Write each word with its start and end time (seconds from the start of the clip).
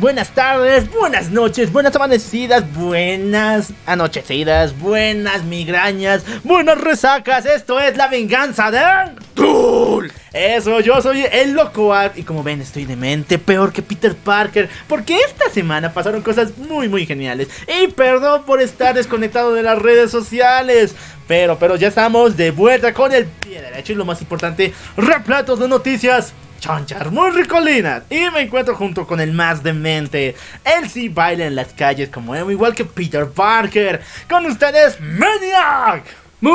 Buenas 0.00 0.30
tardes, 0.30 0.90
buenas 0.90 1.30
noches, 1.30 1.72
buenas 1.72 1.94
amanecidas, 1.96 2.64
buenas 2.74 3.72
anochecidas, 3.86 4.78
buenas 4.78 5.44
migrañas, 5.44 6.24
buenas 6.44 6.80
resacas. 6.80 7.46
Esto 7.46 7.80
es 7.80 7.96
la 7.96 8.08
venganza 8.08 8.70
del 8.70 9.16
Troll. 9.34 10.08
Eso, 10.32 10.80
yo 10.80 11.00
soy 11.02 11.24
el 11.30 11.52
loco 11.52 11.92
y 12.14 12.22
como 12.22 12.42
ven 12.42 12.60
estoy 12.60 12.84
demente, 12.84 13.38
peor 13.38 13.72
que 13.72 13.82
Peter 13.82 14.14
Parker, 14.14 14.68
porque 14.86 15.16
esta 15.16 15.50
semana 15.50 15.92
pasaron 15.92 16.22
cosas 16.22 16.56
muy 16.56 16.88
muy 16.88 17.06
geniales. 17.06 17.48
Y 17.82 17.88
perdón 17.88 18.44
por 18.44 18.60
estar 18.60 18.94
desconectado 18.94 19.54
de 19.54 19.62
las 19.62 19.78
redes 19.78 20.10
sociales. 20.10 20.94
Pero, 21.26 21.58
pero 21.58 21.76
ya 21.76 21.88
estamos 21.88 22.38
de 22.38 22.52
vuelta 22.52 22.94
con 22.94 23.12
el 23.12 23.26
pie 23.26 23.60
derecho 23.60 23.92
y 23.92 23.96
lo 23.96 24.06
más 24.06 24.22
importante, 24.22 24.72
replatos 24.96 25.58
de 25.58 25.68
noticias 25.68 26.32
chonchar 26.58 27.10
muy 27.10 27.30
ricolinas 27.30 28.02
y 28.10 28.30
me 28.30 28.42
encuentro 28.42 28.74
junto 28.74 29.06
con 29.06 29.20
el 29.20 29.32
más 29.32 29.62
demente. 29.62 30.34
Él 30.64 30.88
sí 30.88 31.08
baila 31.08 31.46
en 31.46 31.54
las 31.54 31.72
calles 31.72 32.08
como 32.08 32.34
emo, 32.34 32.50
igual 32.50 32.74
que 32.74 32.84
Peter 32.84 33.28
Parker. 33.28 34.00
Con 34.28 34.46
ustedes, 34.46 35.00
Maniac. 35.00 36.04
Muy 36.40 36.52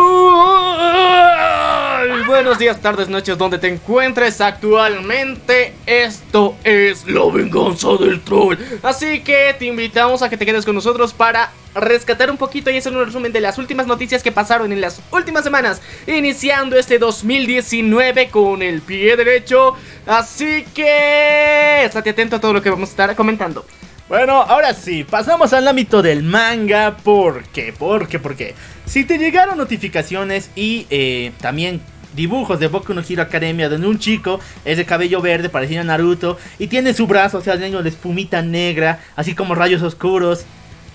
buenos 2.25 2.57
días, 2.57 2.79
tardes, 2.79 3.09
noches, 3.09 3.37
donde 3.37 3.57
te 3.57 3.67
encuentres 3.67 4.39
actualmente. 4.39 5.73
Esto 5.85 6.55
es 6.63 7.05
La 7.05 7.29
venganza 7.29 7.89
del 7.99 8.21
troll. 8.21 8.55
Así 8.81 9.19
que 9.21 9.53
te 9.59 9.65
invitamos 9.65 10.21
a 10.21 10.29
que 10.29 10.37
te 10.37 10.45
quedes 10.45 10.63
con 10.63 10.75
nosotros 10.75 11.11
para 11.13 11.51
rescatar 11.75 12.29
un 12.31 12.37
poquito 12.37 12.69
y 12.69 12.77
hacer 12.77 12.95
un 12.95 13.05
resumen 13.05 13.33
de 13.33 13.41
las 13.41 13.57
últimas 13.57 13.87
noticias 13.87 14.23
que 14.23 14.31
pasaron 14.31 14.71
en 14.71 14.79
las 14.79 15.01
últimas 15.11 15.43
semanas, 15.43 15.81
iniciando 16.07 16.77
este 16.77 16.99
2019 16.99 18.29
con 18.29 18.61
el 18.61 18.81
pie 18.81 19.17
derecho. 19.17 19.75
Así 20.05 20.65
que 20.73 21.85
estate 21.85 22.09
atento 22.09 22.35
a 22.35 22.41
todo 22.41 22.53
lo 22.53 22.61
que 22.61 22.69
vamos 22.69 22.89
a 22.89 22.91
estar 22.91 23.15
comentando. 23.15 23.65
Bueno, 24.09 24.41
ahora 24.41 24.73
sí, 24.73 25.05
pasamos 25.05 25.53
al 25.53 25.67
ámbito 25.67 26.01
del 26.01 26.23
manga. 26.23 26.97
¿Por 26.97 27.43
qué? 27.45 27.73
¿Por 27.73 28.07
qué? 28.07 28.19
¿Por 28.19 28.35
qué? 28.35 28.53
Si 28.85 29.05
te 29.05 29.17
llegaron 29.17 29.57
notificaciones 29.57 30.51
y 30.55 30.85
eh, 30.89 31.31
también 31.39 31.81
dibujos 32.13 32.59
de 32.59 32.67
Boku 32.67 32.93
no 32.93 33.01
Hero 33.01 33.23
Academia 33.23 33.69
donde 33.69 33.87
un 33.87 33.97
chico 33.97 34.39
es 34.65 34.77
de 34.77 34.85
cabello 34.85 35.21
verde 35.21 35.49
parecido 35.49 35.81
a 35.81 35.83
Naruto 35.83 36.37
y 36.59 36.67
tiene 36.67 36.93
su 36.93 37.07
brazo, 37.07 37.39
o 37.39 37.41
sea, 37.41 37.55
lleno 37.55 37.81
de 37.81 37.89
espumita 37.89 38.41
negra, 38.41 38.99
así 39.15 39.33
como 39.33 39.55
rayos 39.55 39.81
oscuros. 39.81 40.45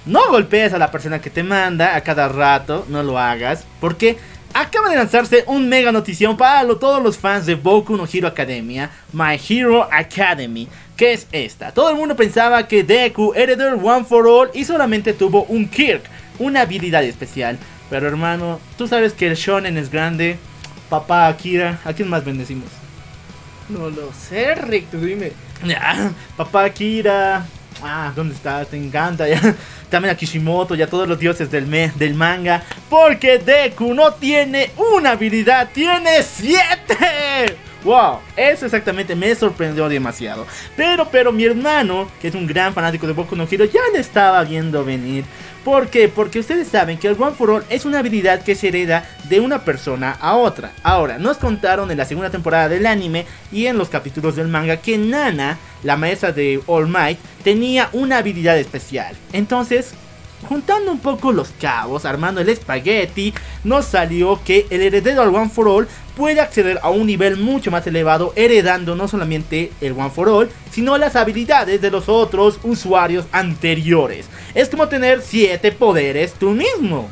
No 0.07 0.29
golpees 0.31 0.73
a 0.73 0.79
la 0.79 0.91
persona 0.91 1.21
que 1.21 1.29
te 1.29 1.43
manda 1.43 1.97
a 1.97 2.03
cada 2.03 2.29
rato, 2.29 2.87
no 2.89 3.03
lo 3.03 3.19
hagas, 3.19 3.67
porque 3.81 4.17
acaba 4.55 4.89
de 4.89 4.97
lanzarse 4.97 5.45
un 5.47 5.69
mega 5.69 5.93
notición 5.93 6.37
para 6.37 6.63
lo- 6.65 6.77
todos 6.79 7.03
los 7.03 7.17
fans 7.19 7.47
de 7.47 7.55
Boku 7.55 7.97
no 7.97 8.07
Hero 8.13 8.29
Academia, 8.29 8.91
My 9.13 9.39
Hero 9.49 9.89
Academy. 9.93 10.69
¿Qué 10.97 11.13
es 11.13 11.27
esta? 11.33 11.73
Todo 11.73 11.91
el 11.91 11.97
mundo 11.97 12.17
pensaba 12.17 12.67
que 12.67 12.83
Deku 12.83 13.33
era 13.35 13.55
del 13.55 13.75
One 13.75 14.05
for 14.05 14.27
All 14.27 14.51
y 14.55 14.65
solamente 14.65 15.13
tuvo 15.13 15.45
un 15.45 15.69
Kirk, 15.69 16.03
una 16.39 16.63
habilidad 16.63 17.05
especial. 17.05 17.57
Pero 17.91 18.09
hermano, 18.09 18.59
tú 18.77 18.89
sabes 18.89 19.13
que 19.13 19.29
el 19.29 19.37
shonen 19.37 19.77
es 19.77 19.91
grande. 19.91 20.39
Papá 20.91 21.29
Akira, 21.29 21.79
¿a 21.85 21.93
quién 21.93 22.09
más 22.09 22.25
bendecimos? 22.25 22.69
No 23.69 23.91
lo 23.91 24.11
sé, 24.13 24.55
Rick, 24.55 24.91
tú 24.91 24.99
dime. 25.01 25.33
Ya, 25.65 26.13
papá 26.37 26.65
Akira. 26.65 27.47
Ah, 27.83 28.13
¿dónde 28.15 28.35
estás? 28.35 28.69
Te 28.69 28.77
encanta 28.77 29.29
ya. 29.29 29.41
También 29.91 30.15
a 30.15 30.17
Kishimoto 30.17 30.75
y 30.75 30.83
a 30.83 30.87
todos 30.89 31.09
los 31.09 31.19
dioses 31.19 31.51
del, 31.51 31.67
me- 31.67 31.93
del 31.97 32.15
manga. 32.15 32.63
Porque 32.91 33.39
Deku 33.39 33.95
no 33.95 34.13
tiene 34.15 34.71
una 34.97 35.13
habilidad, 35.13 35.69
tiene 35.73 36.23
siete. 36.23 37.57
Wow, 37.85 38.19
eso 38.37 38.67
exactamente 38.67 39.15
me 39.15 39.33
sorprendió 39.37 39.89
demasiado. 39.89 40.47
Pero, 40.77 41.09
pero 41.11 41.33
mi 41.33 41.45
hermano, 41.45 42.11
que 42.21 42.29
es 42.29 42.35
un 42.35 42.47
gran 42.47 42.75
fanático 42.75 43.07
de 43.07 43.13
Boku 43.13 43.37
no 43.37 43.47
Hero, 43.49 43.65
ya 43.67 43.81
le 43.93 44.01
estaba 44.01 44.43
viendo 44.43 44.85
venir. 44.85 45.25
¿Por 45.65 45.89
qué? 45.89 46.09
Porque 46.09 46.41
ustedes 46.41 46.67
saben 46.69 46.99
que 46.99 47.07
el 47.09 47.17
One 47.21 47.37
for 47.37 47.51
All 47.51 47.65
es 47.69 47.85
una 47.85 48.01
habilidad 48.01 48.43
que 48.43 48.55
se 48.57 48.69
hereda 48.69 49.05
de 49.29 49.39
una 49.39 49.65
persona 49.65 50.17
a 50.21 50.35
otra. 50.35 50.73
Ahora, 50.83 51.19
nos 51.19 51.37
contaron 51.37 51.91
en 51.91 51.99
la 51.99 52.05
segunda 52.05 52.31
temporada 52.31 52.69
del 52.69 52.85
anime 52.87 53.27
y 53.53 53.67
en 53.67 53.79
los 53.79 53.89
capítulos 53.89 54.35
del 54.35 54.49
manga 54.49 54.79
que 54.79 54.99
Nana, 54.99 55.59
la 55.83 55.97
maestra 55.97 56.33
de 56.33 56.61
All 56.67 56.89
Might, 56.89 57.19
tenía 57.43 57.89
una 57.93 58.19
habilidad 58.19 58.59
especial. 58.59 59.17
Entonces, 59.33 59.93
juntando 60.49 60.93
un 60.93 61.01
poco 61.01 61.33
los 61.33 61.51
cabos, 61.61 62.05
armando 62.05 62.41
el 62.41 62.49
espagueti, 62.49 63.35
nos 63.65 63.87
salió 63.87 64.41
que 64.45 64.67
el 64.71 64.83
heredero 64.83 65.23
al 65.23 65.35
One 65.35 65.51
for 65.51 65.69
All 65.69 65.89
puede 66.17 66.41
acceder 66.41 66.81
a 66.83 66.91
un 66.91 67.07
nivel 67.07 67.37
mucho 67.37 67.71
más 67.71 67.87
elevado, 67.87 68.33
heredando 68.37 68.95
no 68.95 69.09
solamente 69.09 69.73
el 69.81 69.93
One 69.93 70.11
for 70.11 70.29
All, 70.29 70.51
sino 70.71 70.99
las 70.99 71.17
habilidades 71.17 71.81
de 71.81 71.91
los 71.91 72.09
otros 72.09 72.59
usuarios 72.63 73.27
anteriores. 73.33 74.27
Es 74.55 74.69
como 74.69 74.89
tener 74.89 75.23
7 75.23 75.73
poderes 75.73 76.35
tú 76.35 76.51
mismo. 76.51 77.09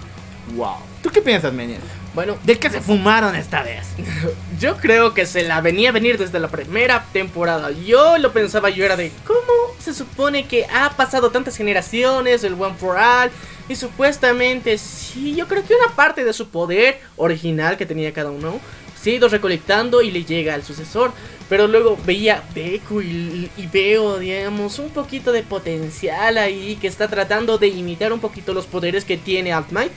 Wow. 0.55 0.77
¿Tú 1.03 1.11
qué 1.11 1.21
piensas, 1.21 1.53
Menier? 1.53 1.81
Bueno, 2.17 2.39
¿De 2.45 2.59
qué 2.59 2.71
se 2.71 2.81
fumaron 2.81 3.37
esta 3.37 3.63
vez? 3.63 3.89
yo 4.59 4.79
creo 4.79 5.13
que 5.13 5.27
se 5.27 5.43
la 5.43 5.61
venía 5.61 5.91
a 5.91 5.93
venir 5.93 6.17
desde 6.17 6.41
la 6.41 6.49
primera 6.49 7.05
temporada. 7.13 7.71
Yo 7.73 8.17
lo 8.17 8.33
pensaba, 8.33 8.71
yo 8.71 8.87
era 8.87 8.97
de 8.97 9.13
cómo 9.27 9.39
se 9.79 9.93
supone 9.93 10.47
que 10.47 10.65
ha 10.65 10.89
pasado 10.97 11.31
tantas 11.31 11.59
generaciones 11.59 12.43
el 12.43 12.55
One 12.55 12.75
for 12.77 12.97
All. 12.97 13.31
Y 13.69 13.77
supuestamente, 13.77 14.79
sí, 14.79 15.35
yo 15.35 15.47
creo 15.47 15.63
que 15.63 15.75
una 15.75 15.95
parte 15.95 16.25
de 16.25 16.33
su 16.33 16.49
poder 16.49 17.01
original 17.19 17.77
que 17.77 17.85
tenía 17.85 18.15
cada 18.15 18.31
uno 18.31 18.61
se 18.99 19.11
ha 19.11 19.15
ido 19.17 19.29
recolectando 19.29 20.01
y 20.01 20.11
le 20.11 20.25
llega 20.25 20.55
al 20.55 20.65
sucesor. 20.65 21.13
Pero 21.51 21.69
luego 21.69 21.99
veía 22.07 22.43
Deku 22.55 23.03
y, 23.03 23.51
y 23.59 23.67
veo, 23.67 24.19
digamos, 24.19 24.79
un 24.79 24.89
poquito 24.89 25.33
de 25.33 25.43
potencial 25.43 26.39
ahí 26.39 26.79
que 26.81 26.89
está 26.89 27.09
tratando 27.09 27.59
de 27.59 27.69
imitar 27.69 28.15
un 28.15 28.21
poquito 28.21 28.55
los 28.55 28.65
poderes 28.65 29.05
que 29.05 29.19
tiene 29.19 29.53
Alt 29.53 29.71
Might 29.71 29.93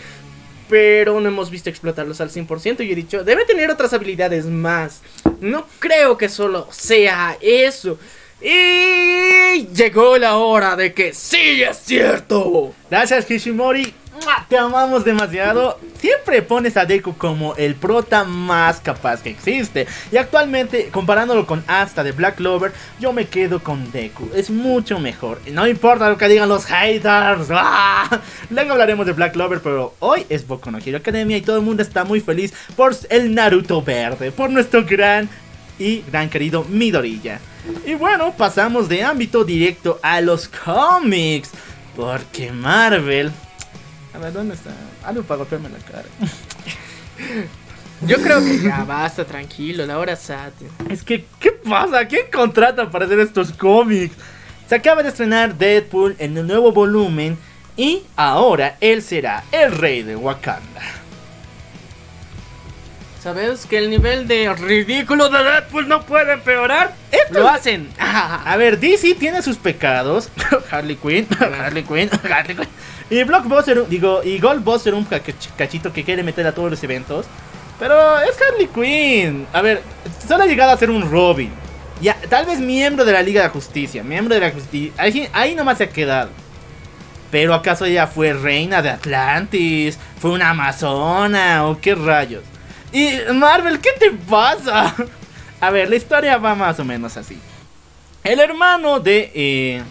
pero 0.69 1.19
no 1.19 1.28
hemos 1.28 1.50
visto 1.50 1.69
explotarlos 1.69 2.22
al 2.22 2.30
100% 2.30 2.85
y 2.85 2.91
he 2.91 2.96
dicho, 2.96 3.24
debe 3.24 3.44
tener 3.44 3.69
otras 3.72 3.91
habilidades 3.91 4.46
más. 4.46 5.02
No 5.41 5.66
creo 5.80 6.18
que 6.18 6.30
solo 6.30 6.68
sea 6.72 7.38
eso. 7.41 8.00
Y 8.41 9.68
llegó 9.74 10.18
la 10.18 10.38
hora 10.38 10.78
de 10.78 10.94
que 10.94 11.13
sí 11.13 11.62
es 11.62 11.78
cierto. 11.78 12.74
Gracias, 12.90 13.25
Kishimori. 13.25 13.94
Te 14.47 14.57
amamos 14.57 15.06
demasiado. 15.06 15.80
Siempre 16.00 16.41
pones 16.41 16.78
a 16.78 16.85
Deku 16.85 17.16
como 17.18 17.56
el 17.56 17.75
prota 17.75 18.24
más 18.24 18.80
capaz 18.80 19.22
que 19.22 19.30
existe. 19.30 19.85
Y 20.12 20.18
actualmente, 20.18 20.90
comparándolo 20.90 21.46
con 21.46 21.63
Asta 21.68 22.03
de 22.03 22.12
Black 22.12 22.35
Clover, 22.35 22.72
yo 23.00 23.13
me 23.13 23.28
quedo 23.28 23.62
con 23.62 23.91
Deku. 23.91 24.30
Es 24.34 24.50
mucho 24.50 25.00
mejor. 25.00 25.40
No 25.52 25.68
importa 25.68 26.09
lo 26.09 26.18
que 26.18 26.28
digan 26.28 26.50
los 26.50 26.66
haters. 26.66 27.47
¡Ah! 27.52 28.22
Luego 28.50 28.72
hablaremos 28.72 29.06
de 29.06 29.13
Black 29.13 29.34
Clover, 29.34 29.62
pero 29.62 29.94
hoy 30.00 30.25
es 30.30 30.47
Boku 30.47 30.72
no 30.72 30.80
Hero 30.80 30.97
Academia 30.97 31.38
y 31.38 31.42
todo 31.42 31.57
el 31.57 31.63
mundo 31.63 31.83
está 31.83 32.04
muy 32.04 32.21
feliz 32.21 32.54
por 32.75 32.95
el 33.10 33.36
Naruto 33.36 33.81
verde. 33.81 34.31
Por 34.31 34.50
nuestro 34.50 34.83
gran 34.86 35.30
y 35.77 36.01
gran 36.12 36.30
querido 36.30 36.63
Midoriya. 36.63 37.39
Y 37.86 37.95
bueno, 37.95 38.33
pasamos 38.38 38.89
de 38.89 39.04
ámbito 39.04 39.44
directo 39.44 40.00
a 40.01 40.21
los 40.21 40.48
cómics. 40.48 41.51
Porque 41.95 42.51
Marvel. 42.51 43.31
A 44.19 44.24
ver, 44.24 44.33
¿dónde 44.33 44.56
está? 44.56 44.71
Algo 45.06 45.24
para 45.24 45.38
golpearme 45.38 45.68
en 45.68 45.74
la 45.74 45.80
cara. 45.80 46.04
Yo 48.01 48.18
creo 48.21 48.39
que 48.44 48.60
ya 48.60 48.86
basta, 48.86 49.25
tranquilo, 49.25 49.86
la 49.86 49.98
hora 49.98 50.16
SAT. 50.16 50.54
Es 50.89 51.04
que, 51.04 51.25
¿qué 51.39 51.51
pasa? 51.51 52.06
¿Quién 52.07 52.27
contrata 52.33 52.89
para 52.89 53.06
hacer 53.06 53.19
estos 53.19 53.51
cómics? 53.51 54.16
Se 54.69 54.75
acaba 54.75 55.04
de 55.04 55.10
estrenar 55.10 55.56
Deadpool 55.56 56.16
en 56.19 56.38
el 56.38 56.48
nuevo 56.48 56.71
volumen. 56.71 57.38
Y 57.75 58.04
ahora 58.16 58.77
él 58.81 59.01
será 59.01 59.44
el 59.51 59.71
rey 59.77 60.04
de 60.04 60.16
Wakanda. 60.16 60.81
¿Sabes 63.21 63.66
que 63.66 63.77
el 63.77 63.89
nivel 63.89 64.27
de 64.30 64.54
ridículo 64.54 65.27
de 65.30 65.44
Deadpool 65.44 65.89
no 65.89 66.06
puede 66.06 66.33
empeorar? 66.33 66.94
Esto- 67.12 67.39
Lo 67.39 67.50
hacen. 67.50 67.89
A 68.00 68.56
ver, 68.57 68.80
DC 68.80 69.16
tiene 69.16 69.42
sus 69.42 69.57
pecados. 69.57 70.30
Harley 70.71 70.95
Quinn, 70.95 71.27
Harley 71.39 71.83
Quinn, 71.83 72.10
Harley 72.31 72.56
Quinn. 72.56 72.68
Y 73.09 73.23
Blockbuster, 73.23 73.88
digo, 73.88 74.21
y 74.23 74.39
Goldbuster, 74.39 74.94
un 74.94 75.03
ca- 75.06 75.21
cachito 75.57 75.91
que 75.91 76.03
quiere 76.03 76.21
meter 76.23 76.45
a 76.45 76.51
todos 76.53 76.69
los 76.69 76.83
eventos. 76.83 77.25
Pero 77.79 78.19
es 78.19 78.38
Harley 78.41 78.67
Quinn. 78.67 79.47
A 79.53 79.61
ver, 79.61 79.81
solo 80.27 80.44
ha 80.44 80.47
llegado 80.47 80.71
a 80.71 80.77
ser 80.77 80.89
un 80.91 81.09
Robin. 81.09 81.51
Ya, 82.01 82.15
tal 82.29 82.45
vez 82.45 82.59
miembro 82.59 83.03
de 83.06 83.11
la 83.13 83.21
Liga 83.21 83.41
de 83.41 83.47
la 83.47 83.53
Justicia. 83.53 84.03
Miembro 84.03 84.35
de 84.35 84.41
la 84.41 84.51
Justicia. 84.51 84.91
Ahí, 84.97 85.27
ahí 85.33 85.56
nomás 85.56 85.77
se 85.79 85.85
ha 85.85 85.89
quedado. 85.89 86.29
Pero 87.31 87.53
acaso 87.53 87.85
ella 87.85 88.07
fue 88.07 88.33
reina 88.33 88.81
de 88.81 88.89
Atlantis, 88.89 89.97
fue 90.19 90.31
una 90.31 90.50
amazona 90.50 91.67
o 91.67 91.79
qué 91.79 91.95
rayos. 91.95 92.44
Y 92.91 93.11
Marvel, 93.33 93.79
¿qué 93.79 93.91
te 94.00 94.11
pasa? 94.11 94.95
A 95.61 95.69
ver, 95.71 95.89
la 95.89 95.95
historia 95.95 96.38
va 96.38 96.56
más 96.56 96.79
o 96.79 96.85
menos 96.85 97.17
así. 97.17 97.38
El 98.23 98.39
hermano 98.39 99.00
de 99.00 99.31
eh, 99.35 99.81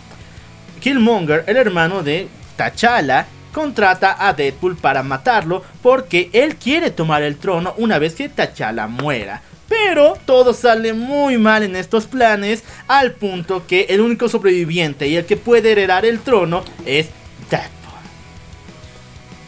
Killmonger, 0.80 1.44
el 1.46 1.56
hermano 1.56 2.02
de 2.02 2.28
T'Challa, 2.58 3.26
contrata 3.52 4.16
a 4.18 4.32
Deadpool 4.34 4.76
para 4.76 5.02
matarlo 5.02 5.62
porque 5.80 6.28
él 6.32 6.56
quiere 6.56 6.90
tomar 6.90 7.22
el 7.22 7.36
trono 7.36 7.74
una 7.78 7.98
vez 7.98 8.14
que 8.14 8.28
T'Challa 8.28 8.88
muera. 8.88 9.40
Pero 9.68 10.18
todo 10.24 10.52
sale 10.52 10.92
muy 10.92 11.38
mal 11.38 11.62
en 11.62 11.76
estos 11.76 12.06
planes 12.06 12.64
al 12.88 13.12
punto 13.12 13.66
que 13.66 13.86
el 13.90 14.00
único 14.00 14.28
sobreviviente 14.28 15.06
y 15.06 15.16
el 15.16 15.26
que 15.26 15.36
puede 15.36 15.72
heredar 15.72 16.04
el 16.04 16.20
trono 16.20 16.64
es 16.84 17.08
Deadpool. 17.50 17.77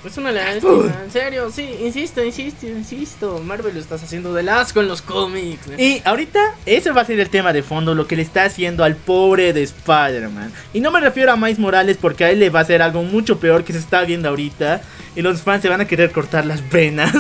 Es 0.03 0.17
una 0.17 0.33
lástima, 0.33 0.95
en 1.05 1.11
serio, 1.11 1.51
sí, 1.51 1.77
insisto, 1.83 2.25
insisto, 2.25 2.67
insisto. 2.67 3.39
Marvel 3.45 3.75
lo 3.75 3.81
estás 3.81 4.03
haciendo 4.03 4.33
de 4.33 4.51
asco 4.51 4.81
en 4.81 4.89
los 4.89 5.03
cómics. 5.03 5.67
Y 5.79 6.01
ahorita 6.07 6.55
ese 6.65 6.91
va 6.91 7.03
a 7.03 7.05
ser 7.05 7.21
el 7.21 7.29
tema 7.29 7.53
de 7.53 7.63
fondo, 7.63 7.95
lo 7.95 8.07
que 8.07 8.17
le 8.17 8.23
está 8.23 8.45
haciendo 8.45 8.83
al 8.83 8.97
pobre 8.97 9.53
de 9.53 9.63
Spider-Man. 9.63 10.53
Y 10.73 10.81
no 10.81 10.91
me 10.91 11.01
refiero 11.01 11.33
a 11.33 11.37
Miles 11.37 11.59
Morales 11.59 11.99
porque 12.01 12.25
a 12.25 12.31
él 12.31 12.39
le 12.39 12.49
va 12.49 12.61
a 12.61 12.63
hacer 12.63 12.81
algo 12.81 13.03
mucho 13.03 13.39
peor 13.39 13.63
que 13.63 13.75
se 13.75 13.79
está 13.79 14.03
viendo 14.05 14.31
ahorita. 14.31 14.81
Y 15.17 15.21
los 15.21 15.43
fans 15.43 15.61
se 15.61 15.69
van 15.69 15.83
a 15.83 15.87
querer 15.87 16.13
cortar 16.13 16.47
las 16.47 16.67
venas. 16.71 17.15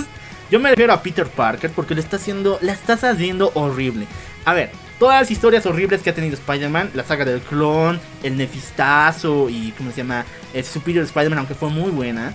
Yo 0.51 0.59
me 0.59 0.71
refiero 0.71 0.95
a 0.95 1.03
Peter 1.03 1.27
Parker 1.27 1.71
porque 1.71 1.95
le 1.95 2.01
está 2.01 2.17
haciendo, 2.17 2.59
la 2.63 2.73
estás 2.73 3.05
haciendo 3.05 3.53
horrible. 3.55 4.07
A 4.47 4.55
ver, 4.55 4.71
todas 4.99 5.21
las 5.21 5.31
historias 5.31 5.67
horribles 5.67 6.01
que 6.01 6.11
ha 6.11 6.15
tenido 6.15 6.35
Spider-Man, 6.35 6.93
la 6.95 7.05
saga 7.05 7.27
del 7.27 7.41
clon, 7.41 8.01
el 8.23 8.39
nefistazo 8.39 9.51
y, 9.51 9.73
¿cómo 9.77 9.91
se 9.91 9.99
llama? 9.99 10.25
El 10.55 10.65
Superior 10.65 11.05
Spider-Man, 11.05 11.41
aunque 11.41 11.55
fue 11.55 11.69
muy 11.69 11.91
buena. 11.91 12.35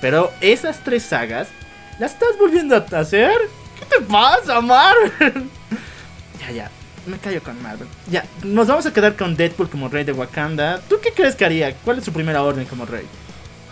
Pero 0.00 0.32
esas 0.40 0.82
tres 0.84 1.02
sagas, 1.02 1.48
¿las 1.98 2.12
estás 2.12 2.36
volviendo 2.38 2.76
a 2.76 2.98
hacer? 2.98 3.32
¿Qué 3.78 3.84
te 3.84 4.00
pasa, 4.04 4.60
Marvel? 4.60 5.48
ya, 6.40 6.50
ya, 6.50 6.70
me 7.06 7.18
callo 7.18 7.42
con 7.42 7.60
Marvel. 7.62 7.88
Ya, 8.10 8.24
nos 8.42 8.68
vamos 8.68 8.86
a 8.86 8.92
quedar 8.92 9.16
con 9.16 9.36
Deadpool 9.36 9.68
como 9.68 9.88
rey 9.88 10.04
de 10.04 10.12
Wakanda. 10.12 10.80
¿Tú 10.88 11.00
qué 11.02 11.12
crees 11.12 11.34
que 11.34 11.44
haría? 11.44 11.74
¿Cuál 11.74 11.98
es 11.98 12.04
su 12.04 12.12
primera 12.12 12.42
orden 12.42 12.64
como 12.66 12.86
rey? 12.86 13.06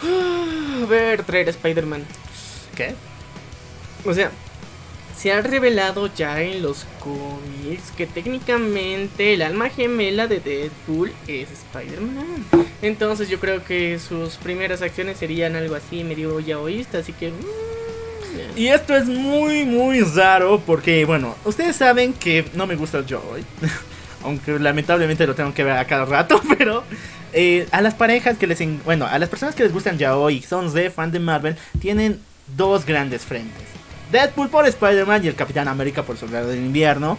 A 0.02 0.86
ver, 0.86 1.22
traer 1.22 1.46
a 1.46 1.50
Spider-Man. 1.50 2.04
¿Qué? 2.74 2.94
O 4.04 4.12
sea, 4.12 4.30
se 5.16 5.32
ha 5.32 5.40
revelado 5.40 6.10
ya 6.14 6.42
en 6.42 6.62
los 6.62 6.84
cómics 7.00 7.90
que 7.96 8.06
técnicamente 8.06 9.34
el 9.34 9.42
alma 9.42 9.70
gemela 9.70 10.26
de 10.26 10.40
Deadpool 10.40 11.12
es 11.26 11.48
Spider-Man. 11.50 12.44
Entonces 12.82 13.28
yo 13.28 13.40
creo 13.40 13.64
que 13.64 13.98
sus 13.98 14.34
primeras 14.34 14.82
acciones 14.82 15.16
serían 15.18 15.56
algo 15.56 15.74
así 15.74 16.04
medio 16.04 16.38
yaoísta, 16.40 16.98
así 16.98 17.12
que... 17.14 17.30
mm, 17.30 18.58
Y 18.58 18.68
esto 18.68 18.94
es 18.94 19.06
muy, 19.06 19.64
muy 19.64 20.00
raro 20.00 20.60
porque, 20.64 21.04
bueno, 21.04 21.34
ustedes 21.44 21.76
saben 21.76 22.12
que 22.12 22.44
no 22.54 22.66
me 22.66 22.76
gusta 22.76 22.98
el 22.98 23.06
Joy. 23.06 23.44
Aunque 24.22 24.58
lamentablemente 24.58 25.26
lo 25.26 25.34
tengo 25.34 25.54
que 25.54 25.62
ver 25.64 25.76
a 25.78 25.86
cada 25.86 26.04
rato, 26.04 26.42
pero 26.58 26.84
eh, 27.32 27.66
a 27.70 27.80
las 27.80 27.94
parejas 27.94 28.36
que 28.36 28.46
les... 28.46 28.60
en- 28.60 28.82
Bueno, 28.84 29.06
a 29.06 29.18
las 29.18 29.28
personas 29.28 29.54
que 29.54 29.62
les 29.62 29.72
gustan 29.72 29.96
Yaoi 29.98 30.36
y 30.36 30.42
son 30.42 30.72
de 30.74 30.90
fan 30.90 31.10
de 31.10 31.20
Marvel, 31.20 31.56
tienen 31.80 32.20
dos 32.56 32.84
grandes 32.84 33.22
frentes. 33.22 33.64
Deadpool 34.10 34.48
por 34.48 34.66
Spider-Man 34.66 35.24
y 35.24 35.28
el 35.28 35.34
Capitán 35.34 35.68
América 35.68 36.02
por 36.02 36.16
Soldado 36.16 36.48
del 36.48 36.58
Invierno. 36.58 37.18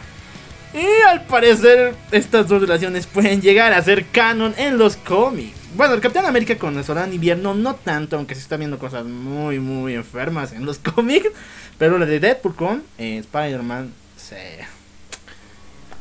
Y 0.74 0.86
al 1.08 1.24
parecer 1.26 1.96
estas 2.12 2.48
dos 2.48 2.62
relaciones 2.62 3.08
pueden 3.08 3.42
llegar 3.42 3.74
a 3.74 3.82
ser 3.82 4.06
canon 4.08 4.54
en 4.58 4.78
los 4.78 4.98
cómics. 4.98 5.58
Bueno, 5.76 5.94
el 5.94 6.02
Capitán 6.02 6.26
América 6.26 6.58
con 6.58 6.78
el 6.78 6.84
Soldado 6.84 7.08
de 7.08 7.16
Invierno 7.16 7.54
no 7.54 7.76
tanto, 7.76 8.18
aunque 8.18 8.36
se 8.36 8.42
está 8.42 8.58
viendo 8.58 8.78
cosas 8.78 9.06
muy, 9.06 9.60
muy 9.60 9.94
enfermas 9.94 10.52
en 10.52 10.66
los 10.66 10.80
cómics. 10.96 11.30
Pero 11.78 11.98
la 11.98 12.06
de 12.06 12.20
Deadpool 12.20 12.56
con 12.56 12.84
eh, 12.98 13.20
Spider-Man, 13.20 13.94
sí. 14.18 14.36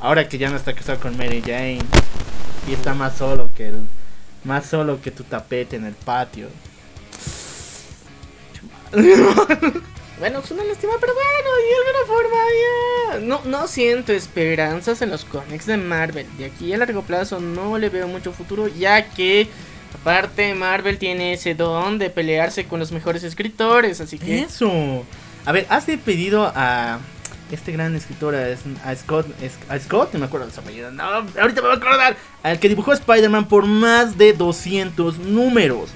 Ahora 0.01 0.29
que 0.29 0.39
ya 0.39 0.51
no 0.51 0.57
está 0.57 0.75
casado 0.75 0.99
con 1.01 1.17
Mary 1.17 1.43
Jane 1.45 1.81
y 2.69 2.73
está 2.73 2.95
más 2.95 3.17
solo 3.17 3.51
que 3.55 3.69
el, 3.69 3.81
más 4.45 4.67
solo 4.67 5.01
que 5.01 5.11
tu 5.11 5.25
tapete 5.25 5.77
en 5.77 5.85
el 5.85 5.95
patio. 5.95 6.49
Bueno, 10.19 10.39
es 10.43 10.51
una 10.51 10.65
lástima, 10.65 10.95
pero 10.99 11.13
bueno, 11.13 11.51
de 11.57 11.77
alguna 11.77 12.07
forma 12.07 12.37
ya... 12.63 13.19
No, 13.21 13.41
no 13.45 13.67
siento 13.67 14.13
esperanzas 14.13 15.03
en 15.03 15.11
los 15.11 15.25
cómics 15.27 15.67
de 15.67 15.77
Marvel. 15.77 16.27
De 16.39 16.47
aquí 16.47 16.73
a 16.73 16.79
largo 16.79 17.03
plazo 17.03 17.39
no 17.39 17.77
le 17.77 17.91
veo 17.91 18.09
mucho 18.09 18.33
futuro, 18.33 18.69
ya 18.69 19.11
que... 19.11 19.49
Aparte, 20.01 20.55
Marvel 20.55 20.99
tiene 20.99 21.33
ese 21.33 21.55
don 21.55 21.99
de 21.99 22.11
pelearse 22.11 22.67
con 22.67 22.81
los 22.81 22.93
mejores 22.93 23.25
escritores, 23.25 24.01
así 24.01 24.19
que... 24.19 24.41
Eso. 24.41 25.05
A 25.45 25.53
ver, 25.53 25.67
has 25.69 25.85
pedido 25.85 26.51
a 26.55 26.99
este 27.51 27.73
gran 27.73 27.95
escritor, 27.95 28.35
a, 28.35 28.97
Scott, 28.97 29.27
a 29.69 29.79
Scott, 29.79 30.13
no 30.13 30.19
me 30.19 30.27
acuerdo 30.27 30.47
de 30.47 30.53
su 30.53 30.61
apellido, 30.61 30.91
no, 30.91 31.05
ahorita 31.05 31.63
me 31.63 31.69
voy 31.69 31.73
a 31.73 31.75
acordar, 31.77 32.17
al 32.43 32.59
que 32.59 32.69
dibujó 32.69 32.93
Spider-Man 32.93 33.47
por 33.47 33.67
más 33.67 34.19
de 34.19 34.33
200 34.33 35.19
números. 35.19 35.91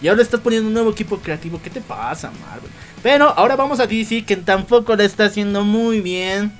Y 0.00 0.08
ahora 0.08 0.22
estás 0.22 0.40
poniendo 0.40 0.68
un 0.68 0.74
nuevo 0.74 0.90
equipo 0.90 1.18
creativo, 1.18 1.60
¿qué 1.62 1.70
te 1.70 1.80
pasa, 1.80 2.30
Marvel? 2.30 2.70
Pero 3.04 3.28
ahora 3.36 3.54
vamos 3.54 3.80
a 3.80 3.86
DC, 3.86 4.24
que 4.24 4.34
tampoco 4.34 4.96
le 4.96 5.04
está 5.04 5.26
haciendo 5.26 5.62
muy 5.62 6.00
bien. 6.00 6.50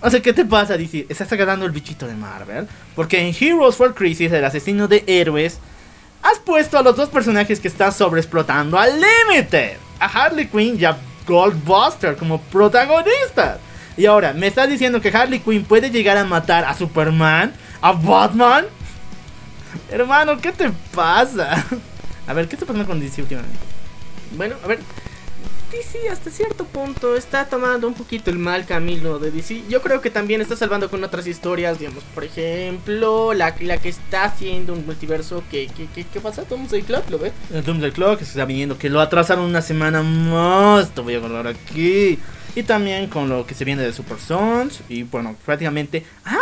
O 0.00 0.08
sea, 0.08 0.22
¿qué 0.22 0.32
te 0.32 0.44
pasa, 0.44 0.76
DC? 0.76 1.06
Estás 1.08 1.32
agarrando 1.32 1.66
el 1.66 1.72
bichito 1.72 2.06
de 2.06 2.14
Marvel. 2.14 2.68
Porque 2.94 3.18
en 3.18 3.34
Heroes 3.34 3.74
for 3.74 3.92
Crisis, 3.92 4.30
el 4.30 4.44
asesino 4.44 4.86
de 4.86 5.02
héroes, 5.08 5.58
has 6.22 6.38
puesto 6.38 6.78
a 6.78 6.82
los 6.82 6.94
dos 6.94 7.08
personajes 7.08 7.58
que 7.58 7.66
están 7.66 7.90
sobreexplotando 7.90 8.78
al 8.78 8.92
límite. 8.92 9.76
A 9.98 10.06
Harley 10.06 10.46
Quinn 10.46 10.78
y 10.78 10.84
a 10.84 10.96
Goldbuster 11.26 12.16
como 12.16 12.40
protagonistas. 12.40 13.58
Y 13.96 14.06
ahora, 14.06 14.34
¿me 14.34 14.46
estás 14.46 14.68
diciendo 14.68 15.00
que 15.00 15.08
Harley 15.08 15.40
Quinn 15.40 15.64
puede 15.64 15.90
llegar 15.90 16.16
a 16.16 16.22
matar 16.22 16.64
a 16.64 16.74
Superman? 16.74 17.52
¿A 17.80 17.90
Batman? 17.90 18.66
Hermano, 19.90 20.40
¿qué 20.40 20.52
te 20.52 20.70
pasa? 20.94 21.64
A 22.28 22.32
ver, 22.34 22.46
¿qué 22.46 22.54
está 22.54 22.66
pasando 22.66 22.86
con 22.86 23.00
DC 23.00 23.20
últimamente? 23.20 23.58
Bueno, 24.36 24.54
a 24.64 24.66
ver. 24.68 24.78
DC 25.72 26.10
hasta 26.10 26.30
cierto 26.30 26.66
punto 26.66 27.16
está 27.16 27.46
tomando 27.46 27.88
un 27.88 27.94
poquito 27.94 28.30
el 28.30 28.38
mal 28.38 28.66
camino 28.66 29.18
de 29.18 29.30
DC. 29.30 29.62
Yo 29.70 29.80
creo 29.80 30.02
que 30.02 30.10
también 30.10 30.42
está 30.42 30.54
salvando 30.54 30.90
con 30.90 31.02
otras 31.02 31.26
historias, 31.26 31.78
digamos, 31.78 32.04
por 32.14 32.24
ejemplo, 32.24 33.32
la, 33.32 33.54
que 33.54 33.88
está 33.88 34.24
haciendo 34.24 34.74
un 34.74 34.84
multiverso 34.84 35.42
que, 35.50 35.68
que, 35.68 35.86
que, 35.86 36.04
¿qué 36.04 36.20
pasa? 36.20 36.42
Tom 36.42 36.66
Club, 36.66 37.02
¿lo 37.08 37.18
ves? 37.18 37.32
El 37.52 37.64
Doom 37.64 37.80
del 37.80 37.92
Clock 37.92 38.18
que 38.18 38.26
se 38.26 38.32
está 38.32 38.44
viniendo, 38.44 38.76
que 38.76 38.90
lo 38.90 39.00
atrasaron 39.00 39.46
una 39.46 39.62
semana 39.62 40.02
más. 40.02 40.90
Te 40.90 41.00
voy 41.00 41.14
a 41.14 41.18
acordar 41.18 41.46
aquí. 41.46 42.18
Y 42.54 42.62
también 42.64 43.06
con 43.06 43.30
lo 43.30 43.46
que 43.46 43.54
se 43.54 43.64
viene 43.64 43.82
de 43.82 43.94
Super 43.94 44.18
Sons. 44.18 44.80
Y 44.90 45.04
bueno, 45.04 45.34
prácticamente. 45.46 46.04
¡Ay, 46.24 46.36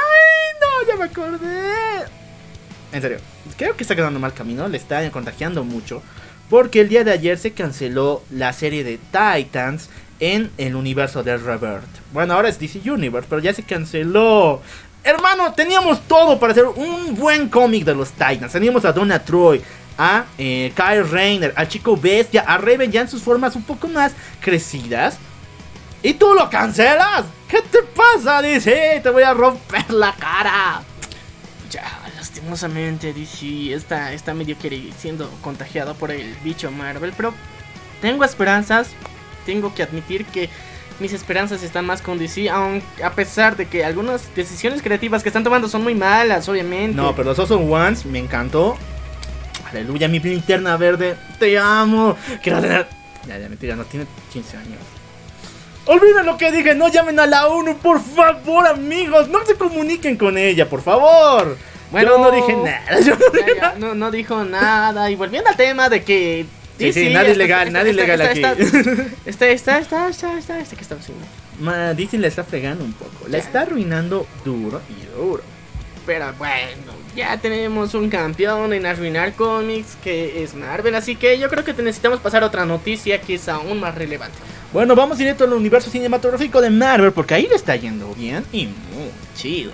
no! 0.61 0.88
Ya 0.88 0.97
me 0.97 1.05
acordé. 1.05 2.05
En 2.93 3.00
serio, 3.00 3.19
creo 3.57 3.76
que 3.76 3.85
está 3.85 3.95
quedando 3.95 4.19
mal 4.19 4.35
camino. 4.35 4.66
Le 4.66 4.76
está 4.76 5.09
contagiando 5.12 5.62
mucho. 5.62 6.02
Porque 6.50 6.80
el 6.80 6.88
día 6.88 7.04
de 7.04 7.12
ayer 7.12 7.38
se 7.38 7.52
canceló 7.52 8.23
la 8.30 8.52
serie 8.52 8.83
de 8.83 8.99
Titans 8.99 9.88
en 10.19 10.50
el 10.59 10.75
universo 10.75 11.23
de 11.23 11.37
Revert. 11.37 11.87
Bueno, 12.12 12.35
ahora 12.35 12.49
es 12.49 12.59
DC 12.59 12.90
Universe, 12.90 13.28
pero 13.30 13.40
ya 13.40 13.54
se 13.54 13.62
canceló. 13.62 14.61
Hermano, 15.04 15.54
teníamos 15.54 16.07
todo 16.09 16.38
para 16.38 16.52
hacer 16.52 16.66
un 16.66 17.14
buen 17.14 17.49
cómic 17.49 17.85
de 17.85 17.95
los 17.95 18.11
Titans. 18.11 18.52
Teníamos 18.52 18.85
a 18.85 18.92
Donna 18.92 19.21
Troy, 19.21 19.62
a 19.97 20.25
eh, 20.37 20.73
Kyle 20.75 21.09
Rayner, 21.09 21.54
al 21.57 21.69
Chico 21.69 21.97
Bestia, 21.97 22.42
a 22.42 22.59
Raven 22.59 22.90
ya 22.90 23.02
en 23.02 23.09
sus 23.09 23.23
formas 23.23 23.54
un 23.54 23.62
poco 23.62 23.87
más 23.88 24.12
crecidas. 24.40 25.19
¿Y 26.02 26.14
tú 26.14 26.35
lo 26.35 26.50
cancelas? 26.50 27.25
¿Qué 27.49 27.62
te 27.62 27.83
pasa? 27.83 28.42
Dice, 28.42 29.00
te 29.02 29.11
voy 29.11 29.23
a 29.23 29.35
romper 29.35 29.90
la 29.90 30.14
cara. 30.14 30.83
Ya, 31.71 32.00
lastimosamente 32.40 33.12
DC 33.12 33.75
está, 33.75 34.14
está 34.14 34.32
medio 34.32 34.56
que 34.59 34.90
siendo 34.97 35.28
contagiado 35.42 35.94
por 35.94 36.11
el 36.11 36.35
bicho 36.42 36.70
Marvel, 36.70 37.12
pero 37.14 37.35
tengo 38.00 38.25
esperanzas. 38.25 38.88
Tengo 39.44 39.75
que 39.75 39.82
admitir 39.82 40.25
que 40.26 40.49
mis 41.00 41.12
esperanzas 41.12 41.62
están 41.62 41.85
más 41.85 42.00
con 42.00 42.18
DC, 42.18 42.49
aun, 42.49 42.82
a 43.02 43.11
pesar 43.11 43.56
de 43.56 43.66
que 43.66 43.85
algunas 43.85 44.35
decisiones 44.35 44.82
creativas 44.82 45.23
que 45.23 45.28
están 45.28 45.44
tomando 45.44 45.68
son 45.68 45.82
muy 45.82 45.94
malas, 45.94 46.49
obviamente. 46.49 46.97
No, 46.97 47.14
pero 47.14 47.30
los 47.30 47.38
Awesome 47.38 47.70
Ones 47.70 48.06
me 48.06 48.18
encantó. 48.18 48.76
Aleluya, 49.70 50.09
mi 50.09 50.18
linterna 50.18 50.76
verde. 50.76 51.16
Te 51.38 51.59
amo. 51.59 52.16
Quiero 52.42 52.61
tener. 52.61 52.87
Ya, 53.26 53.38
ya, 53.38 53.49
mentira, 53.49 53.76
no 53.76 53.85
tiene 53.85 54.06
15 54.32 54.56
años. 54.56 54.78
Olviden 55.87 56.26
lo 56.26 56.37
que 56.37 56.52
dije, 56.52 56.75
no 56.75 56.88
llamen 56.88 57.18
a 57.18 57.26
la 57.26 57.49
ONU, 57.49 57.76
por 57.78 58.00
favor, 58.00 58.66
amigos. 58.66 59.28
No 59.28 59.44
se 59.44 59.56
comuniquen 59.56 60.16
con 60.16 60.38
ella, 60.38 60.68
por 60.68 60.82
favor. 60.82 61.56
Bueno, 61.90 62.11
Yo 62.12 62.18
no 62.18 62.30
dije 62.30 62.56
nada. 62.56 63.00
yo 63.00 63.14
no- 63.16 63.38
Ya, 63.38 63.54
ya, 63.56 63.75
no, 63.78 63.94
no 63.94 64.11
dijo 64.11 64.44
nada. 64.44 65.11
Y 65.11 65.16
volviendo 65.16 65.49
al 65.50 65.56
tema 65.56 65.88
de 65.88 66.02
que. 66.04 66.47
Sí, 66.78 66.92
sí, 66.94 67.11
nadie 67.11 67.32
está- 67.32 67.44
ilegal, 67.44 67.66
está- 67.68 67.78
nadie 67.78 67.90
está- 67.90 68.02
ilegal 68.04 68.20
está- 68.20 68.50
aquí. 68.50 68.62
Está, 69.26 69.49
está, 69.49 69.78
está, 69.78 70.09
está, 70.09 70.38
está, 70.38 70.59
está, 70.61 70.76
¿qué 70.76 70.82
está 70.82 70.94
haciendo? 70.94 71.25
Ma, 71.61 71.92
Disney 71.92 72.23
le 72.23 72.28
está 72.28 72.42
fregando 72.42 72.85
un 72.85 72.92
poco. 72.94 73.28
La 73.28 73.37
está 73.38 73.62
arruinando 73.62 74.26
duro 74.44 74.80
y 74.88 75.16
duro. 75.16 75.42
Pero 76.06 76.32
bueno, 76.38 76.92
ya 77.14 77.37
tenemos 77.37 77.92
un 77.94 78.09
campeón 78.09 78.73
en 78.73 78.87
arruinar 78.87 79.35
cómics 79.35 79.97
que 80.02 80.42
es 80.42 80.54
Marvel. 80.54 80.94
Así 80.94 81.16
que 81.16 81.38
yo 81.38 81.50
creo 81.50 81.62
que 81.64 81.75
te 81.75 81.82
necesitamos 81.82 82.18
pasar 82.20 82.42
a 82.42 82.47
otra 82.47 82.64
noticia 82.64 83.20
que 83.20 83.35
es 83.35 83.47
aún 83.50 83.78
más 83.80 83.94
relevante. 83.94 84.38
Bueno, 84.73 84.94
vamos 84.94 85.18
directo 85.18 85.44
al 85.44 85.52
universo 85.52 85.90
cinematográfico 85.90 86.62
de 86.62 86.70
Marvel 86.70 87.12
porque 87.12 87.35
ahí 87.35 87.47
le 87.47 87.56
está 87.56 87.76
yendo 87.76 88.14
bien 88.14 88.44
y 88.52 88.66
muy 88.66 89.11
chido. 89.37 89.73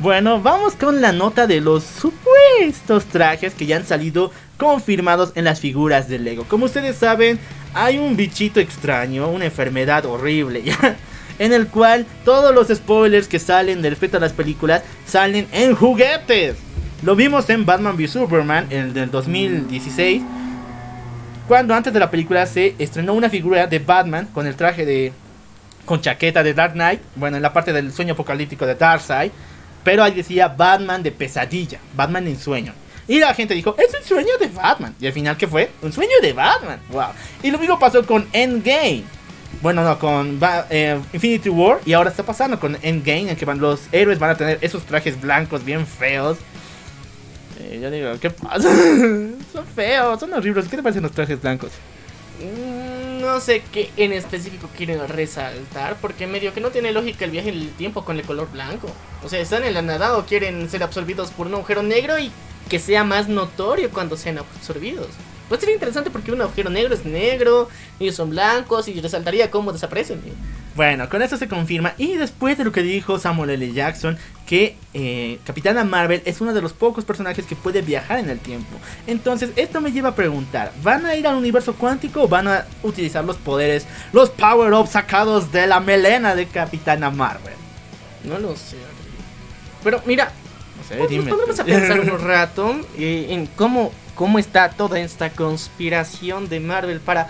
Bueno, 0.00 0.40
vamos 0.40 0.76
con 0.76 1.00
la 1.00 1.10
nota 1.10 1.48
de 1.48 1.60
los 1.60 1.82
supuestos 1.82 3.06
trajes 3.06 3.52
que 3.54 3.66
ya 3.66 3.78
han 3.78 3.84
salido 3.84 4.30
confirmados 4.56 5.32
en 5.34 5.42
las 5.42 5.58
figuras 5.58 6.08
de 6.08 6.20
Lego. 6.20 6.44
Como 6.44 6.66
ustedes 6.66 6.96
saben, 6.96 7.40
hay 7.74 7.98
un 7.98 8.16
bichito 8.16 8.60
extraño, 8.60 9.28
una 9.28 9.46
enfermedad 9.46 10.06
horrible 10.06 10.62
ya, 10.64 10.96
en 11.40 11.52
el 11.52 11.66
cual 11.66 12.06
todos 12.24 12.54
los 12.54 12.68
spoilers 12.68 13.26
que 13.26 13.40
salen 13.40 13.82
de 13.82 13.90
respecto 13.90 14.18
a 14.18 14.20
las 14.20 14.32
películas 14.32 14.84
salen 15.04 15.48
en 15.50 15.74
juguetes. 15.74 16.54
Lo 17.02 17.16
vimos 17.16 17.50
en 17.50 17.66
Batman 17.66 17.96
v 17.96 18.06
Superman, 18.06 18.68
el 18.70 18.94
del 18.94 19.10
2016, 19.10 20.22
cuando 21.48 21.74
antes 21.74 21.92
de 21.92 21.98
la 21.98 22.10
película 22.10 22.46
se 22.46 22.76
estrenó 22.78 23.14
una 23.14 23.30
figura 23.30 23.66
de 23.66 23.80
Batman 23.80 24.28
con 24.32 24.46
el 24.46 24.54
traje 24.54 24.86
de 24.86 25.12
con 25.84 26.00
chaqueta 26.00 26.44
de 26.44 26.54
Dark 26.54 26.74
Knight, 26.74 27.00
bueno, 27.16 27.36
en 27.36 27.42
la 27.42 27.52
parte 27.52 27.72
del 27.72 27.92
sueño 27.92 28.12
apocalíptico 28.12 28.66
de 28.66 28.74
Darkseid, 28.76 29.32
pero 29.88 30.04
ahí 30.04 30.12
decía 30.12 30.48
Batman 30.48 31.02
de 31.02 31.10
pesadilla, 31.10 31.80
Batman 31.96 32.26
en 32.26 32.38
sueño. 32.38 32.74
Y 33.06 33.20
la 33.20 33.32
gente 33.32 33.54
dijo, 33.54 33.74
es 33.78 33.88
un 33.98 34.06
sueño 34.06 34.36
de 34.38 34.48
Batman. 34.48 34.94
Y 35.00 35.06
al 35.06 35.14
final, 35.14 35.34
¿qué 35.38 35.46
fue? 35.48 35.70
Un 35.80 35.94
sueño 35.94 36.12
de 36.20 36.34
Batman. 36.34 36.78
Wow. 36.90 37.06
Y 37.42 37.50
lo 37.50 37.58
mismo 37.58 37.78
pasó 37.78 38.04
con 38.04 38.28
Endgame. 38.34 39.04
Bueno, 39.62 39.82
no, 39.82 39.98
con 39.98 40.38
eh, 40.68 41.00
Infinity 41.14 41.48
War. 41.48 41.80
Y 41.86 41.94
ahora 41.94 42.10
está 42.10 42.22
pasando 42.22 42.60
con 42.60 42.76
Endgame, 42.82 43.30
en 43.30 43.36
que 43.36 43.46
van, 43.46 43.60
los 43.60 43.80
héroes 43.90 44.18
van 44.18 44.28
a 44.28 44.34
tener 44.34 44.58
esos 44.60 44.84
trajes 44.84 45.18
blancos 45.18 45.64
bien 45.64 45.86
feos. 45.86 46.36
Eh, 47.58 47.78
yo 47.80 47.90
digo, 47.90 48.10
¿qué 48.20 48.28
pasa? 48.28 48.68
son 49.54 49.66
feos, 49.74 50.20
son 50.20 50.34
horribles. 50.34 50.68
¿Qué 50.68 50.76
te 50.76 50.82
parecen 50.82 51.02
los 51.02 51.12
trajes 51.12 51.40
blancos? 51.40 51.70
Mm, 52.40 52.87
No 53.20 53.40
sé 53.40 53.62
qué 53.72 53.90
en 53.96 54.12
específico 54.12 54.68
quieren 54.76 55.06
resaltar, 55.08 55.96
porque 56.00 56.28
medio 56.28 56.54
que 56.54 56.60
no 56.60 56.70
tiene 56.70 56.92
lógica 56.92 57.24
el 57.24 57.32
viaje 57.32 57.48
en 57.48 57.56
el 57.56 57.70
tiempo 57.70 58.04
con 58.04 58.16
el 58.16 58.24
color 58.24 58.48
blanco. 58.52 58.88
O 59.24 59.28
sea, 59.28 59.40
están 59.40 59.64
en 59.64 59.74
la 59.74 59.82
nada 59.82 60.16
o 60.16 60.24
quieren 60.24 60.70
ser 60.70 60.84
absorbidos 60.84 61.32
por 61.32 61.48
un 61.48 61.54
agujero 61.54 61.82
negro 61.82 62.18
y 62.18 62.30
que 62.68 62.78
sea 62.78 63.02
más 63.02 63.28
notorio 63.28 63.90
cuando 63.90 64.16
sean 64.16 64.38
absorbidos. 64.38 65.08
Pues 65.48 65.60
sería 65.60 65.74
interesante 65.74 66.10
porque 66.10 66.30
un 66.30 66.42
agujero 66.42 66.70
negro 66.70 66.94
es 66.94 67.04
negro, 67.04 67.68
ellos 67.98 68.14
son 68.14 68.30
blancos 68.30 68.86
y 68.86 69.00
resaltaría 69.00 69.50
cómo 69.50 69.72
desaparecen. 69.72 70.20
Bueno, 70.78 71.08
con 71.08 71.22
eso 71.22 71.36
se 71.36 71.48
confirma. 71.48 71.94
Y 71.98 72.14
después 72.18 72.56
de 72.56 72.62
lo 72.62 72.70
que 72.70 72.84
dijo 72.84 73.18
Samuel 73.18 73.50
L. 73.50 73.72
Jackson, 73.72 74.16
que 74.46 74.76
eh, 74.94 75.40
Capitana 75.44 75.82
Marvel 75.82 76.22
es 76.24 76.40
uno 76.40 76.54
de 76.54 76.62
los 76.62 76.72
pocos 76.72 77.04
personajes 77.04 77.44
que 77.46 77.56
puede 77.56 77.82
viajar 77.82 78.20
en 78.20 78.30
el 78.30 78.38
tiempo. 78.38 78.76
Entonces, 79.08 79.50
esto 79.56 79.80
me 79.80 79.90
lleva 79.90 80.10
a 80.10 80.14
preguntar: 80.14 80.70
¿van 80.84 81.04
a 81.04 81.16
ir 81.16 81.26
al 81.26 81.34
universo 81.34 81.74
cuántico 81.74 82.22
o 82.22 82.28
van 82.28 82.46
a 82.46 82.64
utilizar 82.84 83.24
los 83.24 83.36
poderes, 83.38 83.88
los 84.12 84.30
power-ups 84.30 84.90
sacados 84.90 85.50
de 85.50 85.66
la 85.66 85.80
melena 85.80 86.36
de 86.36 86.46
Capitana 86.46 87.10
Marvel? 87.10 87.54
No 88.22 88.38
lo 88.38 88.54
sé. 88.54 88.76
Pero 89.82 90.00
mira, 90.06 90.30
No 90.76 90.84
sé, 90.88 90.96
Nos 90.96 91.08
dime. 91.08 91.28
pondremos 91.28 91.58
a 91.58 91.64
pensar 91.64 91.98
un 91.98 92.20
rato 92.20 92.76
eh, 92.96 93.26
en 93.30 93.46
cómo, 93.48 93.90
cómo 94.14 94.38
está 94.38 94.70
toda 94.70 95.00
esta 95.00 95.30
conspiración 95.30 96.48
de 96.48 96.60
Marvel 96.60 97.00
para 97.00 97.26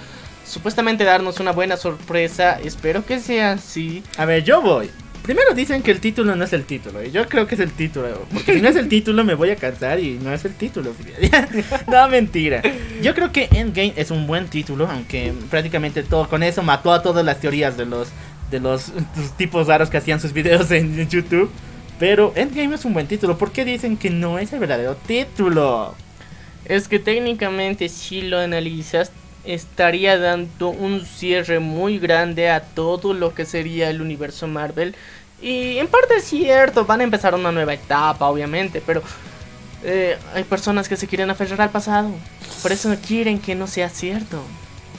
supuestamente 0.49 1.05
darnos 1.05 1.41
una 1.41 1.53
buena 1.53 1.77
sorpresa. 1.77 2.59
Espero 2.63 3.05
que 3.05 3.21
sea 3.21 3.53
así. 3.53 4.03
A 4.17 4.25
ver, 4.25 4.43
yo 4.45 4.61
voy. 4.61 4.91
Primero 5.23 5.53
dicen 5.53 5.83
que 5.83 5.91
el 5.91 6.01
título 6.01 6.35
no 6.37 6.45
es 6.45 6.55
el 6.55 6.65
título. 6.65 7.05
Y 7.05 7.11
yo 7.11 7.29
creo 7.29 7.47
que 7.47 7.55
es 7.55 7.61
el 7.61 7.71
título. 7.71 8.27
Porque 8.33 8.55
si 8.55 8.63
no 8.63 8.69
es 8.69 8.77
el 8.77 8.89
título 8.89 9.25
me 9.25 9.35
voy 9.35 9.51
a 9.51 9.57
cansar 9.57 10.01
y 10.01 10.19
no 10.19 10.33
es 10.33 10.45
el 10.47 10.55
título. 10.55 10.95
no, 11.87 12.09
mentira. 12.09 12.63
Yo 13.03 13.15
creo 13.15 13.31
que 13.31 13.49
Endgame 13.53 13.93
es 13.97 14.11
un 14.11 14.27
buen 14.27 14.49
título. 14.49 14.89
Aunque 14.89 15.35
prácticamente 15.51 16.03
todo 16.03 16.29
con 16.29 16.43
eso 16.43 16.63
mató 16.63 16.93
a 16.93 17.03
todas 17.03 17.25
las 17.27 17.41
teorías 17.41 17.77
de 17.77 17.85
los, 17.85 18.09
de 18.51 18.61
los, 18.61 18.91
tipos 19.37 19.67
raros 19.67 19.91
que 19.91 19.99
hacían 19.99 20.19
sus 20.19 20.33
videos 20.33 20.71
en, 20.71 20.99
en 20.99 21.09
YouTube. 21.09 21.51
Pero 21.99 22.33
Endgame 22.35 22.75
es 22.75 22.87
un 22.87 22.95
buen 22.95 23.07
título. 23.07 23.37
¿Por 23.37 23.53
qué 23.53 23.67
dicen 23.67 23.99
que 23.99 24.09
no 24.09 24.39
es 24.39 24.53
el 24.55 24.61
verdadero 24.61 24.97
título? 24.97 25.95
Es 26.65 26.89
que 26.89 26.99
técnicamente 26.99 27.89
si 27.89 28.23
lo 28.23 28.39
analizas 28.39 29.13
estaría 29.49 30.19
dando 30.19 30.69
un 30.69 31.07
cierre 31.07 31.59
muy 31.59 31.99
grande 31.99 32.51
a 32.51 32.61
todo 32.61 33.15
lo 33.15 33.35
que 33.35 33.47
sería 33.47 33.89
el 33.89 34.03
universo 34.03 34.47
Marvel. 34.47 34.95
Y 35.41 35.79
en 35.79 35.89
parte 35.89 36.17
es 36.17 36.25
cierto, 36.25 36.85
van 36.85 37.01
a 37.01 37.05
empezar 37.05 37.35
una 37.35 37.51
nueva 37.51 37.73
etapa, 37.73 38.29
obviamente, 38.29 38.83
pero 38.85 39.03
eh, 39.85 40.19
hay 40.35 40.45
personas 40.45 40.87
que 40.87 40.97
se 40.97 41.07
quieren 41.07 41.31
aferrar 41.31 41.63
al 41.63 41.71
pasado. 41.71 42.11
Por 42.61 42.73
eso 42.73 42.95
quieren 43.07 43.39
que 43.39 43.55
no 43.55 43.67
sea 43.67 43.89
cierto. 43.89 44.43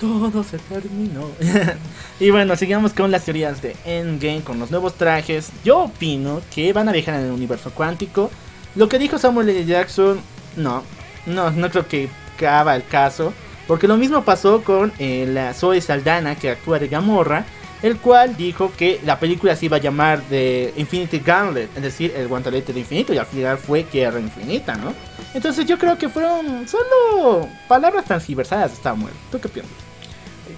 Todo 0.02 0.44
se 0.44 0.58
terminó. 0.58 1.30
y 2.20 2.32
bueno, 2.32 2.56
sigamos 2.56 2.94
con 2.94 3.12
las 3.12 3.26
teorías 3.26 3.62
de 3.62 3.76
Endgame, 3.86 4.42
con 4.42 4.58
los 4.58 4.72
nuevos 4.72 4.96
trajes. 4.96 5.52
Yo 5.64 5.84
opino 5.84 6.42
que 6.56 6.74
van 6.74 6.90
a 6.90 6.92
viajar 6.92 7.16
en 7.16 7.28
el 7.28 7.32
universo 7.32 7.72
cuántico. 7.72 8.32
Lo 8.74 8.90
que 8.90 8.98
dijo 8.98 9.20
Samuel 9.20 9.50
L. 9.50 9.66
Jackson, 9.66 10.20
no, 10.56 10.84
no, 11.28 11.52
no 11.52 11.70
creo 11.70 11.88
que 11.88 12.10
cava 12.38 12.76
el 12.76 12.86
caso. 12.86 13.32
Porque 13.70 13.88
lo 13.88 13.96
mismo 13.96 14.26
pasó 14.26 14.64
con 14.64 14.92
eh, 15.00 15.26
la 15.32 15.54
Zoe 15.54 15.80
Saldana, 15.80 16.36
que 16.36 16.50
actúa 16.50 16.78
de 16.80 16.88
Gamorra, 16.90 17.46
el 17.82 17.98
cual 17.98 18.36
dijo 18.36 18.72
que 18.76 19.00
la 19.06 19.20
película 19.20 19.56
se 19.56 19.68
iba 19.68 19.78
a 19.78 19.80
llamar 19.80 20.22
de 20.24 20.74
Infinity 20.76 21.20
Gauntlet, 21.20 21.70
es 21.78 21.82
decir, 21.84 22.12
el 22.18 22.28
guantelete 22.28 22.74
de 22.74 22.80
infinito, 22.82 23.14
y 23.14 23.18
al 23.20 23.26
final 23.28 23.58
fue 23.58 23.86
Guerra 23.94 24.20
Infinita, 24.20 24.76
¿no? 24.76 24.94
Entonces 25.34 25.66
yo 25.68 25.78
creo 25.78 25.98
que 25.98 26.10
fueron 26.10 26.68
solo 26.68 27.48
palabras 27.70 28.04
transgiversadas 28.06 28.76
de 28.76 28.84
Samuel. 28.84 29.14
¿Tú 29.32 29.40
qué 29.40 29.48
piensas? 29.48 29.72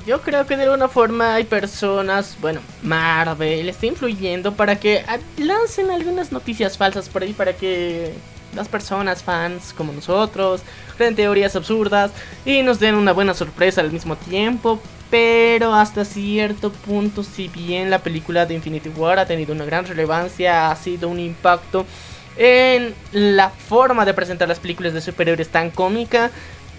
Yo 0.07 0.21
creo 0.21 0.47
que 0.47 0.55
de 0.55 0.63
alguna 0.63 0.87
forma 0.87 1.35
hay 1.35 1.43
personas, 1.43 2.37
bueno, 2.41 2.61
Marvel 2.81 3.67
está 3.69 3.85
influyendo 3.87 4.53
para 4.53 4.77
que 4.79 4.99
a- 5.01 5.19
lancen 5.37 5.91
algunas 5.91 6.31
noticias 6.31 6.77
falsas 6.77 7.09
por 7.09 7.21
ahí 7.23 7.33
para 7.33 7.53
que 7.53 8.13
las 8.55 8.67
personas, 8.67 9.23
fans 9.23 9.73
como 9.75 9.93
nosotros, 9.93 10.61
creen 10.97 11.15
teorías 11.15 11.55
absurdas 11.55 12.11
y 12.45 12.61
nos 12.63 12.79
den 12.79 12.95
una 12.95 13.13
buena 13.13 13.33
sorpresa 13.33 13.81
al 13.81 13.91
mismo 13.91 14.15
tiempo. 14.15 14.79
Pero 15.09 15.73
hasta 15.73 16.05
cierto 16.05 16.71
punto, 16.71 17.21
si 17.23 17.49
bien 17.49 17.89
la 17.89 17.99
película 17.99 18.45
de 18.45 18.53
Infinity 18.53 18.89
War 18.89 19.19
ha 19.19 19.25
tenido 19.25 19.53
una 19.53 19.65
gran 19.65 19.85
relevancia, 19.85 20.71
ha 20.71 20.75
sido 20.77 21.09
un 21.09 21.19
impacto 21.19 21.85
en 22.37 22.95
la 23.11 23.49
forma 23.49 24.05
de 24.05 24.13
presentar 24.13 24.47
las 24.47 24.59
películas 24.59 24.93
de 24.93 25.01
superhéroes 25.01 25.49
tan 25.49 25.69
cómica, 25.69 26.31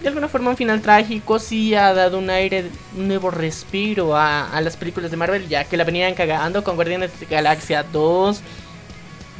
de 0.02 0.08
alguna 0.08 0.28
forma 0.28 0.50
un 0.50 0.56
final 0.56 0.80
trágico 0.80 1.38
sí 1.38 1.74
ha 1.74 1.94
dado 1.94 2.18
un 2.18 2.28
aire, 2.28 2.64
un 2.96 3.06
nuevo 3.06 3.30
respiro 3.30 4.16
a, 4.16 4.50
a 4.50 4.60
las 4.60 4.76
películas 4.76 5.12
de 5.12 5.16
Marvel, 5.16 5.48
ya 5.48 5.64
que 5.64 5.76
la 5.76 5.84
venían 5.84 6.14
cagando 6.14 6.64
con 6.64 6.74
Guardianes 6.74 7.20
de 7.20 7.26
la 7.26 7.36
Galaxia 7.36 7.84
2, 7.84 8.42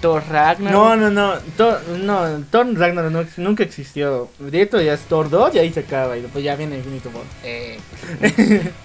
Thor 0.02 0.23
Ragnarok. 0.28 0.73
No, 0.73 0.97
no, 0.97 1.11
no. 1.11 1.38
Thor, 1.56 1.80
no, 1.99 2.44
Thor 2.50 2.66
Ragnarok 2.75 3.11
no, 3.11 3.25
nunca 3.38 3.62
existió. 3.62 4.28
Directo 4.38 4.82
ya 4.82 4.92
es 4.92 5.00
Thor 5.02 5.30
2 5.30 5.54
y 5.54 5.59
ahí 5.61 5.73
se 5.73 5.80
acaba. 5.80 6.18
Y 6.18 6.23
después 6.23 6.44
ya 6.44 6.56
viene 6.56 6.76
Infinito 6.76 7.09
War. 7.09 7.25
Eh, 7.44 7.78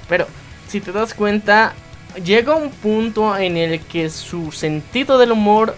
Pero 0.08 0.28
si 0.70 0.80
te 0.80 0.92
das 0.94 1.14
cuenta, 1.14 1.74
llega 2.24 2.56
un 2.56 2.70
punto 2.70 3.36
en 3.36 3.58
el 3.58 3.82
que 3.82 4.10
su 4.10 4.52
sentido 4.52 5.18
del 5.18 5.32
humor 5.32 5.76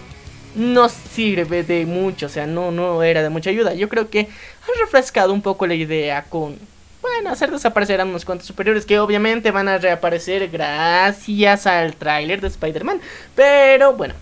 no 0.54 0.88
sirve 0.88 1.62
de 1.62 1.86
mucho, 1.86 2.26
o 2.26 2.28
sea, 2.28 2.46
no, 2.46 2.70
no 2.70 3.02
era 3.02 3.22
de 3.22 3.30
mucha 3.30 3.50
ayuda. 3.50 3.74
Yo 3.74 3.88
creo 3.88 4.10
que 4.10 4.20
ha 4.20 4.80
refrescado 4.80 5.32
un 5.32 5.42
poco 5.42 5.66
la 5.66 5.74
idea 5.74 6.24
con, 6.24 6.58
bueno, 7.00 7.30
hacer 7.30 7.50
desaparecer 7.50 8.00
a 8.00 8.04
unos 8.04 8.24
cuantos 8.24 8.46
superiores 8.46 8.84
que 8.84 8.98
obviamente 8.98 9.52
van 9.52 9.68
a 9.68 9.78
reaparecer 9.78 10.48
gracias 10.48 11.66
al 11.66 11.94
tráiler 11.94 12.40
de 12.40 12.48
Spider-Man. 12.48 13.00
Pero 13.34 13.94
bueno, 13.94 14.14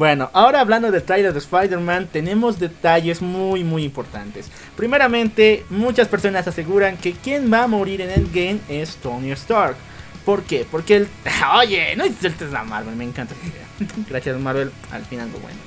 Bueno, 0.00 0.30
ahora 0.32 0.62
hablando 0.62 0.90
del 0.90 1.02
trailer 1.02 1.34
de 1.34 1.40
Spider-Man, 1.40 2.08
tenemos 2.10 2.58
detalles 2.58 3.20
muy, 3.20 3.64
muy 3.64 3.84
importantes. 3.84 4.50
Primeramente, 4.74 5.66
muchas 5.68 6.08
personas 6.08 6.48
aseguran 6.48 6.96
que 6.96 7.12
quien 7.12 7.52
va 7.52 7.64
a 7.64 7.66
morir 7.66 8.00
en 8.00 8.08
Endgame 8.08 8.60
es 8.70 8.96
Tony 8.96 9.30
Stark. 9.32 9.76
¿Por 10.24 10.44
qué? 10.44 10.66
Porque 10.70 10.96
el... 10.96 11.08
Oye, 11.58 11.94
no 11.96 12.06
insultes 12.06 12.54
a 12.54 12.64
Marvel, 12.64 12.96
me 12.96 13.04
encanta 13.04 13.34
esa 13.34 13.46
idea. 13.46 13.94
Gracias 14.08 14.40
Marvel, 14.40 14.72
al 14.90 15.04
final 15.04 15.30
lo 15.32 15.38
bueno. 15.38 15.58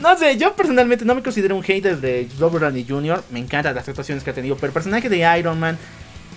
No 0.00 0.18
sé, 0.18 0.36
yo 0.36 0.56
personalmente 0.56 1.04
no 1.04 1.14
me 1.14 1.22
considero 1.22 1.54
un 1.54 1.62
hater 1.62 1.98
de 1.98 2.28
Robert 2.40 2.64
Downey 2.64 2.84
Jr. 2.88 3.22
Me 3.30 3.38
encantan 3.38 3.76
las 3.76 3.88
actuaciones 3.88 4.24
que 4.24 4.30
ha 4.30 4.34
tenido, 4.34 4.56
pero 4.56 4.66
el 4.66 4.72
personaje 4.72 5.08
de 5.08 5.38
Iron 5.38 5.60
Man, 5.60 5.78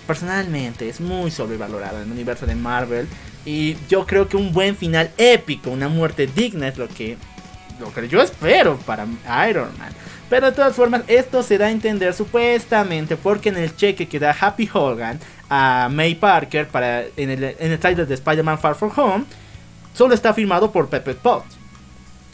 personalmente, 0.06 0.88
es 0.88 1.00
muy 1.00 1.32
sobrevalorado 1.32 1.96
en 1.96 2.04
el 2.04 2.12
universo 2.12 2.46
de 2.46 2.54
Marvel. 2.54 3.08
Y 3.48 3.78
yo 3.88 4.06
creo 4.06 4.28
que 4.28 4.36
un 4.36 4.52
buen 4.52 4.76
final 4.76 5.10
épico, 5.16 5.70
una 5.70 5.88
muerte 5.88 6.26
digna 6.26 6.68
es 6.68 6.76
lo 6.76 6.86
que 6.86 7.16
lo 7.80 7.90
que 7.94 8.06
yo 8.06 8.20
espero 8.20 8.76
para 8.84 9.06
Iron 9.48 9.70
Man. 9.78 9.90
Pero 10.28 10.50
de 10.50 10.52
todas 10.52 10.76
formas, 10.76 11.00
esto 11.06 11.42
se 11.42 11.56
da 11.56 11.68
a 11.68 11.70
entender 11.70 12.12
supuestamente 12.12 13.16
porque 13.16 13.48
en 13.48 13.56
el 13.56 13.74
cheque 13.74 14.06
que 14.06 14.18
da 14.18 14.36
Happy 14.38 14.68
Hogan 14.70 15.18
a 15.48 15.88
May 15.90 16.14
Parker 16.14 16.68
para, 16.68 17.04
en, 17.16 17.30
el, 17.30 17.42
en 17.58 17.72
el 17.72 17.78
trailer 17.78 18.06
de 18.06 18.16
Spider-Man 18.16 18.58
Far 18.58 18.74
From 18.74 18.92
Home, 18.94 19.24
solo 19.94 20.12
está 20.12 20.34
firmado 20.34 20.70
por 20.70 20.90
Pepper 20.90 21.16
Potts. 21.16 21.56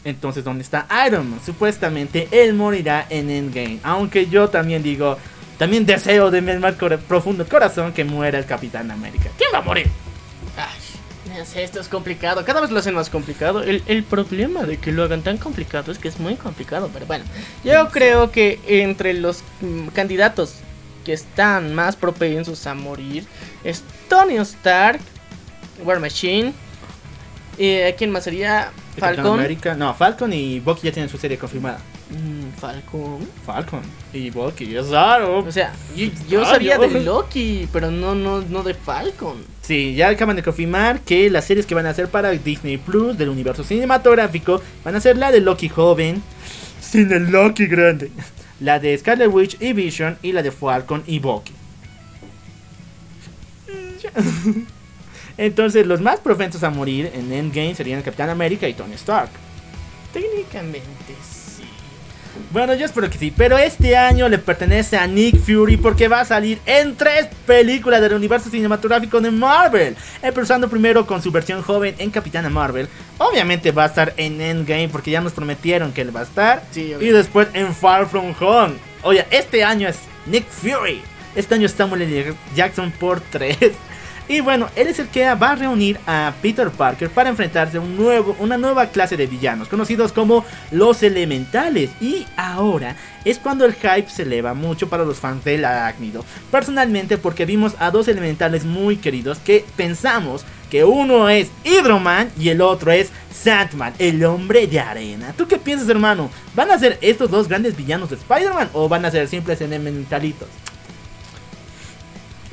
Entonces, 0.03 0.43
¿dónde 0.43 0.63
está 0.63 0.85
Iron 1.07 1.29
Man? 1.29 1.39
Supuestamente 1.45 2.27
él 2.29 2.55
morirá 2.55 3.05
en 3.09 3.29
Endgame. 3.29 3.79
Aunque 3.83 4.27
yo 4.27 4.49
también 4.49 4.83
digo, 4.83 5.17
también 5.57 5.85
deseo 5.85 6.29
de 6.29 6.41
mi 6.41 6.51
más 6.57 6.75
profundo 7.07 7.47
corazón 7.47 7.93
que 7.93 8.03
muera 8.03 8.37
el 8.37 8.45
Capitán 8.45 8.91
América. 8.91 9.29
¿Quién 9.37 9.51
va 9.53 9.59
a 9.59 9.61
morir? 9.61 9.87
Ay, 11.35 11.39
no 11.39 11.45
sé, 11.45 11.63
esto 11.63 11.79
es 11.79 11.87
complicado. 11.87 12.45
Cada 12.45 12.61
vez 12.61 12.71
lo 12.71 12.79
hacen 12.79 12.95
más 12.95 13.09
complicado. 13.09 13.61
El, 13.61 13.83
el 13.87 14.03
problema 14.03 14.63
de 14.63 14.77
que 14.77 14.91
lo 14.91 15.03
hagan 15.03 15.21
tan 15.21 15.37
complicado 15.37 15.91
es 15.91 15.97
que 15.97 16.07
es 16.07 16.19
muy 16.19 16.35
complicado. 16.35 16.89
Pero 16.93 17.05
bueno, 17.05 17.25
yo 17.63 17.89
creo 17.89 18.31
que 18.31 18.59
entre 18.67 19.13
los 19.13 19.43
mm, 19.61 19.87
candidatos 19.87 20.55
que 21.03 21.13
están 21.13 21.75
más 21.75 21.95
propensos 21.95 22.65
a 22.67 22.73
morir 22.73 23.25
es 23.63 23.83
Tony 24.07 24.37
Stark, 24.37 24.99
War 25.83 25.99
Machine. 25.99 26.53
Eh, 27.57 27.93
¿Quién 27.97 28.11
más 28.11 28.23
sería? 28.23 28.71
¿El 28.95 29.01
Capitán 29.01 29.15
Falcon. 29.15 29.39
América? 29.39 29.75
No, 29.75 29.93
Falcon 29.93 30.33
y 30.33 30.59
Bucky 30.59 30.87
ya 30.87 30.93
tienen 30.93 31.09
su 31.09 31.17
serie 31.17 31.37
confirmada. 31.37 31.79
Mm, 32.09 32.51
Falcon. 32.59 33.27
Falcon 33.45 33.81
y 34.13 34.29
Bucky, 34.29 34.75
es 34.75 34.89
raro. 34.89 35.39
O 35.39 35.51
sea, 35.51 35.73
yo, 35.95 36.07
yo 36.29 36.45
sabía 36.45 36.77
de 36.77 37.01
Loki, 37.01 37.67
pero 37.73 37.89
no, 37.89 38.13
no, 38.13 38.41
no 38.41 38.61
de 38.61 38.75
Falcon. 38.75 39.37
Sí, 39.61 39.95
ya 39.95 40.09
acaban 40.09 40.35
de 40.35 40.43
confirmar 40.43 40.99
que 40.99 41.29
las 41.31 41.45
series 41.45 41.65
que 41.65 41.73
van 41.73 41.87
a 41.87 41.89
hacer 41.89 42.07
para 42.09 42.29
Disney 42.31 42.77
Plus 42.77 43.17
del 43.17 43.29
universo 43.29 43.63
cinematográfico 43.63 44.61
van 44.83 44.95
a 44.95 45.01
ser 45.01 45.17
la 45.17 45.31
de 45.31 45.41
Loki 45.41 45.67
joven, 45.67 46.21
sin 46.79 47.11
el 47.11 47.31
Loki 47.31 47.65
grande, 47.65 48.11
la 48.59 48.77
de 48.79 48.95
Scarlet 48.95 49.31
Witch 49.31 49.57
y 49.59 49.73
Vision 49.73 50.17
y 50.21 50.31
la 50.31 50.43
de 50.43 50.51
Falcon 50.51 51.03
y 51.07 51.17
Bucky. 51.17 51.53
Entonces, 55.37 55.85
los 55.85 55.99
más 56.01 56.19
propensos 56.19 56.63
a 56.63 56.69
morir 56.69 57.11
en 57.13 57.33
Endgame 57.33 57.75
serían 57.75 57.97
el 57.97 58.05
Capitán 58.05 58.29
América 58.29 58.67
y 58.67 58.73
Tony 58.73 58.93
Stark. 58.93 59.31
Técnicamente 60.13 60.83
sí. 61.07 61.34
Bueno, 62.51 62.73
yo 62.73 62.85
espero 62.85 63.09
que 63.09 63.17
sí, 63.17 63.33
pero 63.35 63.57
este 63.57 63.97
año 63.97 64.29
le 64.29 64.37
pertenece 64.37 64.97
a 64.97 65.07
Nick 65.07 65.37
Fury 65.39 65.77
porque 65.77 66.07
va 66.07 66.21
a 66.21 66.25
salir 66.25 66.59
en 66.65 66.95
tres 66.95 67.27
películas 67.45 68.01
del 68.01 68.13
universo 68.13 68.49
cinematográfico 68.49 69.21
de 69.21 69.31
Marvel. 69.31 69.95
Empezando 70.21 70.69
primero 70.69 71.05
con 71.05 71.21
su 71.21 71.31
versión 71.31 71.61
joven 71.61 71.95
en 71.97 72.11
Capitana 72.11 72.49
Marvel. 72.49 72.87
Obviamente 73.17 73.71
va 73.71 73.83
a 73.83 73.87
estar 73.87 74.13
en 74.17 74.39
Endgame 74.41 74.89
porque 74.89 75.11
ya 75.11 75.21
nos 75.21 75.33
prometieron 75.33 75.91
que 75.91 76.01
él 76.01 76.15
va 76.15 76.21
a 76.21 76.23
estar. 76.23 76.63
Sí, 76.71 76.93
y 76.99 77.07
después 77.07 77.47
en 77.53 77.73
Far 77.73 78.07
From 78.07 78.33
Home. 78.39 78.75
Oye, 79.03 79.25
este 79.31 79.63
año 79.63 79.87
es 79.87 79.97
Nick 80.25 80.47
Fury. 80.47 81.01
Este 81.35 81.55
año 81.55 81.65
es 81.65 81.73
Samuel 81.73 82.03
L. 82.03 82.33
Jackson 82.55 82.91
por 82.91 83.19
tres. 83.19 83.57
Y 84.27 84.39
bueno, 84.39 84.69
él 84.75 84.87
es 84.87 84.97
el 84.97 85.07
que 85.07 85.23
va 85.35 85.51
a 85.51 85.55
reunir 85.55 85.99
a 86.07 86.33
Peter 86.41 86.71
Parker 86.71 87.09
para 87.11 87.29
enfrentarse 87.29 87.77
a 87.77 87.81
un 87.81 87.95
nuevo, 87.95 88.35
una 88.39 88.57
nueva 88.57 88.87
clase 88.87 89.15
de 89.17 89.27
villanos, 89.27 89.67
conocidos 89.67 90.11
como 90.11 90.43
los 90.71 91.03
elementales. 91.03 91.91
Y 92.01 92.25
ahora 92.35 92.95
es 93.23 93.37
cuando 93.37 93.65
el 93.65 93.73
hype 93.73 94.09
se 94.09 94.23
eleva 94.23 94.55
mucho 94.55 94.89
para 94.89 95.05
los 95.05 95.19
fans 95.19 95.43
del 95.43 95.63
arácnido. 95.63 96.25
Personalmente 96.49 97.17
porque 97.17 97.45
vimos 97.45 97.75
a 97.77 97.91
dos 97.91 98.07
elementales 98.07 98.65
muy 98.65 98.97
queridos 98.97 99.37
que 99.37 99.63
pensamos 99.75 100.43
que 100.71 100.83
uno 100.83 101.29
es 101.29 101.51
Hydroman 101.63 102.31
y 102.39 102.49
el 102.49 102.61
otro 102.61 102.91
es 102.91 103.11
Sandman, 103.31 103.93
el 103.99 104.23
hombre 104.25 104.65
de 104.65 104.79
arena. 104.79 105.33
¿Tú 105.37 105.47
qué 105.47 105.57
piensas, 105.57 105.87
hermano? 105.87 106.31
¿Van 106.55 106.71
a 106.71 106.79
ser 106.79 106.97
estos 107.01 107.29
dos 107.29 107.47
grandes 107.47 107.77
villanos 107.77 108.09
de 108.09 108.15
Spider-Man 108.15 108.69
o 108.73 108.89
van 108.89 109.05
a 109.05 109.11
ser 109.11 109.27
simples 109.27 109.61
elementalitos? 109.61 110.47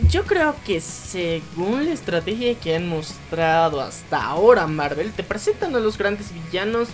Yo 0.09 0.25
creo 0.25 0.55
que 0.67 0.81
según 0.81 1.87
la 1.87 1.93
estrategia 1.93 2.55
que 2.59 2.75
han 2.77 2.89
mostrado 2.89 3.81
hasta 3.81 4.23
ahora 4.25 4.67
Marvel, 4.67 5.13
te 5.13 5.23
presentan 5.23 5.75
a 5.75 5.81
los 5.81 5.97
grandes 5.97 6.27
villanos, 6.33 6.89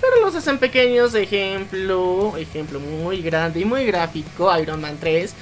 pero 0.00 0.20
los 0.24 0.34
hacen 0.34 0.58
pequeños. 0.58 1.14
Ejemplo, 1.14 2.36
ejemplo 2.36 2.80
muy 2.80 3.22
grande 3.22 3.60
y 3.60 3.64
muy 3.64 3.86
gráfico, 3.86 4.56
Iron 4.58 4.80
Man 4.80 4.98
3. 5.00 5.34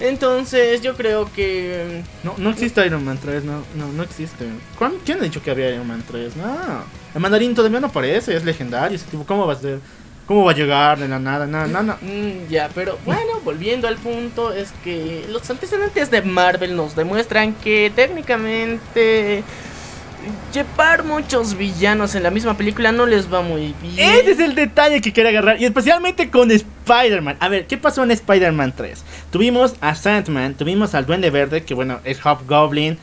Entonces 0.00 0.80
yo 0.80 0.96
creo 0.96 1.30
que... 1.32 2.02
No, 2.24 2.34
no 2.38 2.50
existe 2.50 2.84
Iron 2.86 3.04
Man 3.04 3.18
3, 3.22 3.44
no, 3.44 3.62
no, 3.76 3.88
no 3.92 4.02
existe. 4.02 4.46
¿Cuán- 4.78 4.98
¿Quién 5.04 5.20
ha 5.20 5.24
dicho 5.24 5.42
que 5.42 5.50
había 5.50 5.70
Iron 5.70 5.86
Man 5.86 6.02
3? 6.06 6.36
No. 6.36 6.84
El 7.14 7.20
mandarín 7.20 7.54
todavía 7.54 7.80
no 7.80 7.88
aparece, 7.88 8.34
es 8.34 8.44
legendario. 8.44 8.98
tipo, 8.98 9.24
¿Cómo 9.26 9.46
va 9.46 9.52
a 9.52 9.56
ser? 9.56 9.78
¿Cómo 10.30 10.44
va 10.44 10.52
a 10.52 10.54
llegar 10.54 10.96
de 10.96 11.08
la 11.08 11.18
nada? 11.18 11.44
No, 11.44 11.82
no. 11.82 11.94
Mm, 12.00 12.48
ya, 12.48 12.70
pero 12.72 12.96
bueno, 13.04 13.40
volviendo 13.44 13.88
al 13.88 13.96
punto, 13.96 14.52
es 14.52 14.72
que 14.84 15.24
los 15.28 15.50
antecedentes 15.50 16.08
de 16.12 16.22
Marvel 16.22 16.76
nos 16.76 16.94
demuestran 16.94 17.52
que 17.52 17.90
técnicamente 17.96 19.42
llevar 20.54 21.02
muchos 21.02 21.56
villanos 21.56 22.14
en 22.14 22.22
la 22.22 22.30
misma 22.30 22.56
película 22.56 22.92
no 22.92 23.06
les 23.06 23.32
va 23.32 23.42
muy 23.42 23.74
bien. 23.82 24.08
Ese 24.08 24.30
es 24.30 24.38
el 24.38 24.54
detalle 24.54 25.00
que 25.00 25.12
quiero 25.12 25.30
agarrar. 25.30 25.60
Y 25.60 25.64
especialmente 25.64 26.30
con 26.30 26.52
Spider-Man. 26.52 27.36
A 27.40 27.48
ver, 27.48 27.66
¿qué 27.66 27.76
pasó 27.76 28.04
en 28.04 28.12
Spider-Man 28.12 28.74
3? 28.76 29.04
Tuvimos 29.32 29.74
a 29.80 29.96
Sandman, 29.96 30.54
tuvimos 30.54 30.94
al 30.94 31.06
Duende 31.06 31.30
Verde, 31.30 31.64
que 31.64 31.74
bueno, 31.74 31.98
es 32.04 32.24
Hobgoblin. 32.24 32.98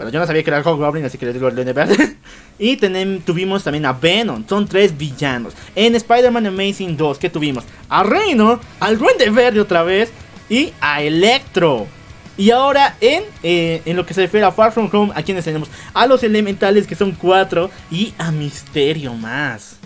Pero 0.00 0.12
yo 0.12 0.18
no 0.18 0.26
sabía 0.26 0.42
que 0.42 0.48
era 0.48 0.62
Hobgoblin, 0.62 1.04
así 1.04 1.18
que 1.18 1.26
le 1.26 1.34
digo 1.34 1.46
el 1.48 1.54
Duende 1.54 1.74
Verde. 1.74 2.16
y 2.58 2.78
tuvimos 3.18 3.62
también 3.62 3.84
a 3.84 3.92
Venom. 3.92 4.42
Son 4.48 4.66
tres 4.66 4.96
villanos. 4.96 5.52
En 5.74 5.94
Spider-Man 5.94 6.46
Amazing 6.46 6.96
2, 6.96 7.18
¿qué 7.18 7.28
tuvimos? 7.28 7.64
A 7.90 8.02
Reino, 8.02 8.58
al 8.80 8.96
Duende 8.96 9.28
Verde 9.28 9.60
otra 9.60 9.82
vez. 9.82 10.10
Y 10.48 10.72
a 10.80 11.02
Electro. 11.02 11.86
Y 12.38 12.50
ahora 12.50 12.96
en, 13.02 13.24
eh, 13.42 13.82
en 13.84 13.94
lo 13.94 14.06
que 14.06 14.14
se 14.14 14.22
refiere 14.22 14.46
a 14.46 14.52
Far 14.52 14.72
From 14.72 14.88
Home, 14.90 15.12
¿a 15.14 15.22
quienes 15.22 15.44
tenemos? 15.44 15.68
A 15.92 16.06
los 16.06 16.22
elementales 16.22 16.86
que 16.86 16.94
son 16.94 17.12
cuatro 17.12 17.70
y 17.90 18.14
a 18.16 18.30
Misterio 18.30 19.12
más. 19.12 19.76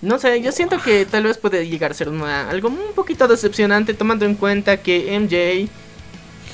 No 0.00 0.18
sé, 0.18 0.40
yo 0.40 0.50
siento 0.50 0.80
que 0.80 1.04
tal 1.04 1.24
vez 1.24 1.36
puede 1.36 1.68
llegar 1.68 1.90
a 1.90 1.94
ser 1.94 2.08
algo 2.08 2.68
un 2.68 2.94
poquito 2.94 3.28
decepcionante 3.28 3.92
tomando 3.92 4.24
en 4.24 4.34
cuenta 4.34 4.78
que 4.78 5.18
MJ 5.20 5.70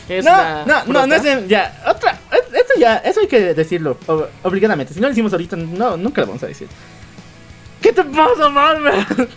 es 0.09 0.25
no, 0.25 0.31
la 0.31 0.65
no, 0.67 0.85
no, 0.93 1.07
no 1.07 1.15
es 1.15 1.23
de- 1.23 1.47
ya, 1.49 1.83
otra, 1.89 2.19
es- 2.33 2.55
eso 2.55 2.73
ya, 2.79 2.97
eso 2.99 3.21
hay 3.21 3.27
que 3.29 3.55
decirlo 3.55 3.99
ob- 4.07 4.27
obligadamente. 4.43 4.93
Si 4.95 5.01
no 5.01 5.07
lo 5.07 5.13
hicimos 5.13 5.33
ahorita, 5.33 5.57
no, 5.57 5.97
nunca 5.97 6.21
lo 6.23 6.29
vamos 6.29 6.43
a 6.43 6.47
decir. 6.47 6.69
¿Qué 7.81 7.93
te 7.93 8.05
pasa, 8.05 8.49
Marvel? 8.49 9.05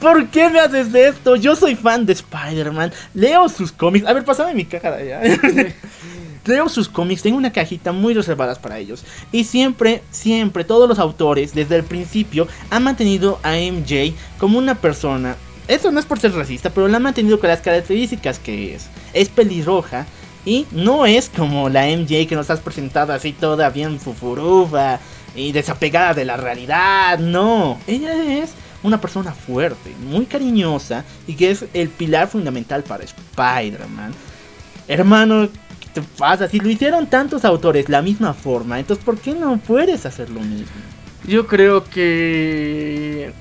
¿Por 0.00 0.28
qué 0.28 0.48
me 0.48 0.60
haces 0.60 0.94
esto? 0.94 1.36
Yo 1.36 1.54
soy 1.54 1.74
fan 1.76 2.06
de 2.06 2.14
Spider-Man, 2.14 2.92
leo 3.12 3.48
sus 3.48 3.70
cómics. 3.70 4.06
A 4.06 4.12
ver, 4.14 4.24
pásame 4.24 4.54
mi 4.54 4.64
caja 4.64 4.92
de 4.92 5.14
allá. 5.14 5.38
Leo 6.46 6.70
sus 6.70 6.88
cómics, 6.88 7.20
tengo 7.22 7.36
una 7.36 7.52
cajita 7.52 7.92
muy 7.92 8.14
reservadas 8.14 8.58
para 8.58 8.78
ellos. 8.78 9.04
Y 9.30 9.44
siempre, 9.44 10.02
siempre, 10.10 10.64
todos 10.64 10.88
los 10.88 10.98
autores, 10.98 11.54
desde 11.54 11.76
el 11.76 11.84
principio, 11.84 12.48
han 12.70 12.82
mantenido 12.82 13.38
a 13.42 13.52
MJ 13.56 14.14
como 14.38 14.58
una 14.58 14.74
persona. 14.74 15.36
Eso 15.70 15.92
no 15.92 16.00
es 16.00 16.06
por 16.06 16.18
ser 16.18 16.32
racista, 16.32 16.70
pero 16.70 16.88
la 16.88 16.96
han 16.96 17.04
mantenido 17.04 17.38
con 17.38 17.48
las 17.48 17.60
características 17.60 18.40
que 18.40 18.74
es. 18.74 18.88
Es 19.12 19.28
pelirroja 19.28 20.04
y 20.44 20.66
no 20.72 21.06
es 21.06 21.28
como 21.28 21.68
la 21.68 21.86
MJ 21.86 22.26
que 22.26 22.34
nos 22.34 22.50
has 22.50 22.58
presentado 22.58 23.12
así 23.12 23.32
toda 23.32 23.70
bien 23.70 24.00
fufurufa 24.00 24.98
y 25.36 25.52
desapegada 25.52 26.12
de 26.12 26.24
la 26.24 26.36
realidad. 26.36 27.20
No, 27.20 27.78
ella 27.86 28.42
es 28.42 28.50
una 28.82 29.00
persona 29.00 29.32
fuerte, 29.32 29.94
muy 30.08 30.26
cariñosa 30.26 31.04
y 31.28 31.34
que 31.34 31.52
es 31.52 31.64
el 31.72 31.88
pilar 31.88 32.26
fundamental 32.26 32.82
para 32.82 33.04
Spider-Man. 33.04 34.12
Hermano, 34.88 35.48
¿qué 35.78 36.00
te 36.00 36.02
pasa? 36.18 36.48
Si 36.48 36.58
lo 36.58 36.68
hicieron 36.68 37.06
tantos 37.06 37.44
autores 37.44 37.88
la 37.88 38.02
misma 38.02 38.34
forma, 38.34 38.80
entonces 38.80 39.04
¿por 39.04 39.18
qué 39.18 39.34
no 39.34 39.56
puedes 39.58 40.04
hacer 40.04 40.30
lo 40.30 40.40
mismo? 40.40 40.66
Yo 41.28 41.46
creo 41.46 41.84
que 41.84 43.32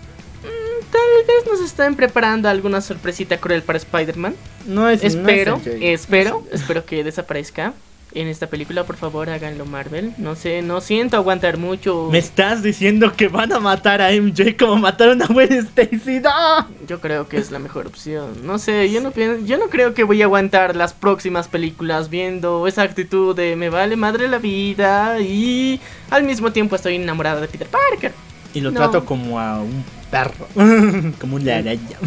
tal 0.92 1.02
vez 1.28 1.52
nos 1.52 1.62
están 1.62 1.96
preparando 1.96 2.50
alguna 2.50 2.82
sorpresita 2.82 3.38
cruel 3.38 3.64
para 3.64 3.78
Spider-Man. 3.78 4.36
No 4.66 4.90
es 4.90 5.04
Espero, 5.04 5.58
no 5.64 5.72
es 5.72 6.02
espero, 6.02 6.44
espero 6.52 6.86
que 6.86 7.04
desaparezca 7.04 7.74
en 8.14 8.28
esta 8.28 8.48
película. 8.48 8.84
Por 8.84 8.98
favor, 8.98 9.30
háganlo 9.30 9.66
Marvel. 9.66 10.14
No 10.18 10.36
sé, 10.36 10.62
no 10.62 10.82
siento 10.82 11.18
aguantar 11.18 11.58
mucho. 11.58 12.10
Me 12.12 12.18
estás 12.18 12.64
diciendo 12.64 13.14
que 13.16 13.28
van 13.28 13.52
a 13.54 13.60
matar 13.60 14.02
a 14.02 14.12
MJ 14.12 14.58
como 14.58 14.78
mataron 14.78 15.22
a 15.22 15.28
Gwen 15.28 15.54
Stacy. 15.54 16.20
¡No! 16.20 16.68
Yo 16.88 17.00
creo 17.00 17.28
que 17.28 17.38
es 17.38 17.52
la 17.52 17.60
mejor 17.60 17.88
opción. 17.88 18.46
No 18.46 18.60
sé, 18.60 18.90
yo 18.92 19.02
no 19.02 19.12
pienso, 19.12 19.46
yo 19.46 19.58
no 19.58 19.70
creo 19.70 19.94
que 19.94 20.04
voy 20.04 20.22
a 20.22 20.26
aguantar 20.26 20.76
las 20.76 20.94
próximas 20.94 21.48
películas 21.48 22.10
viendo 22.10 22.68
esa 22.68 22.84
actitud 22.84 23.36
de 23.36 23.56
me 23.56 23.70
vale 23.70 23.96
madre 23.96 24.28
la 24.28 24.40
vida 24.40 25.20
y 25.20 25.80
al 26.10 26.24
mismo 26.24 26.52
tiempo 26.52 26.76
estoy 26.76 26.96
enamorada 26.96 27.42
de 27.42 27.48
Peter 27.48 27.68
Parker. 27.68 28.14
Y 28.54 28.62
lo 28.62 28.72
No. 28.72 28.78
trato 28.80 29.06
como 29.06 29.40
a 29.40 29.60
un 29.62 29.84
perro, 30.10 30.48
como 31.22 31.36
una 31.36 31.58
araña. 31.58 31.98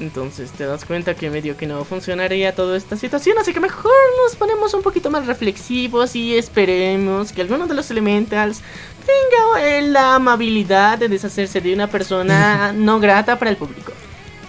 Entonces 0.00 0.50
te 0.52 0.64
das 0.64 0.84
cuenta 0.86 1.14
que 1.14 1.28
medio 1.28 1.56
que 1.58 1.66
no 1.66 1.84
funcionaría 1.84 2.54
toda 2.54 2.76
esta 2.76 2.96
situación, 2.96 3.36
así 3.38 3.52
que 3.52 3.60
mejor 3.60 3.92
nos 4.24 4.34
ponemos 4.36 4.72
un 4.72 4.82
poquito 4.82 5.10
más 5.10 5.26
reflexivos 5.26 6.16
y 6.16 6.36
esperemos 6.38 7.32
que 7.32 7.42
alguno 7.42 7.66
de 7.66 7.74
los 7.74 7.90
elementals 7.90 8.62
tenga 9.04 9.80
la 9.82 10.14
amabilidad 10.14 10.98
de 10.98 11.08
deshacerse 11.08 11.60
de 11.60 11.74
una 11.74 11.86
persona 11.86 12.72
no 12.76 12.98
grata 12.98 13.38
para 13.38 13.50
el 13.50 13.56
público. 13.58 13.92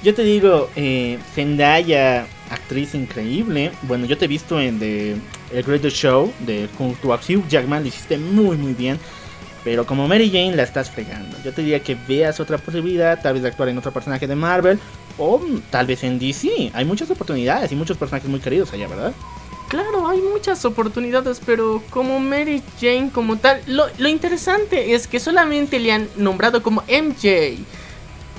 Yo 0.03 0.15
te 0.15 0.23
digo, 0.23 0.69
eh, 0.75 1.19
Zendaya, 1.35 2.25
actriz 2.49 2.95
increíble. 2.95 3.71
Bueno, 3.83 4.05
yo 4.05 4.17
te 4.17 4.25
he 4.25 4.27
visto 4.27 4.59
en 4.59 4.79
The 4.79 5.15
El 5.53 5.63
Greatest 5.63 5.95
Show 5.97 6.33
de 6.39 6.67
junto 6.77 7.13
a 7.13 7.17
Hugh 7.17 7.47
Jackman, 7.47 7.83
lo 7.83 7.89
hiciste 7.89 8.17
muy 8.17 8.55
muy 8.57 8.73
bien. 8.73 8.97
Pero 9.63 9.85
como 9.85 10.07
Mary 10.07 10.29
Jane 10.29 10.55
la 10.55 10.63
estás 10.63 10.89
fregando. 10.89 11.37
Yo 11.43 11.53
te 11.53 11.61
diría 11.61 11.81
que 11.81 11.95
veas 12.07 12.39
otra 12.39 12.57
posibilidad, 12.57 13.21
tal 13.21 13.33
vez 13.33 13.43
de 13.43 13.49
actuar 13.49 13.69
en 13.69 13.77
otro 13.77 13.91
personaje 13.91 14.25
de 14.27 14.35
Marvel 14.35 14.79
o 15.19 15.39
tal 15.69 15.85
vez 15.85 16.03
en 16.03 16.17
DC. 16.17 16.71
Hay 16.73 16.83
muchas 16.85 17.09
oportunidades 17.11 17.71
y 17.71 17.75
muchos 17.75 17.97
personajes 17.97 18.29
muy 18.29 18.39
queridos 18.39 18.73
allá, 18.73 18.87
¿verdad? 18.87 19.13
Claro, 19.67 20.07
hay 20.09 20.19
muchas 20.19 20.65
oportunidades, 20.65 21.39
pero 21.45 21.81
como 21.91 22.19
Mary 22.19 22.61
Jane 22.81 23.09
como 23.13 23.37
tal, 23.37 23.61
lo, 23.67 23.85
lo 23.99 24.09
interesante 24.09 24.93
es 24.95 25.07
que 25.07 25.19
solamente 25.19 25.79
le 25.79 25.91
han 25.93 26.07
nombrado 26.17 26.61
como 26.63 26.81
MJ. 26.89 27.57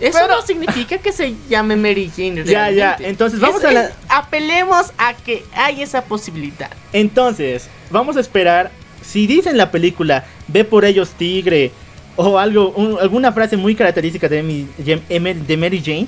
Eso 0.01 0.19
Pero- 0.21 0.35
no 0.37 0.43
significa 0.43 0.99
que 0.99 1.13
se 1.13 1.35
llame 1.49 1.77
Mary 1.77 2.11
Jane. 2.15 2.43
Ya, 2.45 2.71
ya, 2.71 2.97
realmente. 2.97 3.09
entonces 3.09 3.39
vamos 3.39 3.61
Es- 3.63 3.69
a 3.69 3.73
la- 3.73 3.85
es- 3.85 3.93
apelemos 4.09 4.93
a 4.99 5.15
que 5.15 5.45
hay 5.55 5.81
esa 5.83 6.03
posibilidad. 6.05 6.71
Entonces, 6.93 7.69
vamos 7.91 8.17
a 8.17 8.21
esperar. 8.21 8.71
Si 9.03 9.27
dicen 9.27 9.57
la 9.57 9.71
película, 9.71 10.25
ve 10.53 10.65
por 10.65 10.85
ellos 10.85 11.11
tigre, 11.11 11.71
o 12.17 12.39
algo, 12.39 12.71
un- 12.77 12.99
alguna 13.01 13.33
frase 13.33 13.57
muy 13.57 13.75
característica 13.75 14.29
de, 14.29 14.43
mi- 14.43 14.69
de 14.79 15.57
Mary 15.57 15.83
Jane, 15.85 16.07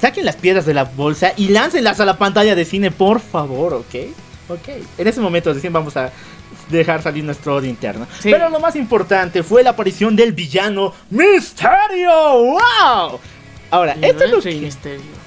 saquen 0.00 0.24
las 0.24 0.36
piedras 0.36 0.66
de 0.66 0.74
la 0.74 0.84
bolsa 0.84 1.32
y 1.36 1.48
láncenlas 1.48 1.98
a 2.00 2.04
la 2.04 2.18
pantalla 2.18 2.54
de 2.54 2.64
cine, 2.64 2.90
por 2.90 3.20
favor, 3.20 3.74
¿ok? 3.74 3.94
Ok. 4.50 4.68
En 4.98 5.06
ese 5.08 5.20
momento 5.20 5.52
recién 5.52 5.72
vamos 5.72 5.96
a 5.96 6.10
dejar 6.70 7.02
salir 7.02 7.24
nuestro 7.24 7.56
odio 7.56 7.68
interno. 7.68 8.06
Sí. 8.20 8.30
Pero 8.30 8.48
lo 8.50 8.60
más 8.60 8.76
importante 8.76 9.42
fue 9.42 9.62
la 9.62 9.70
aparición 9.70 10.14
del 10.16 10.32
villano 10.32 10.94
Misterio. 11.10 12.10
¡Wow! 12.10 13.18
Ahora, 13.70 13.94
No 13.94 14.06
esto 14.06 14.24
es 14.24 14.30
lo 14.30 14.40
Rey 14.40 14.54
que... 14.54 14.60
Misterio. 14.66 15.18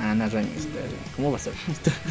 Ah, 0.00 0.14
no 0.14 0.24
es 0.26 0.32
Rey 0.32 0.44
Misterio. 0.54 0.96
¿Cómo 1.16 1.30
va 1.30 1.36
a 1.36 1.40
ser 1.40 1.52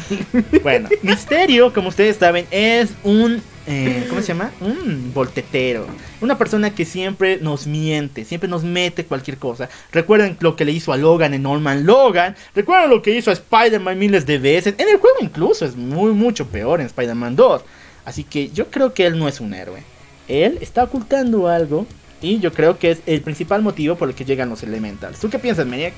bueno, 0.62 0.88
Misterio, 1.02 1.72
como 1.72 1.88
ustedes 1.90 2.16
saben, 2.16 2.46
es 2.50 2.90
un. 3.04 3.42
Eh, 3.66 4.06
¿Cómo 4.08 4.20
se 4.20 4.28
llama? 4.28 4.52
Un 4.60 5.12
voltetero. 5.12 5.86
Una 6.20 6.38
persona 6.38 6.74
que 6.74 6.84
siempre 6.84 7.38
nos 7.40 7.66
miente, 7.66 8.24
siempre 8.24 8.48
nos 8.48 8.62
mete 8.62 9.04
cualquier 9.04 9.38
cosa. 9.38 9.68
Recuerden 9.90 10.36
lo 10.40 10.54
que 10.54 10.64
le 10.64 10.72
hizo 10.72 10.92
a 10.92 10.96
Logan 10.96 11.34
en 11.34 11.46
All 11.46 11.60
Man 11.60 11.84
Logan. 11.84 12.36
Recuerden 12.54 12.90
lo 12.90 13.02
que 13.02 13.16
hizo 13.16 13.30
a 13.30 13.34
Spider-Man 13.34 13.98
miles 13.98 14.24
de 14.24 14.38
veces. 14.38 14.74
En 14.78 14.88
el 14.88 14.98
juego, 14.98 15.16
incluso, 15.20 15.64
es 15.64 15.74
muy, 15.76 16.12
mucho 16.12 16.46
peor 16.46 16.80
en 16.80 16.86
Spider-Man 16.86 17.34
2. 17.34 17.62
Así 18.04 18.22
que 18.22 18.50
yo 18.50 18.70
creo 18.70 18.94
que 18.94 19.04
él 19.06 19.18
no 19.18 19.26
es 19.26 19.40
un 19.40 19.52
héroe. 19.52 19.82
Él 20.28 20.58
está 20.60 20.84
ocultando 20.84 21.48
algo. 21.48 21.86
Y 22.22 22.38
yo 22.38 22.52
creo 22.52 22.78
que 22.78 22.92
es 22.92 23.00
el 23.06 23.20
principal 23.20 23.62
motivo 23.62 23.96
por 23.96 24.08
el 24.08 24.14
que 24.14 24.24
llegan 24.24 24.48
los 24.48 24.62
Elementals. 24.62 25.20
¿Tú 25.20 25.28
qué 25.28 25.38
piensas, 25.38 25.66
Maniac? 25.66 25.92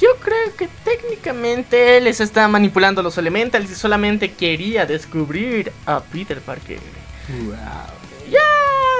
Yo 0.00 0.10
creo 0.20 0.54
que 0.56 0.68
técnicamente 0.84 1.96
él 1.96 2.04
les 2.04 2.20
está 2.20 2.46
manipulando 2.48 3.02
los 3.02 3.16
elementals 3.16 3.70
y 3.70 3.74
solamente 3.74 4.32
quería 4.32 4.84
descubrir 4.84 5.72
a 5.86 6.00
Peter 6.00 6.38
Parker. 6.40 6.80
Ya 8.30 8.40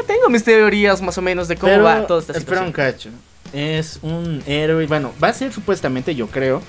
tengo 0.06 0.28
mis 0.28 0.44
teorías 0.44 1.00
más 1.02 1.16
o 1.18 1.22
menos 1.22 1.48
de 1.48 1.56
cómo 1.56 1.72
Pero, 1.72 1.84
va 1.84 2.06
toda 2.06 2.20
esta 2.20 2.32
espera 2.32 2.60
un 2.62 2.68
situación. 2.68 2.94
cacho. 2.94 3.10
Es 3.52 3.98
un 4.02 4.42
héroe. 4.46 4.86
Bueno, 4.86 5.12
va 5.22 5.28
a 5.28 5.32
ser 5.32 5.52
supuestamente, 5.52 6.14
yo 6.14 6.26
creo, 6.28 6.62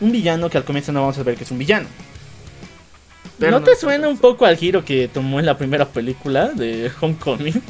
un 0.00 0.12
villano 0.12 0.48
que 0.50 0.58
al 0.58 0.64
comienzo 0.64 0.92
no 0.92 1.00
vamos 1.00 1.18
a 1.18 1.22
ver 1.22 1.36
que 1.36 1.44
es 1.44 1.50
un 1.50 1.58
villano. 1.58 1.86
Pero 3.38 3.52
¿No 3.52 3.60
no 3.60 3.64
te 3.64 3.76
suena 3.76 4.08
un 4.08 4.18
poco 4.18 4.46
al 4.46 4.56
giro 4.56 4.84
que 4.84 5.06
tomó 5.08 5.38
en 5.38 5.46
la 5.46 5.56
primera 5.56 5.86
película 5.86 6.48
de 6.48 6.90
Homecoming? 7.00 7.62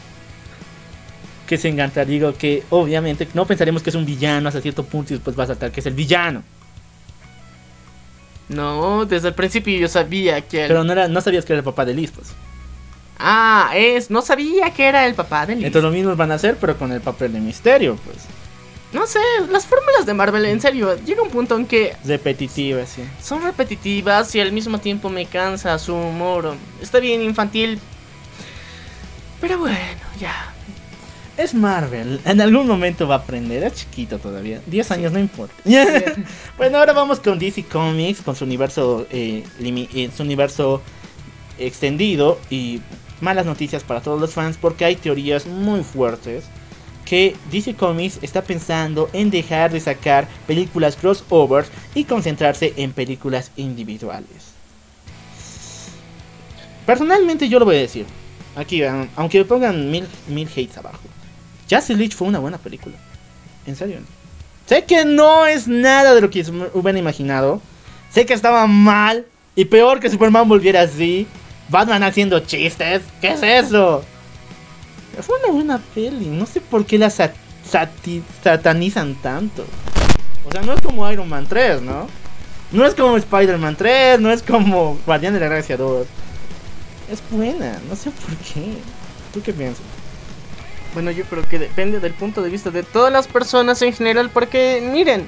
Que 1.47 1.59
se 1.59 1.69
encanta, 1.69 2.05
digo 2.05 2.35
que 2.35 2.63
obviamente 2.71 3.29
no 3.35 3.47
pensaremos 3.47 3.83
que 3.83 3.91
es 3.91 3.97
un 3.97 4.05
villano 4.07 4.49
hasta 4.49 4.61
cierto 4.61 4.85
punto 4.85 5.13
y 5.13 5.17
después 5.17 5.39
va 5.39 5.45
a 5.45 5.49
saltar 5.49 5.71
que 5.71 5.81
es 5.81 5.87
el 5.87 5.95
villano. 5.95 6.43
No, 8.49 9.05
desde 9.05 9.29
el 9.29 9.35
principio 9.35 9.79
yo 9.79 9.89
sabía 9.89 10.41
que. 10.41 10.67
Pero 10.67 10.85
no, 10.85 10.93
era, 10.93 11.09
no 11.09 11.21
sabías 11.21 11.45
que 11.45 11.53
era 11.53 11.59
el 11.61 11.65
papá 11.65 11.85
de 11.85 11.95
Liz, 11.95 12.11
pues. 12.13 12.29
Ah, 13.19 13.73
es, 13.75 14.11
no 14.11 14.23
sabía 14.23 14.71
que 14.71 14.87
era 14.87 15.07
el 15.07 15.15
papá 15.15 15.45
de 15.47 15.57
Liz. 15.57 15.67
Entonces 15.67 15.91
lo 15.91 15.97
mismo 15.97 16.15
van 16.15 16.31
a 16.31 16.35
hacer, 16.35 16.57
pero 16.61 16.77
con 16.79 16.93
el 16.93 17.01
papel 17.01 17.33
de 17.33 17.41
misterio, 17.41 17.99
pues. 18.05 18.19
No 18.93 19.07
sé, 19.07 19.21
las 19.51 19.67
fórmulas 19.67 20.07
de 20.07 20.15
Marvel, 20.15 20.47
en 20.47 20.61
serio, 20.61 20.97
llega 21.05 21.21
un 21.23 21.29
punto 21.29 21.57
en 21.57 21.67
que 21.67 21.95
Repetitiva, 22.05 22.87
sí. 22.87 23.03
son 23.23 23.43
repetitivas 23.43 24.35
y 24.35 24.41
al 24.41 24.51
mismo 24.53 24.79
tiempo 24.79 25.11
me 25.11 25.27
cansa 25.27 25.79
su 25.79 25.95
humor. 25.95 26.55
Está 26.81 26.99
bien 26.99 27.21
infantil. 27.21 27.81
Pero 29.41 29.59
bueno, 29.59 29.77
ya. 30.19 30.55
Es 31.37 31.55
Marvel, 31.55 32.21
en 32.25 32.41
algún 32.41 32.67
momento 32.67 33.07
va 33.07 33.17
a 33.17 33.19
aprender, 33.19 33.63
es 33.63 33.75
chiquito 33.75 34.19
todavía, 34.19 34.61
10 34.67 34.91
años 34.91 35.13
no 35.13 35.21
importa. 35.21 35.55
bueno, 36.57 36.79
ahora 36.79 36.93
vamos 36.93 37.21
con 37.21 37.39
DC 37.39 37.65
Comics, 37.67 38.23
con 38.23 38.35
su 38.35 38.45
universo, 38.45 39.07
eh, 39.11 39.45
eh, 39.61 40.11
su 40.17 40.25
universo 40.25 40.83
extendido 41.57 42.41
y 42.51 42.81
malas 43.21 43.47
noticias 43.47 43.85
para 43.85 44.01
todos 44.01 44.21
los 44.21 44.33
fans 44.33 44.57
porque 44.61 44.85
hay 44.85 44.97
teorías 44.97 45.47
muy 45.47 45.83
fuertes 45.83 46.45
que 47.05 47.35
DC 47.51 47.75
Comics 47.75 48.19
está 48.21 48.43
pensando 48.43 49.09
en 49.15 49.31
dejar 49.31 49.73
de 49.73 49.81
sacar 49.81 50.29
películas 50.47 50.97
crossovers 50.97 51.71
y 51.95 52.05
concentrarse 52.05 52.75
en 52.77 52.93
películas 52.93 53.51
individuales. 53.57 54.53
Personalmente 56.85 57.49
yo 57.49 57.59
lo 57.59 57.65
voy 57.65 57.77
a 57.77 57.81
decir, 57.81 58.05
aquí, 58.57 58.83
aunque 59.17 59.39
me 59.39 59.45
pongan 59.45 59.91
mil, 59.91 60.07
mil 60.27 60.49
hates 60.49 60.77
abajo. 60.77 61.01
Justice 61.71 61.95
League 61.95 62.15
fue 62.15 62.29
una 62.29 62.39
buena 62.39 62.59
película. 62.59 62.97
En 63.67 63.77
serio. 63.77 63.99
Sé 64.67 64.85
que 64.85 65.05
no 65.05 65.47
es 65.47 65.67
nada 65.67 66.15
de 66.15 66.21
lo 66.21 66.31
que 66.31 66.45
hubieran 66.75 66.99
imaginado. 66.99 67.61
Sé 68.11 68.27
que 68.27 68.35
estaba 68.35 68.67
mal. 68.67 69.27
Y 69.57 69.65
peor 69.65 69.99
que 69.99 70.11
Superman 70.11 70.49
volviera 70.49 70.83
así. 70.83 71.27
Batman 71.69 72.03
haciendo 72.03 72.41
chistes. 72.41 73.03
¿Qué 73.21 73.33
es 73.33 73.43
eso? 73.43 74.05
Fue 75.21 75.37
una 75.45 75.53
buena 75.53 75.79
peli. 75.95 76.27
No 76.27 76.47
sé 76.47 76.61
por 76.61 76.87
qué 76.87 76.99
la 76.99 77.09
sat- 77.11 77.35
satanizan 78.43 79.15
tanto. 79.17 79.65
O 80.47 80.51
sea, 80.53 80.63
no 80.63 80.73
es 80.73 80.81
como 80.81 81.11
Iron 81.11 81.29
Man 81.29 81.47
3, 81.49 81.83
¿no? 81.83 82.07
No 82.71 82.87
es 82.87 82.95
como 82.95 83.17
Spider-Man 83.17 83.77
3. 83.77 84.21
No 84.21 84.31
es 84.31 84.43
como 84.43 84.99
Guardián 85.07 85.35
de 85.35 85.41
la 85.41 85.49
Galaxia 85.49 85.77
2. 85.77 86.07
Es 87.11 87.23
buena. 87.31 87.79
No 87.89 87.97
sé 87.97 88.11
por 88.11 88.35
qué. 88.37 88.75
¿Tú 89.33 89.43
qué 89.43 89.53
piensas? 89.53 89.83
Bueno, 90.95 91.11
yo 91.11 91.25
creo 91.25 91.43
que 91.47 91.59
depende 91.59 92.01
del 92.01 92.15
punto 92.15 92.43
de 92.43 92.49
vista 92.51 92.71
de 92.71 92.83
todas 92.83 93.13
las 93.13 93.27
personas 93.29 93.81
en 93.83 93.93
general, 93.93 94.31
porque 94.31 94.87
miren, 94.93 95.27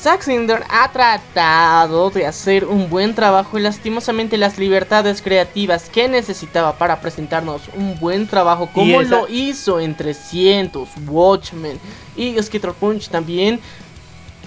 Zack 0.00 0.22
Snyder 0.22 0.62
ha 0.70 0.92
tratado 0.92 2.10
de 2.10 2.24
hacer 2.24 2.64
un 2.64 2.88
buen 2.88 3.16
trabajo 3.16 3.58
y 3.58 3.62
lastimosamente 3.62 4.38
las 4.38 4.56
libertades 4.56 5.20
creativas 5.20 5.88
que 5.90 6.08
necesitaba 6.08 6.78
para 6.78 7.00
presentarnos 7.00 7.62
un 7.76 7.98
buen 7.98 8.28
trabajo, 8.28 8.68
como 8.72 9.02
lo 9.02 9.26
hizo 9.26 9.80
en 9.80 9.96
300, 9.96 10.88
Watchmen 11.08 11.80
y 12.16 12.40
Skitter 12.40 12.74
Punch 12.74 13.08
también, 13.08 13.58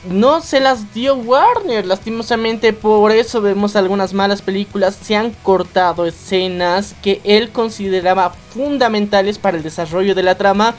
no 0.10 0.40
se 0.40 0.62
las 0.62 0.94
dio 0.94 1.16
Warner, 1.16 1.86
lastimosamente 1.86 2.72
por 2.72 3.12
eso 3.12 3.42
vemos 3.42 3.76
algunas 3.76 4.14
malas 4.14 4.42
películas, 4.42 4.98
se 5.02 5.18
han 5.18 5.32
cortado 5.44 6.06
escenas 6.06 6.96
que 7.04 7.20
él 7.26 7.52
consideraba 7.52 8.30
fundamentales 8.54 9.38
para 9.38 9.58
el 9.58 9.64
desarrollo 9.64 10.16
de 10.16 10.24
la 10.24 10.38
trama, 10.38 10.76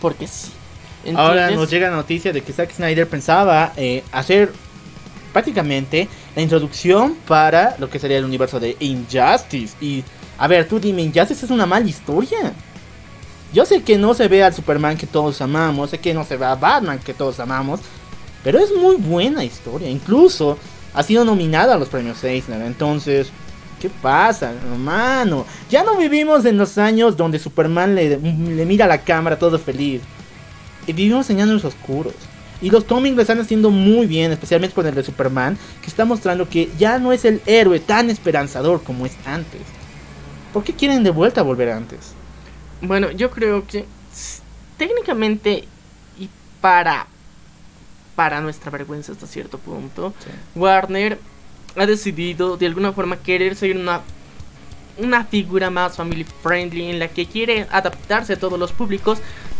porque 0.00 0.28
sí. 0.28 0.52
Ahora 1.14 1.50
nos 1.50 1.70
llega 1.70 1.90
la 1.90 1.96
noticia 1.96 2.32
de 2.32 2.42
que 2.42 2.52
Zack 2.52 2.72
Snyder 2.72 3.08
pensaba 3.08 3.72
eh, 3.76 4.02
hacer 4.12 4.52
prácticamente 5.32 6.08
la 6.34 6.42
introducción 6.42 7.16
para 7.26 7.76
lo 7.78 7.88
que 7.88 7.98
sería 7.98 8.18
el 8.18 8.24
universo 8.24 8.58
de 8.58 8.76
Injustice. 8.80 9.76
Y, 9.80 10.04
a 10.38 10.48
ver, 10.48 10.66
tú 10.66 10.78
dime, 10.80 11.02
Injustice 11.02 11.44
es 11.44 11.50
una 11.50 11.66
mala 11.66 11.86
historia. 11.86 12.52
Yo 13.52 13.64
sé 13.64 13.82
que 13.82 13.96
no 13.96 14.14
se 14.14 14.28
ve 14.28 14.42
al 14.42 14.54
Superman 14.54 14.96
que 14.96 15.06
todos 15.06 15.40
amamos, 15.40 15.90
sé 15.90 15.98
que 15.98 16.12
no 16.12 16.24
se 16.24 16.36
ve 16.36 16.44
a 16.44 16.54
Batman 16.54 16.98
que 16.98 17.14
todos 17.14 17.40
amamos, 17.40 17.80
pero 18.44 18.58
es 18.58 18.74
muy 18.74 18.96
buena 18.96 19.44
historia. 19.44 19.88
Incluso 19.88 20.58
ha 20.92 21.02
sido 21.02 21.24
nominada 21.24 21.74
a 21.74 21.78
los 21.78 21.88
premios 21.88 22.22
Eisner. 22.24 22.60
Entonces, 22.62 23.28
¿qué 23.80 23.88
pasa, 23.88 24.52
hermano? 24.52 25.46
Ya 25.70 25.82
no 25.82 25.96
vivimos 25.96 26.44
en 26.44 26.58
los 26.58 26.76
años 26.76 27.16
donde 27.16 27.38
Superman 27.38 27.94
le, 27.94 28.18
le 28.18 28.66
mira 28.66 28.84
a 28.84 28.88
la 28.88 29.02
cámara 29.02 29.38
todo 29.38 29.58
feliz. 29.58 30.02
Vivimos 30.92 31.28
en 31.30 31.40
años 31.40 31.64
oscuros. 31.64 32.14
Y 32.60 32.70
los 32.70 32.84
cómics 32.84 33.14
lo 33.14 33.22
están 33.22 33.38
haciendo 33.40 33.70
muy 33.70 34.06
bien, 34.06 34.32
especialmente 34.32 34.74
con 34.74 34.84
el 34.86 34.94
de 34.94 35.04
Superman, 35.04 35.56
que 35.80 35.86
está 35.86 36.04
mostrando 36.04 36.48
que 36.48 36.68
ya 36.76 36.98
no 36.98 37.12
es 37.12 37.24
el 37.24 37.40
héroe 37.46 37.78
tan 37.78 38.10
esperanzador 38.10 38.82
como 38.82 39.06
es 39.06 39.16
antes. 39.24 39.60
¿Por 40.52 40.64
qué 40.64 40.72
quieren 40.72 41.04
de 41.04 41.10
vuelta 41.10 41.42
volver 41.42 41.70
antes? 41.70 42.14
Bueno, 42.80 43.10
yo 43.12 43.30
creo 43.30 43.66
que 43.66 43.84
técnicamente 44.76 45.64
y 46.18 46.28
para 46.60 47.06
para 48.16 48.40
nuestra 48.40 48.72
vergüenza 48.72 49.12
hasta 49.12 49.28
cierto 49.28 49.58
punto, 49.58 50.12
Warner 50.56 51.20
ha 51.76 51.86
decidido 51.86 52.56
de 52.56 52.66
alguna 52.66 52.92
forma 52.92 53.16
querer 53.18 53.54
ser 53.54 53.76
una 53.76 54.00
una 54.98 55.24
figura 55.24 55.70
más 55.70 55.96
family 55.96 56.26
friendly 56.42 56.90
en 56.90 56.98
la 56.98 57.08
que 57.08 57.26
quiere 57.26 57.66
adaptarse 57.70 58.32
a 58.32 58.38
todos 58.38 58.58
los 58.58 58.72
públicos, 58.72 59.18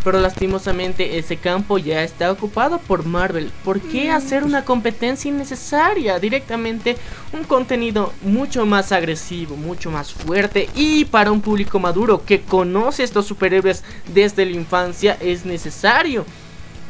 pero 0.09 0.23
lastimosamente 0.23 1.19
ese 1.19 1.37
campo 1.37 1.77
ya 1.77 2.03
está 2.03 2.33
ocupado 2.33 2.79
por 2.79 3.05
Marvel. 3.05 3.53
¿Por 3.63 3.79
qué 3.79 4.09
mm. 4.09 4.15
hacer 4.15 4.43
una 4.43 4.65
competencia 4.65 5.29
innecesaria? 5.29 6.19
Directamente 6.19 6.97
un 7.35 7.45
contenido 7.45 8.15
mucho 8.23 8.65
más 8.65 8.91
agresivo, 8.91 9.55
mucho 9.55 9.91
más 9.91 10.11
fuerte 10.11 10.71
y 10.75 11.05
para 11.05 11.31
un 11.31 11.43
público 11.43 11.79
maduro 11.79 12.25
que 12.25 12.41
conoce 12.41 13.03
estos 13.03 13.27
superhéroes 13.27 13.85
desde 14.15 14.47
la 14.47 14.53
infancia 14.53 15.19
es 15.21 15.45
necesario. 15.45 16.25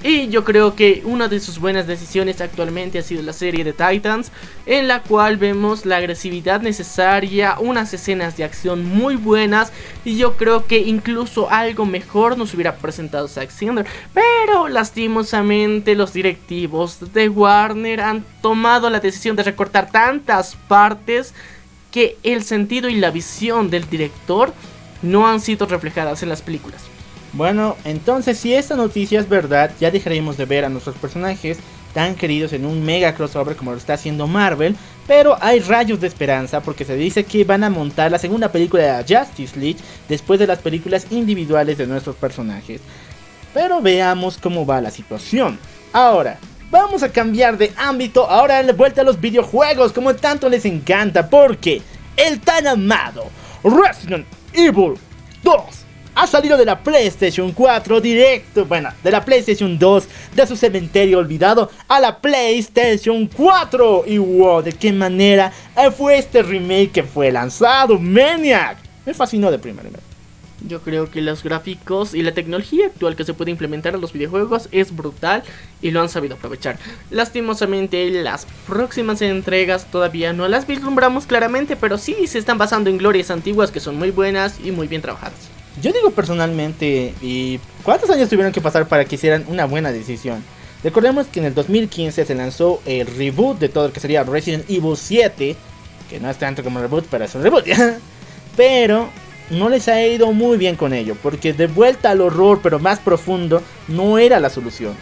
Y 0.03 0.29
yo 0.29 0.45
creo 0.45 0.77
que 0.77 1.03
una 1.05 1.27
de 1.27 1.41
sus 1.41 1.59
buenas 1.59 1.89
decisiones 1.89 2.41
actualmente 2.41 3.01
ha 3.01 3.03
sido 3.03 3.21
la 3.23 3.33
serie 3.33 3.65
de 3.65 3.73
Titans, 3.73 4.31
en 4.65 4.87
la 4.87 5.03
cual 5.03 5.39
vemos 5.39 5.85
la 5.85 5.97
agresividad 5.97 6.61
necesaria, 6.61 7.57
unas 7.59 7.93
escenas 7.93 8.37
de 8.37 8.45
acción 8.45 8.85
muy 8.85 9.17
buenas, 9.17 9.73
y 10.05 10.17
yo 10.17 10.37
creo 10.37 10.67
que 10.67 10.79
incluso 10.79 11.51
algo 11.51 11.85
mejor 11.85 12.39
nos 12.39 12.55
hubiera 12.55 12.77
presentado 12.77 13.27
Zack 13.27 13.51
Snyder. 13.51 13.87
Pero 14.15 14.69
lastimosamente 14.69 15.97
los 15.97 16.13
directivos 16.13 17.13
de 17.13 17.29
Warner 17.29 18.01
han 18.01 18.25
tomado 18.41 18.91
la 18.91 19.01
decisión 19.01 19.35
de 19.35 19.43
recortar 19.43 19.91
tantas 19.91 20.55
partes 20.69 21.35
que 21.91 22.17
el 22.23 22.45
sentido 22.45 22.89
y 22.89 22.95
la 22.95 23.11
visión 23.11 23.69
del 23.69 23.89
director 23.91 24.55
no 25.03 25.27
han 25.27 25.41
sido 25.41 25.67
reflejadas 25.67 26.23
en 26.23 26.29
las 26.29 26.43
películas. 26.43 26.83
Bueno, 27.33 27.77
entonces 27.85 28.39
si 28.39 28.55
esta 28.55 28.75
noticia 28.75 29.21
es 29.21 29.29
verdad, 29.29 29.71
ya 29.79 29.91
dejaremos 29.91 30.37
de 30.37 30.47
ver 30.47 30.65
a 30.65 30.69
nuestros 30.69 30.97
personajes 30.97 31.59
tan 31.93 32.15
queridos 32.15 32.53
en 32.53 32.65
un 32.65 32.85
mega 32.85 33.15
crossover 33.15 33.57
como 33.57 33.73
lo 33.73 33.77
está 33.77 33.95
haciendo 33.95 34.27
Marvel, 34.27 34.77
pero 35.07 35.37
hay 35.41 35.61
rayos 35.61 36.01
de 36.01 36.07
esperanza 36.07 36.61
porque 36.63 36.85
se 36.85 36.97
dice 36.97 37.25
que 37.25 37.45
van 37.45 37.65
a 37.65 37.71
montar 37.71 38.11
la 38.11 38.19
segunda 38.19 38.51
película 38.51 39.03
de 39.03 39.17
Justice 39.17 39.59
League 39.59 39.79
después 40.09 40.41
de 40.41 40.47
las 40.47 40.59
películas 40.59 41.07
individuales 41.11 41.77
de 41.77 41.87
nuestros 41.87 42.17
personajes. 42.17 42.81
Pero 43.53 43.81
veamos 43.81 44.39
cómo 44.39 44.65
va 44.65 44.81
la 44.81 44.91
situación. 44.91 45.59
Ahora, 45.93 46.39
vamos 46.71 47.03
a 47.03 47.11
cambiar 47.11 47.59
de 47.59 47.73
ámbito, 47.77 48.29
ahora 48.29 48.63
de 48.63 48.73
vuelta 48.73 49.03
a 49.03 49.05
los 49.05 49.21
videojuegos 49.21 49.93
como 49.93 50.15
tanto 50.15 50.49
les 50.49 50.65
encanta 50.65 51.29
porque 51.29 51.83
el 52.17 52.41
tan 52.41 52.67
amado 52.67 53.25
Resident 53.65 54.27
Evil 54.53 54.95
2 55.43 55.88
ha 56.19 56.27
salido 56.27 56.57
de 56.57 56.65
la 56.65 56.81
PlayStation 56.81 57.53
4 57.53 58.01
directo, 58.01 58.65
bueno, 58.65 58.91
de 59.05 59.11
la 59.13 59.25
PlayStation 59.25 59.79
2, 59.79 60.09
de 60.35 60.47
su 60.49 60.57
cementerio 60.57 61.19
olvidado, 61.19 61.71
a 61.87 62.01
la 62.01 62.19
PlayStation 62.19 63.29
4. 63.29 64.03
Y 64.05 64.19
wow, 64.19 64.61
de 64.61 64.73
qué 64.73 64.93
manera 64.93 65.53
fue 65.97 66.19
este 66.19 66.43
remake 66.43 66.91
que 66.91 67.03
fue 67.05 67.31
lanzado, 67.31 68.01
Maniac. 68.01 68.79
Me 69.07 69.15
fascinó 69.15 69.49
de 69.53 69.61
primera 69.61 69.89
vez. 69.89 70.01
Yo 70.67 70.81
creo 70.81 71.09
que 71.09 71.23
los 71.23 71.45
gráficos 71.45 72.15
y 72.15 72.23
la 72.23 72.35
tecnología 72.35 72.87
actual 72.87 73.15
que 73.15 73.23
se 73.23 73.33
puede 73.33 73.53
implementar 73.53 73.95
en 73.95 74.01
los 74.01 74.13
videojuegos 74.13 74.69
es 74.73 74.95
brutal 74.95 75.45
y 75.81 75.93
lo 75.93 76.01
han 76.01 76.09
sabido 76.09 76.35
aprovechar. 76.35 76.81
Lastimosamente 77.11 78.11
las 78.11 78.45
próximas 78.67 79.23
entregas 79.23 79.89
todavía 79.89 80.33
no 80.33 80.49
las 80.49 80.67
vislumbramos 80.67 81.27
claramente, 81.27 81.77
pero 81.77 81.97
sí 81.97 82.27
se 82.27 82.41
están 82.41 82.59
basando 82.59 82.91
en 82.91 82.99
glorias 82.99 83.31
antiguas 83.31 83.71
que 83.71 83.79
son 83.79 83.97
muy 83.97 84.11
buenas 84.11 84.59
y 84.65 84.73
muy 84.73 84.89
bien 84.89 85.01
trabajadas. 85.01 85.58
Yo 85.81 85.93
digo 85.93 86.11
personalmente, 86.11 87.15
¿y 87.21 87.61
cuántos 87.83 88.11
años 88.11 88.29
tuvieron 88.29 88.53
que 88.53 88.61
pasar 88.61 88.89
para 88.89 89.05
que 89.05 89.15
hicieran 89.15 89.45
una 89.49 89.65
buena 89.65 89.93
decisión? 89.93 90.43
Recordemos 90.83 91.27
que 91.27 91.41
en 91.41 91.47
el 91.47 91.55
2015 91.55 92.25
se 92.25 92.35
lanzó 92.35 92.81
el 92.87 93.07
reboot 93.07 93.59
de 93.59 93.69
todo 93.69 93.89
lo 93.89 93.93
que 93.93 94.01
sería 94.01 94.25
Resident 94.25 94.69
Evil 94.69 94.97
7, 94.97 95.57
que 96.09 96.21
no 96.21 96.31
es 96.31 96.39
tanto 96.39 96.65
como 96.65 96.81
reboot, 96.81 97.07
pero 97.11 97.25
es 97.25 97.35
un 97.35 97.43
reboot, 97.43 97.65
Pero 98.57 99.09
no 99.51 99.69
les 99.69 99.89
ha 99.89 100.05
ido 100.05 100.33
muy 100.33 100.57
bien 100.57 100.77
con 100.77 100.93
ello, 100.93 101.17
porque 101.23 101.53
de 101.53 101.67
vuelta 101.67 102.11
al 102.11 102.21
horror, 102.21 102.61
pero 102.63 102.79
más 102.79 102.99
profundo, 102.99 103.63
no 103.87 104.19
era 104.19 104.41
la 104.41 104.51
solución. 104.51 104.95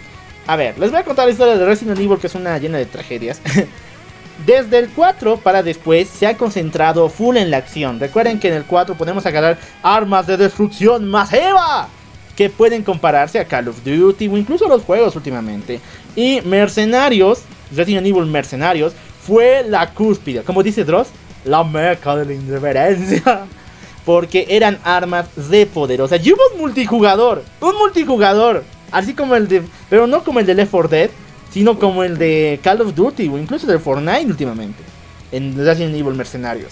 A 0.46 0.56
ver, 0.56 0.78
les 0.78 0.90
voy 0.90 1.00
a 1.00 1.04
contar 1.04 1.26
la 1.26 1.32
historia 1.32 1.56
de 1.56 1.64
Resident 1.64 1.98
Evil, 1.98 2.18
que 2.18 2.26
es 2.26 2.34
una 2.34 2.56
llena 2.58 2.78
de 2.78 2.86
tragedias. 2.86 3.40
Desde 4.44 4.78
el 4.78 4.90
4 4.90 5.38
para 5.38 5.62
después 5.62 6.08
se 6.08 6.26
ha 6.26 6.36
concentrado 6.36 7.08
full 7.08 7.36
en 7.36 7.50
la 7.50 7.56
acción. 7.56 7.98
Recuerden 7.98 8.38
que 8.38 8.48
en 8.48 8.54
el 8.54 8.64
4 8.64 8.94
podemos 8.94 9.24
agarrar 9.24 9.58
armas 9.82 10.26
de 10.26 10.36
destrucción 10.36 11.08
masiva 11.08 11.88
que 12.36 12.50
pueden 12.50 12.82
compararse 12.82 13.40
a 13.40 13.46
Call 13.46 13.68
of 13.68 13.82
Duty 13.82 14.28
o 14.28 14.36
incluso 14.36 14.68
los 14.68 14.82
juegos 14.82 15.16
últimamente. 15.16 15.80
Y 16.14 16.42
Mercenarios, 16.44 17.40
Resident 17.74 18.06
Evil 18.06 18.26
Mercenarios, 18.26 18.92
fue 19.22 19.64
la 19.66 19.90
cúspide, 19.92 20.42
como 20.42 20.62
dice 20.62 20.84
Dross, 20.84 21.08
la 21.44 21.64
meca 21.64 22.14
de 22.14 22.26
la 22.26 22.32
indiferencia. 22.34 23.46
Porque 24.04 24.46
eran 24.50 24.78
armas 24.84 25.26
de 25.50 25.66
poderosas. 25.66 26.24
Y 26.24 26.32
hubo 26.32 26.40
un 26.52 26.60
multijugador, 26.60 27.42
un 27.60 27.76
multijugador, 27.76 28.62
así 28.92 29.14
como 29.14 29.34
el 29.34 29.48
de, 29.48 29.62
pero 29.90 30.06
no 30.06 30.22
como 30.22 30.38
el 30.38 30.46
de 30.46 30.54
Left 30.54 30.70
4 30.70 30.88
Dead 30.88 31.10
sino 31.56 31.78
como 31.78 32.04
el 32.04 32.18
de 32.18 32.60
Call 32.62 32.82
of 32.82 32.94
Duty 32.94 33.28
o 33.28 33.38
incluso 33.38 33.66
de 33.66 33.78
Fortnite 33.78 34.26
últimamente, 34.26 34.82
en 35.32 35.56
Resident 35.56 35.94
Evil 35.94 36.12
Mercenarios. 36.12 36.70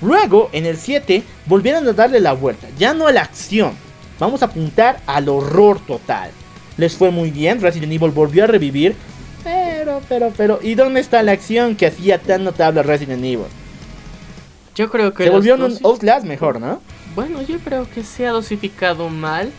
Luego, 0.00 0.48
en 0.52 0.64
el 0.64 0.78
7, 0.78 1.22
volvieron 1.44 1.86
a 1.86 1.92
darle 1.92 2.18
la 2.18 2.32
vuelta, 2.32 2.68
ya 2.78 2.94
no 2.94 3.06
a 3.06 3.12
la 3.12 3.20
acción, 3.20 3.72
vamos 4.18 4.40
a 4.40 4.46
apuntar 4.46 5.02
al 5.04 5.28
horror 5.28 5.84
total. 5.86 6.30
Les 6.78 6.96
fue 6.96 7.10
muy 7.10 7.30
bien, 7.30 7.60
Resident 7.60 7.92
Evil 7.92 8.10
volvió 8.10 8.44
a 8.44 8.46
revivir, 8.46 8.96
pero, 9.44 10.00
pero, 10.08 10.32
pero, 10.34 10.58
¿y 10.62 10.74
dónde 10.74 11.00
está 11.00 11.22
la 11.22 11.32
acción 11.32 11.76
que 11.76 11.84
hacía 11.84 12.18
tan 12.18 12.44
notable 12.44 12.82
Resident 12.82 13.22
Evil? 13.22 13.44
Yo 14.74 14.88
creo 14.88 15.12
que... 15.12 15.24
Se 15.24 15.30
volvió 15.30 15.56
un 15.56 15.76
Outlast 15.84 16.24
mejor, 16.24 16.62
¿no? 16.62 16.80
Bueno, 17.14 17.42
yo 17.42 17.58
creo 17.58 17.86
que 17.90 18.02
se 18.02 18.26
ha 18.26 18.30
dosificado 18.30 19.10
mal 19.10 19.52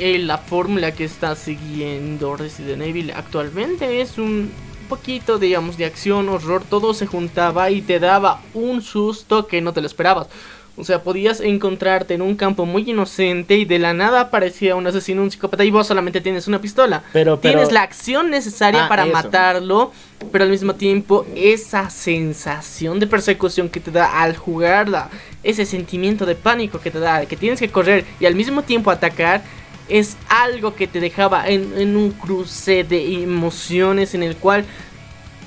eh, 0.00 0.18
la 0.18 0.38
fórmula 0.38 0.92
que 0.92 1.04
está 1.04 1.36
siguiendo 1.36 2.34
Resident 2.34 2.82
Evil 2.82 3.12
actualmente 3.14 4.00
es 4.00 4.16
un 4.16 4.50
poquito, 4.88 5.38
digamos, 5.38 5.76
de 5.76 5.84
acción, 5.84 6.28
horror, 6.30 6.62
todo 6.68 6.94
se 6.94 7.06
juntaba 7.06 7.70
y 7.70 7.82
te 7.82 8.00
daba 8.00 8.40
un 8.54 8.80
susto 8.80 9.46
que 9.46 9.60
no 9.60 9.72
te 9.72 9.80
lo 9.80 9.86
esperabas. 9.86 10.28
O 10.76 10.84
sea, 10.84 11.02
podías 11.02 11.40
encontrarte 11.40 12.14
en 12.14 12.22
un 12.22 12.34
campo 12.34 12.64
muy 12.64 12.88
inocente 12.88 13.58
y 13.58 13.66
de 13.66 13.78
la 13.78 13.92
nada 13.92 14.22
aparecía 14.22 14.76
un 14.76 14.86
asesino, 14.86 15.22
un 15.22 15.30
psicópata 15.30 15.62
y 15.64 15.70
vos 15.70 15.86
solamente 15.86 16.22
tienes 16.22 16.48
una 16.48 16.60
pistola. 16.60 17.02
Pero, 17.12 17.38
Tienes 17.38 17.70
la 17.70 17.82
acción 17.82 18.30
necesaria 18.30 18.86
ah, 18.86 18.88
para 18.88 19.04
matarlo, 19.04 19.92
pero 20.32 20.44
al 20.44 20.50
mismo 20.50 20.74
tiempo 20.74 21.26
esa 21.36 21.90
sensación 21.90 22.98
de 22.98 23.06
persecución 23.06 23.68
que 23.68 23.80
te 23.80 23.90
da 23.90 24.22
al 24.22 24.36
jugarla, 24.36 25.10
ese 25.42 25.66
sentimiento 25.66 26.24
de 26.24 26.36
pánico 26.36 26.80
que 26.80 26.90
te 26.90 27.00
da, 27.00 27.26
que 27.26 27.36
tienes 27.36 27.60
que 27.60 27.70
correr 27.70 28.06
y 28.18 28.24
al 28.24 28.34
mismo 28.34 28.62
tiempo 28.62 28.90
atacar, 28.90 29.42
es 29.90 30.16
algo 30.28 30.74
que 30.74 30.86
te 30.86 31.00
dejaba 31.00 31.48
en, 31.48 31.96
un 31.96 32.12
cruce 32.12 32.84
de 32.84 33.22
emociones 33.22 34.14
en 34.14 34.22
el 34.22 34.36
cual 34.36 34.64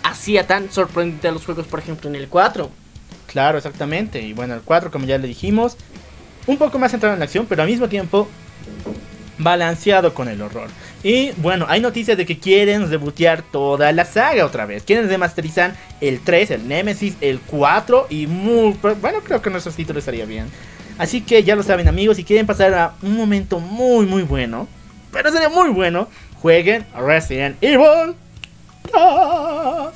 hacía 0.03 0.45
tan 0.45 0.71
sorprendente 0.71 1.27
a 1.27 1.31
los 1.31 1.45
juegos, 1.45 1.65
por 1.65 1.79
ejemplo, 1.79 2.09
en 2.09 2.15
el 2.15 2.27
4. 2.27 2.69
Claro, 3.27 3.57
exactamente. 3.57 4.21
Y 4.21 4.33
bueno, 4.33 4.53
el 4.53 4.61
4, 4.61 4.91
como 4.91 5.05
ya 5.05 5.17
le 5.17 5.27
dijimos, 5.27 5.77
un 6.45 6.57
poco 6.57 6.77
más 6.77 6.91
centrado 6.91 7.13
en 7.13 7.19
la 7.19 7.25
acción, 7.25 7.45
pero 7.47 7.63
al 7.63 7.69
mismo 7.69 7.87
tiempo 7.87 8.27
balanceado 9.37 10.13
con 10.13 10.27
el 10.27 10.41
horror. 10.41 10.69
Y 11.03 11.31
bueno, 11.37 11.65
hay 11.67 11.81
noticias 11.81 12.17
de 12.17 12.25
que 12.25 12.37
quieren 12.37 12.89
rebotear 12.89 13.41
toda 13.41 13.91
la 13.91 14.05
saga 14.05 14.45
otra 14.45 14.65
vez. 14.65 14.83
Quieren 14.83 15.09
remasterizar 15.09 15.75
el 16.01 16.19
3, 16.19 16.51
el 16.51 16.67
Nemesis, 16.67 17.15
el 17.21 17.39
4 17.39 18.07
y 18.09 18.27
muy... 18.27 18.77
Bueno, 19.01 19.19
creo 19.23 19.41
que 19.41 19.49
nuestros 19.49 19.75
títulos 19.75 20.01
estaría 20.01 20.25
bien. 20.25 20.47
Así 20.97 21.21
que 21.21 21.43
ya 21.43 21.55
lo 21.55 21.63
saben 21.63 21.87
amigos, 21.87 22.17
si 22.17 22.23
quieren 22.23 22.45
pasar 22.45 22.73
a 22.73 22.93
un 23.01 23.15
momento 23.15 23.59
muy 23.59 24.05
muy 24.05 24.23
bueno, 24.23 24.67
pero 25.11 25.31
sería 25.31 25.49
muy 25.49 25.69
bueno, 25.69 26.07
jueguen 26.41 26.85
Resident 26.95 27.57
Evil 27.61 28.15
2. 28.91 29.93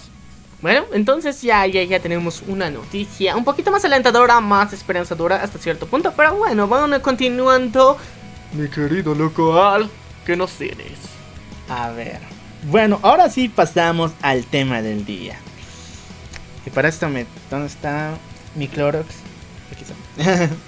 Bueno, 0.62 0.86
entonces 0.92 1.42
ya, 1.44 1.68
ya, 1.68 1.84
ya 1.84 2.00
tenemos 2.00 2.44
una 2.48 2.72
noticia 2.72 3.36
un 3.36 3.44
poquito 3.44 3.70
más 3.70 3.86
alentadora, 3.86 4.42
más 4.42 4.74
esperanzadora 4.74 5.36
hasta 5.44 5.60
cierto 5.60 5.86
punto. 5.86 6.14
Pero 6.16 6.36
bueno, 6.36 6.68
vamos 6.68 7.00
continuando. 7.00 7.98
Mi 8.54 8.68
querido 8.68 9.14
loco 9.14 9.62
Al, 9.62 9.88
¿qué 10.26 10.36
nos 10.36 10.52
tienes? 10.54 10.94
A 11.70 11.92
ver. 11.92 12.20
Bueno, 12.64 13.00
ahora 13.04 13.30
sí 13.30 13.50
pasamos 13.50 14.14
al 14.22 14.46
tema 14.46 14.82
del 14.82 15.06
día. 15.06 15.38
Y 16.66 16.70
para 16.72 16.90
esto 16.90 17.08
me... 17.08 17.28
¿Dónde 17.52 17.68
está 17.68 18.16
mi 18.56 18.68
Clorox? 18.68 19.08
Aquí 19.72 19.84
está. 19.84 20.50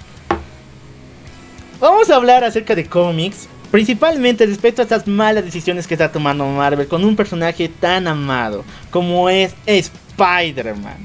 Vamos 1.80 2.10
a 2.10 2.16
hablar 2.16 2.44
acerca 2.44 2.74
de 2.74 2.84
cómics, 2.84 3.48
principalmente 3.70 4.44
respecto 4.44 4.82
a 4.82 4.84
estas 4.84 5.06
malas 5.06 5.46
decisiones 5.46 5.86
que 5.86 5.94
está 5.94 6.12
tomando 6.12 6.44
Marvel 6.44 6.86
con 6.86 7.02
un 7.06 7.16
personaje 7.16 7.70
tan 7.70 8.06
amado 8.06 8.66
como 8.90 9.30
es 9.30 9.54
Spider-Man. 9.64 10.98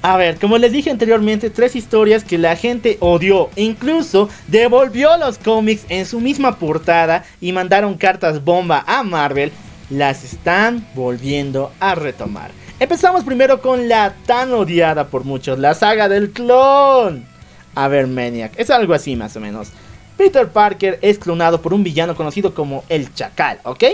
A 0.00 0.16
ver, 0.16 0.38
como 0.38 0.56
les 0.56 0.72
dije 0.72 0.90
anteriormente, 0.90 1.50
tres 1.50 1.76
historias 1.76 2.24
que 2.24 2.38
la 2.38 2.56
gente 2.56 2.96
odió. 3.00 3.50
Incluso 3.56 4.30
devolvió 4.46 5.18
los 5.18 5.36
cómics 5.36 5.84
en 5.90 6.06
su 6.06 6.18
misma 6.18 6.58
portada 6.58 7.26
y 7.38 7.52
mandaron 7.52 7.98
cartas 7.98 8.42
bomba 8.42 8.84
a 8.86 9.02
Marvel. 9.02 9.52
Las 9.90 10.24
están 10.24 10.86
volviendo 10.94 11.72
a 11.78 11.94
retomar. 11.94 12.52
Empezamos 12.80 13.22
primero 13.22 13.60
con 13.60 13.86
la 13.86 14.14
tan 14.24 14.50
odiada 14.54 15.08
por 15.08 15.24
muchos, 15.24 15.58
la 15.58 15.74
saga 15.74 16.08
del 16.08 16.30
clon. 16.30 17.37
A 17.78 17.86
ver, 17.86 18.08
Maniac, 18.08 18.54
es 18.56 18.70
algo 18.70 18.92
así 18.92 19.14
más 19.14 19.36
o 19.36 19.40
menos. 19.40 19.68
Peter 20.16 20.48
Parker 20.48 20.98
es 21.00 21.16
clonado 21.16 21.62
por 21.62 21.72
un 21.72 21.84
villano 21.84 22.16
conocido 22.16 22.52
como 22.52 22.82
el 22.88 23.14
Chacal, 23.14 23.60
¿ok? 23.62 23.84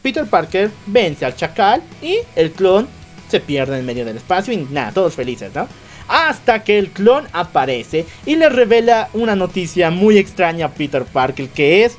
Peter 0.00 0.24
Parker 0.24 0.70
vence 0.86 1.26
al 1.26 1.36
Chacal 1.36 1.82
y 2.00 2.20
el 2.36 2.52
clon 2.52 2.88
se 3.28 3.40
pierde 3.40 3.78
en 3.78 3.84
medio 3.84 4.06
del 4.06 4.16
espacio 4.16 4.54
y 4.54 4.66
nada, 4.70 4.92
todos 4.92 5.12
felices, 5.12 5.54
¿no? 5.54 5.68
Hasta 6.08 6.64
que 6.64 6.78
el 6.78 6.88
clon 6.88 7.28
aparece 7.34 8.06
y 8.24 8.36
le 8.36 8.48
revela 8.48 9.10
una 9.12 9.36
noticia 9.36 9.90
muy 9.90 10.16
extraña 10.16 10.64
a 10.64 10.70
Peter 10.70 11.04
Parker 11.04 11.50
que 11.50 11.84
es 11.84 11.98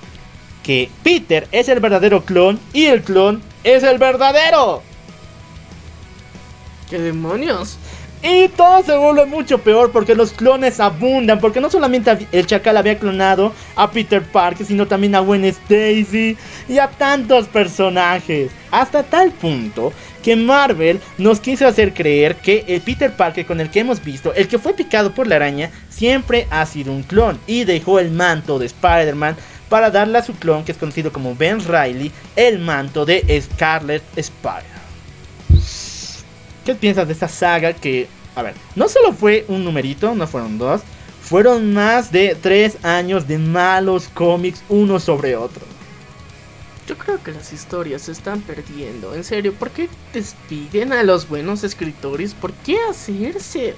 que 0.64 0.90
Peter 1.04 1.48
es 1.52 1.70
el 1.70 1.80
verdadero 1.80 2.26
clon 2.26 2.60
y 2.74 2.86
el 2.86 3.04
clon 3.04 3.44
es 3.64 3.84
el 3.84 4.00
verdadero. 4.00 4.82
¿Qué 6.90 6.98
demonios? 6.98 7.78
Y 8.28 8.48
todo 8.48 8.82
se 8.82 8.98
vuelve 8.98 9.28
mucho 9.28 9.60
peor 9.60 9.92
porque 9.92 10.16
los 10.16 10.34
clones 10.34 10.80
abundan. 10.80 11.40
Porque 11.40 11.62
no 11.62 11.70
solamente 11.70 12.28
el 12.32 12.48
Chacal 12.48 12.76
había 12.76 12.98
clonado 12.98 13.54
a 13.76 13.92
Peter 13.92 14.24
Parker, 14.24 14.66
sino 14.66 14.88
también 14.88 15.14
a 15.14 15.20
Gwen 15.20 15.46
Stacy 15.46 16.36
y 16.68 16.80
a 16.80 16.88
tantos 16.88 17.48
personajes. 17.48 18.50
Hasta 18.72 19.04
tal 19.04 19.30
punto 19.30 19.94
que 20.24 20.36
Marvel 20.36 21.00
nos 21.20 21.40
quiso 21.40 21.68
hacer 21.68 21.94
creer 21.94 22.38
que 22.38 22.66
el 22.68 22.82
Peter 22.82 23.16
Parker 23.16 23.46
con 23.46 23.62
el 23.62 23.70
que 23.70 23.82
hemos 23.82 24.04
visto, 24.04 24.34
el 24.34 24.48
que 24.48 24.58
fue 24.58 24.74
picado 24.74 25.14
por 25.14 25.28
la 25.28 25.36
araña, 25.36 25.70
siempre 25.90 26.48
ha 26.50 26.66
sido 26.66 26.92
un 26.94 27.04
clon. 27.04 27.40
Y 27.46 27.66
dejó 27.66 28.00
el 28.00 28.10
manto 28.10 28.58
de 28.58 28.66
Spider-Man 28.66 29.36
para 29.70 29.92
darle 29.92 30.18
a 30.18 30.24
su 30.24 30.34
clon, 30.34 30.64
que 30.64 30.72
es 30.72 30.80
conocido 30.80 31.14
como 31.14 31.36
Ben 31.36 31.60
Riley, 31.60 32.12
el 32.36 32.58
manto 32.58 33.06
de 33.06 33.40
Scarlet 33.40 34.02
Spider. 34.16 34.75
¿Qué 36.66 36.74
piensas 36.74 37.06
de 37.06 37.14
esta 37.14 37.28
saga 37.28 37.74
que, 37.74 38.08
a 38.36 38.42
ver, 38.42 38.56
no 38.76 38.90
solo 38.90 39.14
fue 39.14 39.46
un 39.48 39.64
numerito, 39.64 40.16
no 40.16 40.26
fueron 40.26 40.58
dos, 40.58 40.82
fueron 41.22 41.74
más 41.76 42.12
de 42.12 42.36
tres 42.42 42.84
años 42.84 43.28
de 43.28 43.38
malos 43.38 44.10
cómics 44.12 44.64
uno 44.68 45.00
sobre 45.00 45.36
otro? 45.36 45.62
Yo 46.88 46.98
creo 46.98 47.22
que 47.24 47.32
las 47.32 47.54
historias 47.54 48.02
se 48.04 48.12
están 48.12 48.42
perdiendo. 48.42 49.14
En 49.14 49.24
serio, 49.24 49.54
¿por 49.54 49.70
qué 49.70 49.90
despiden 50.12 50.92
a 50.92 51.04
los 51.04 51.30
buenos 51.30 51.64
escritores? 51.64 52.34
¿Por 52.34 52.52
qué 52.52 52.78
hacerse 52.90 53.76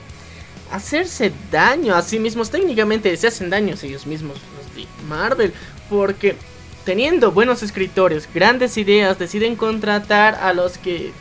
hacerse 0.72 1.34
daño 1.52 1.94
a 1.94 2.02
sí 2.02 2.20
mismos? 2.20 2.50
Técnicamente 2.50 3.16
se 3.18 3.28
hacen 3.28 3.50
daño 3.50 3.76
a 3.76 3.86
ellos 3.86 4.06
mismos 4.06 4.38
los 4.58 4.76
de 4.76 4.86
Marvel, 5.10 5.54
porque 5.90 6.38
teniendo 6.86 7.34
buenos 7.34 7.64
escritores, 7.64 8.30
grandes 8.34 8.78
ideas, 8.78 9.20
deciden 9.20 9.58
contratar 9.58 10.36
a 10.36 10.54
los 10.54 10.78
que 10.78 11.12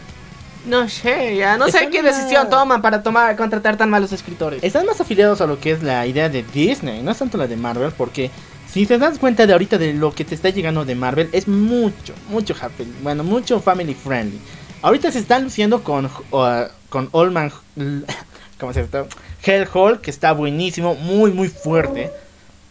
no 0.66 0.88
sé, 0.88 1.36
ya 1.36 1.56
no 1.56 1.68
sé 1.68 1.88
qué 1.90 2.00
una- 2.00 2.10
decisión 2.10 2.50
toman 2.50 2.82
para 2.82 3.02
tomar 3.02 3.36
contratar 3.36 3.76
tan 3.76 3.88
malos 3.90 4.12
escritores. 4.12 4.62
Están 4.62 4.86
más 4.86 5.00
afiliados 5.00 5.40
a 5.40 5.46
lo 5.46 5.58
que 5.60 5.72
es 5.72 5.82
la 5.82 6.06
idea 6.06 6.28
de 6.28 6.42
Disney, 6.42 7.02
no 7.02 7.10
es 7.12 7.18
tanto 7.18 7.38
la 7.38 7.46
de 7.46 7.56
Marvel, 7.56 7.92
porque 7.96 8.30
si 8.70 8.84
te 8.86 8.98
das 8.98 9.18
cuenta 9.18 9.46
de 9.46 9.52
ahorita 9.52 9.78
de 9.78 9.94
lo 9.94 10.12
que 10.14 10.24
te 10.24 10.34
está 10.34 10.50
llegando 10.50 10.84
de 10.84 10.94
Marvel, 10.94 11.28
es 11.32 11.48
mucho, 11.48 12.14
mucho 12.28 12.54
happy, 12.60 12.84
bueno, 13.02 13.24
mucho 13.24 13.60
family 13.60 13.94
friendly. 13.94 14.38
Ahorita 14.82 15.10
se 15.10 15.18
están 15.20 15.44
luciendo 15.44 15.82
con, 15.82 16.06
uh, 16.06 16.64
con 16.90 17.08
Old 17.12 17.32
Man, 17.32 17.50
¿cómo 18.60 18.72
se 18.72 18.86
llama? 18.86 19.06
Hellhole, 19.44 20.00
que 20.00 20.10
está 20.10 20.32
buenísimo, 20.32 20.94
muy, 20.94 21.32
muy 21.32 21.48
fuerte. 21.48 22.10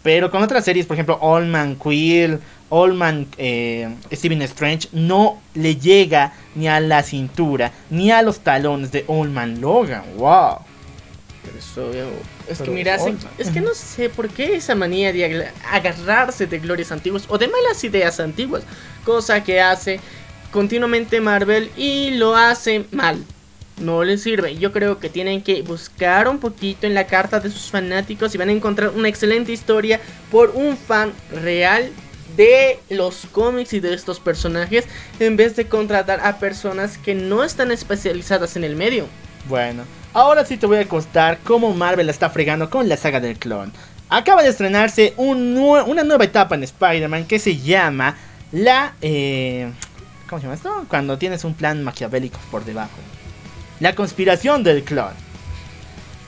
Pero 0.03 0.29
con 0.29 0.43
otras 0.43 0.63
series, 0.63 0.85
por 0.85 0.95
ejemplo, 0.95 1.17
Old 1.19 1.47
Man 1.47 1.75
Quill, 1.81 2.39
Old 2.69 2.95
Man 2.95 3.27
eh, 3.37 3.89
Stephen 4.11 4.41
Strange, 4.43 4.89
no 4.91 5.41
le 5.53 5.75
llega 5.75 6.33
ni 6.55 6.67
a 6.67 6.79
la 6.79 7.03
cintura, 7.03 7.71
ni 7.89 8.11
a 8.11 8.21
los 8.21 8.39
talones 8.39 8.91
de 8.91 9.03
Old 9.07 9.31
Man 9.31 9.61
Logan. 9.61 10.03
¡Wow! 10.17 10.57
Pero 11.43 11.57
eso, 11.59 11.93
yo- 11.93 12.09
es 12.51 12.59
que 12.61 12.71
mira, 12.71 12.95
es 12.95 13.01
se- 13.03 13.09
Olman. 13.09 13.27
es 13.37 13.49
que 13.51 13.61
no 13.61 13.73
sé 13.75 14.09
por 14.09 14.29
qué 14.29 14.55
esa 14.55 14.73
manía 14.73 15.13
de 15.13 15.47
agarrarse 15.71 16.47
de 16.47 16.57
glorias 16.59 16.91
antiguas 16.91 17.25
o 17.27 17.37
de 17.37 17.47
malas 17.47 17.83
ideas 17.83 18.19
antiguas, 18.19 18.63
cosa 19.03 19.43
que 19.43 19.61
hace 19.61 19.99
continuamente 20.51 21.21
Marvel 21.21 21.69
y 21.77 22.11
lo 22.11 22.35
hace 22.35 22.85
mal. 22.91 23.23
No 23.79 24.03
les 24.05 24.23
sirve. 24.23 24.55
Yo 24.55 24.71
creo 24.71 24.99
que 24.99 25.09
tienen 25.09 25.41
que 25.41 25.61
buscar 25.61 26.29
un 26.29 26.39
poquito 26.39 26.87
en 26.87 26.93
la 26.93 27.07
carta 27.07 27.41
de 27.41 27.49
sus 27.51 27.69
fanáticos 27.69 28.33
y 28.33 28.37
van 28.37 28.47
a 28.47 28.53
encontrar 28.53 28.91
una 28.95 29.09
excelente 29.09 29.51
historia 29.51 29.99
por 30.31 30.51
un 30.55 30.77
fan 30.77 31.11
real 31.29 31.91
de 32.35 32.79
los 32.89 33.27
cómics 33.31 33.73
y 33.73 33.79
de 33.79 33.93
estos 33.93 34.19
personajes 34.19 34.85
en 35.19 35.37
vez 35.37 35.55
de 35.55 35.67
contratar 35.67 36.19
a 36.21 36.37
personas 36.39 36.97
que 36.97 37.15
no 37.15 37.43
están 37.43 37.71
especializadas 37.71 38.55
en 38.55 38.63
el 38.63 38.75
medio. 38.75 39.07
Bueno, 39.47 39.83
ahora 40.13 40.45
sí 40.45 40.57
te 40.57 40.65
voy 40.65 40.77
a 40.77 40.87
contar 40.87 41.39
cómo 41.43 41.73
Marvel 41.73 42.09
está 42.09 42.29
fregando 42.29 42.69
con 42.69 42.89
la 42.89 42.97
saga 42.97 43.19
del 43.19 43.37
clon. 43.37 43.71
Acaba 44.09 44.43
de 44.43 44.49
estrenarse 44.49 45.13
un 45.17 45.57
una 45.57 46.03
nueva 46.03 46.25
etapa 46.25 46.55
en 46.55 46.63
Spider-Man 46.63 47.25
que 47.25 47.39
se 47.39 47.57
llama 47.57 48.15
la... 48.51 48.93
eh, 49.01 49.71
¿Cómo 50.29 50.39
se 50.39 50.43
llama 50.43 50.55
esto? 50.55 50.85
Cuando 50.87 51.17
tienes 51.17 51.43
un 51.43 51.53
plan 51.53 51.83
maquiavélico 51.83 52.39
por 52.51 52.65
debajo. 52.65 52.97
La 53.79 53.93
conspiración 53.93 54.63
del 54.63 54.83
clon. 54.83 55.13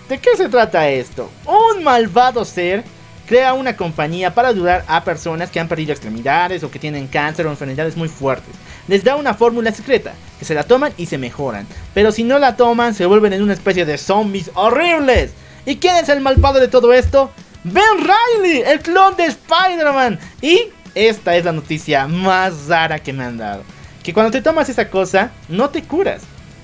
¿De 0.10 0.20
qué 0.20 0.36
se 0.38 0.50
trata 0.50 0.90
esto? 0.90 1.30
Un 1.46 1.84
malvado 1.84 2.46
ser 2.46 2.84
crea 3.28 3.54
una 3.54 3.76
compañía 3.76 4.34
para 4.34 4.48
ayudar 4.48 4.86
a 4.88 5.04
personas 5.04 5.52
que 5.52 5.60
han 5.60 5.68
perdido 5.68 5.92
extremidades 5.92 6.64
o 6.64 6.72
que 6.72 6.80
tienen 6.80 7.08
cáncer 7.08 7.46
o 7.46 7.52
enfermedades 7.52 7.98
muy 7.98 8.08
fuertes. 8.08 8.56
Les 8.88 9.04
da 9.04 9.18
una 9.18 9.34
fórmula 9.34 9.72
secreta, 9.72 10.14
que 10.40 10.46
se 10.46 10.56
la 10.56 10.64
toman 10.64 10.94
y 10.98 11.06
se 11.06 11.18
mejoran. 11.18 11.68
Pero 11.94 12.12
si 12.12 12.24
no 12.24 12.40
la 12.40 12.56
toman, 12.56 12.96
se 12.96 13.06
vuelven 13.06 13.34
en 13.34 13.44
una 13.44 13.54
especie 13.54 13.86
de 13.86 13.98
zombies 13.98 14.50
horribles. 14.56 15.32
¿Y 15.66 15.76
quién 15.76 15.98
es 15.98 16.10
el 16.10 16.22
malvado 16.22 16.60
de 16.60 16.70
todo 16.70 16.94
esto? 16.94 17.30
Ben 17.66 17.84
Riley, 18.00 18.64
el 18.66 18.80
clon 18.80 19.18
de 19.18 19.26
Spider-Man. 19.26 20.20
Y 20.42 20.70
esta 20.96 21.36
es 21.36 21.44
la 21.44 21.52
noticia 21.52 22.08
más 22.08 22.68
rara 22.68 23.00
que 23.00 23.12
me 23.12 23.26
han 23.26 23.38
dado. 23.38 23.64
Que 24.04 24.14
cuando 24.14 24.32
te 24.32 24.42
tomas 24.42 24.70
esa 24.70 24.90
cosa, 24.90 25.32
no 25.50 25.70
te 25.70 25.84
curas. 25.84 26.22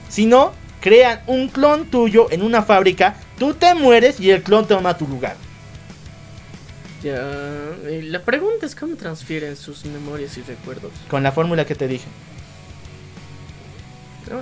Sino, 0.08 0.54
crean 0.80 1.20
un 1.28 1.50
clon 1.50 1.88
tuyo 1.88 2.28
en 2.32 2.42
una 2.42 2.62
fábrica, 2.62 3.16
tú 3.38 3.54
te 3.54 3.76
mueres 3.76 4.20
y 4.22 4.32
el 4.32 4.44
clon 4.44 4.66
toma 4.66 4.98
tu 4.98 5.06
lugar. 5.08 5.36
Ya, 7.04 7.22
la 7.84 8.22
pregunta 8.22 8.66
es 8.66 8.76
cómo 8.76 8.96
transfieren 8.96 9.58
sus 9.58 9.84
memorias 9.86 10.38
y 10.38 10.42
recuerdos. 10.42 10.92
Con 11.10 11.22
la 11.22 11.34
fórmula 11.34 11.66
que 11.66 11.76
te 11.76 11.88
dije. 11.88 12.08
No, 14.30 14.40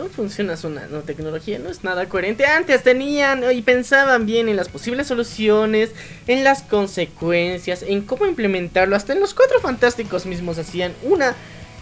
no 0.00 0.08
funciona 0.08 0.56
su 0.56 0.70
nanotecnología, 0.70 1.58
no 1.58 1.68
es 1.68 1.84
nada 1.84 2.08
coherente. 2.08 2.46
Antes 2.46 2.82
tenían 2.82 3.44
y 3.52 3.60
pensaban 3.60 4.24
bien 4.24 4.48
en 4.48 4.56
las 4.56 4.70
posibles 4.70 5.08
soluciones, 5.08 5.90
en 6.26 6.44
las 6.44 6.62
consecuencias, 6.62 7.82
en 7.82 8.02
cómo 8.02 8.24
implementarlo. 8.24 8.96
Hasta 8.96 9.12
en 9.12 9.20
los 9.20 9.34
cuatro 9.34 9.60
fantásticos 9.60 10.24
mismos 10.24 10.56
hacían 10.56 10.94
una 11.02 11.34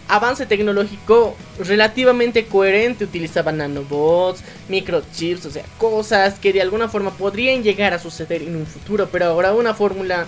avance 0.09 0.45
tecnológico 0.45 1.37
relativamente 1.59 2.45
coherente. 2.45 3.05
Utilizaban 3.05 3.57
nanobots, 3.57 4.43
microchips, 4.67 5.45
o 5.45 5.51
sea, 5.51 5.63
cosas 5.77 6.39
que 6.39 6.51
de 6.51 6.61
alguna 6.61 6.89
forma 6.89 7.11
podrían 7.11 7.63
llegar 7.63 7.93
a 7.93 7.99
suceder 7.99 8.41
en 8.41 8.57
un 8.57 8.65
futuro. 8.65 9.07
Pero 9.09 9.25
ahora 9.25 9.53
una 9.53 9.73
fórmula 9.73 10.25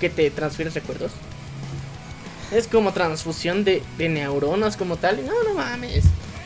que 0.00 0.10
te 0.10 0.30
transfiere 0.30 0.70
recuerdos. 0.70 1.12
Es 2.50 2.66
como 2.66 2.92
transfusión 2.92 3.64
de, 3.64 3.82
de 3.96 4.08
neuronas 4.08 4.76
como 4.76 4.96
tal. 4.96 5.24
No, 5.24 5.44
no 5.44 5.54
mames. 5.54 6.04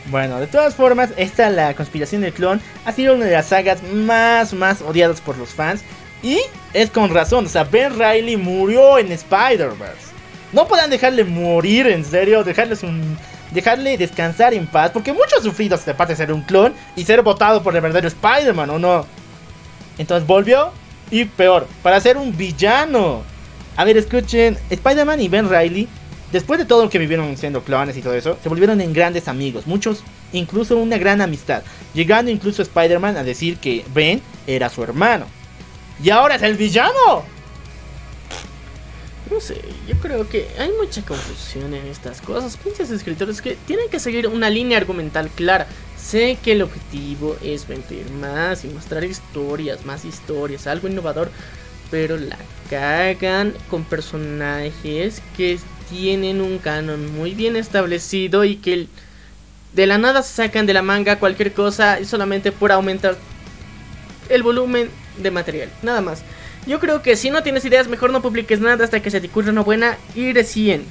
Bueno, 0.09 0.39
de 0.39 0.47
todas 0.47 0.75
formas, 0.75 1.09
esta 1.17 1.49
la 1.49 1.75
conspiración 1.75 2.21
del 2.21 2.33
clon 2.33 2.61
ha 2.85 2.93
sido 2.93 3.15
una 3.15 3.25
de 3.25 3.31
las 3.31 3.47
sagas 3.47 3.83
más, 3.83 4.53
más 4.53 4.81
odiadas 4.81 5.19
por 5.19 5.37
los 5.37 5.49
fans. 5.49 5.81
Y 6.23 6.39
es 6.73 6.89
con 6.89 7.13
razón, 7.13 7.45
o 7.45 7.49
sea, 7.49 7.63
Ben 7.63 7.93
Riley 7.93 8.37
murió 8.37 8.97
en 8.97 9.11
Spider-Verse. 9.11 10.16
No 10.53 10.67
puedan 10.67 10.89
dejarle 10.89 11.23
morir, 11.23 11.87
en 11.87 12.05
serio, 12.05 12.43
dejarles 12.43 12.83
un, 12.83 13.17
dejarle 13.51 13.97
descansar 13.97 14.53
en 14.53 14.67
paz, 14.67 14.91
porque 14.91 15.13
mucho 15.13 15.37
ha 15.37 15.41
sufrido 15.41 15.77
de 15.77 15.93
parte 15.93 16.13
de 16.13 16.17
ser 16.17 16.31
un 16.31 16.41
clon 16.41 16.73
y 16.95 17.03
ser 17.03 17.21
votado 17.21 17.61
por 17.63 17.75
el 17.75 17.81
verdadero 17.81 18.07
Spider-Man, 18.07 18.69
¿o 18.69 18.79
no? 18.79 19.05
Entonces 19.97 20.27
volvió 20.27 20.71
y 21.11 21.25
peor, 21.25 21.67
para 21.81 21.99
ser 21.99 22.17
un 22.17 22.35
villano. 22.35 23.23
A 23.75 23.83
ver, 23.83 23.97
escuchen, 23.97 24.57
Spider-Man 24.69 25.21
y 25.21 25.27
Ben 25.27 25.49
Riley, 25.49 25.87
después 26.31 26.59
de 26.59 26.65
todo 26.65 26.83
lo 26.83 26.89
que 26.89 26.99
vivieron 26.99 27.35
siendo 27.37 27.61
clones 27.61 27.95
y 27.97 28.01
todo 28.01 28.13
eso, 28.13 28.37
se 28.41 28.49
volvieron 28.49 28.81
en 28.81 28.93
grandes 28.93 29.27
amigos, 29.27 29.67
muchos, 29.67 30.03
incluso 30.33 30.77
una 30.77 30.97
gran 30.97 31.21
amistad, 31.21 31.61
llegando 31.93 32.31
incluso 32.31 32.61
Spider-Man 32.61 33.17
a 33.17 33.23
decir 33.23 33.57
que 33.57 33.85
Ben 33.93 34.21
era 34.45 34.69
su 34.69 34.83
hermano. 34.83 35.25
Y 36.03 36.09
ahora 36.09 36.35
es 36.35 36.43
el 36.43 36.55
villano. 36.55 37.36
No 39.29 39.41
sé, 39.41 39.61
yo 39.87 39.95
creo 39.95 40.29
que 40.29 40.47
hay 40.57 40.71
mucha 40.79 41.01
confusión 41.01 41.73
en 41.73 41.85
estas 41.87 42.21
cosas. 42.21 42.55
Pinches 42.55 42.91
escritores 42.91 43.41
que 43.41 43.57
tienen 43.67 43.89
que 43.89 43.99
seguir 43.99 44.27
una 44.27 44.49
línea 44.49 44.77
argumental 44.77 45.29
clara. 45.29 45.67
Sé 45.97 46.37
que 46.41 46.53
el 46.53 46.61
objetivo 46.61 47.35
es 47.43 47.67
vender 47.67 48.09
más 48.11 48.63
y 48.63 48.69
mostrar 48.69 49.03
historias, 49.03 49.85
más 49.85 50.05
historias, 50.05 50.67
algo 50.67 50.87
innovador, 50.87 51.29
pero 51.91 52.17
la 52.17 52.37
cagan 52.69 53.53
con 53.69 53.83
personajes 53.83 55.21
que 55.35 55.59
tienen 55.89 56.41
un 56.41 56.57
canon 56.57 57.13
muy 57.13 57.33
bien 57.33 57.55
establecido 57.55 58.45
y 58.45 58.57
que 58.57 58.87
de 59.73 59.87
la 59.87 59.97
nada 59.97 60.21
sacan 60.21 60.65
de 60.65 60.73
la 60.73 60.81
manga 60.81 61.19
cualquier 61.19 61.53
cosa 61.53 62.03
solamente 62.05 62.51
por 62.51 62.71
aumentar 62.71 63.17
el 64.29 64.43
volumen 64.43 64.89
de 65.17 65.31
material, 65.31 65.69
nada 65.81 66.01
más. 66.01 66.23
Yo 66.67 66.79
creo 66.79 67.01
que 67.01 67.15
si 67.15 67.29
no 67.29 67.43
tienes 67.43 67.65
ideas, 67.65 67.87
mejor 67.87 68.11
no 68.11 68.21
publiques 68.21 68.59
nada 68.59 68.83
hasta 68.83 69.01
que 69.01 69.09
se 69.09 69.21
te 69.21 69.27
ocurra 69.27 69.51
una 69.51 69.61
buena 69.61 69.97
y 70.15 70.33
recién. 70.33 70.85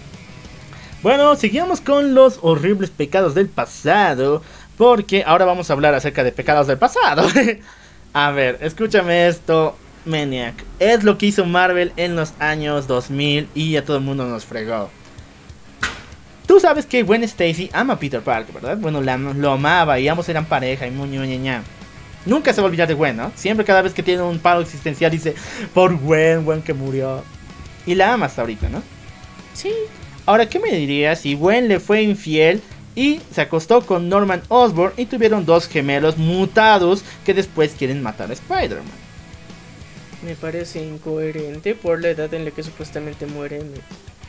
Bueno, 1.02 1.36
seguimos 1.36 1.80
con 1.80 2.14
los 2.14 2.38
horribles 2.42 2.90
pecados 2.90 3.34
del 3.34 3.48
pasado. 3.48 4.42
Porque 4.76 5.24
ahora 5.26 5.44
vamos 5.44 5.70
a 5.70 5.72
hablar 5.72 5.94
acerca 5.94 6.22
de 6.22 6.32
pecados 6.32 6.66
del 6.66 6.78
pasado. 6.78 7.28
a 8.12 8.30
ver, 8.30 8.58
escúchame 8.60 9.26
esto, 9.26 9.76
Maniac. 10.04 10.54
Es 10.78 11.02
lo 11.02 11.16
que 11.16 11.26
hizo 11.26 11.44
Marvel 11.46 11.92
en 11.96 12.14
los 12.14 12.32
años 12.38 12.86
2000 12.86 13.48
y 13.54 13.76
a 13.76 13.84
todo 13.84 13.96
el 13.96 14.02
mundo 14.02 14.26
nos 14.26 14.44
fregó. 14.44 14.90
Tú 16.46 16.60
sabes 16.60 16.86
que 16.86 17.02
Gwen 17.02 17.24
Stacy 17.24 17.70
ama 17.72 17.94
a 17.94 17.98
Peter 17.98 18.20
Parker, 18.20 18.54
¿verdad? 18.54 18.76
Bueno, 18.76 19.00
lo 19.00 19.50
amaba 19.50 19.98
y 19.98 20.08
ambos 20.08 20.28
eran 20.28 20.44
pareja 20.44 20.86
y 20.86 20.90
ña, 20.90 21.62
Nunca 22.26 22.52
se 22.52 22.60
va 22.60 22.66
a 22.66 22.68
olvidar 22.68 22.88
de 22.88 22.94
Gwen, 22.94 23.16
¿no? 23.16 23.32
Siempre 23.36 23.64
cada 23.64 23.82
vez 23.82 23.94
que 23.94 24.02
tiene 24.02 24.22
un 24.22 24.40
paro 24.40 24.60
existencial 24.60 25.10
dice, 25.10 25.34
por 25.72 25.96
Gwen, 25.96 26.44
Gwen 26.44 26.60
que 26.60 26.74
murió. 26.74 27.22
Y 27.86 27.94
la 27.94 28.12
ama 28.12 28.26
hasta 28.26 28.42
ahorita, 28.42 28.68
¿no? 28.68 28.82
Sí. 29.54 29.72
Ahora, 30.26 30.48
¿qué 30.48 30.58
me 30.58 30.72
dirías 30.72 31.20
si 31.20 31.34
Gwen 31.34 31.68
le 31.68 31.78
fue 31.78 32.02
infiel 32.02 32.60
y 32.96 33.20
se 33.30 33.42
acostó 33.42 33.80
con 33.86 34.08
Norman 34.08 34.42
Osborn 34.48 34.92
y 34.96 35.06
tuvieron 35.06 35.46
dos 35.46 35.68
gemelos 35.68 36.18
mutados 36.18 37.04
que 37.24 37.32
después 37.32 37.74
quieren 37.78 38.02
matar 38.02 38.28
a 38.30 38.32
Spider-Man? 38.32 39.06
Me 40.22 40.34
parece 40.34 40.82
incoherente 40.82 41.76
por 41.76 42.02
la 42.02 42.08
edad 42.08 42.34
en 42.34 42.44
la 42.44 42.50
que 42.50 42.64
supuestamente 42.64 43.26
muere. 43.26 43.60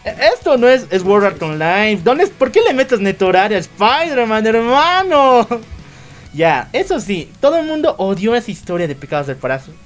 E, 0.05 0.15
esto 0.33 0.55
no 0.57 0.67
es, 0.67 0.85
es 0.91 1.01
World 1.01 1.25
Art 1.25 1.41
Online. 1.41 1.99
¿Dónde, 2.03 2.27
¿Por 2.27 2.51
qué 2.51 2.61
le 2.61 2.73
metes 2.73 2.99
netoraria 2.99 3.57
a 3.57 3.61
Spider-Man, 3.61 4.45
hermano? 4.45 5.47
Ya, 6.33 6.69
eso 6.73 6.99
sí, 6.99 7.31
todo 7.39 7.57
el 7.57 7.65
mundo 7.65 7.95
odió 7.97 8.35
esa 8.35 8.51
historia 8.51 8.87
de 8.87 8.95
pecados 8.95 9.27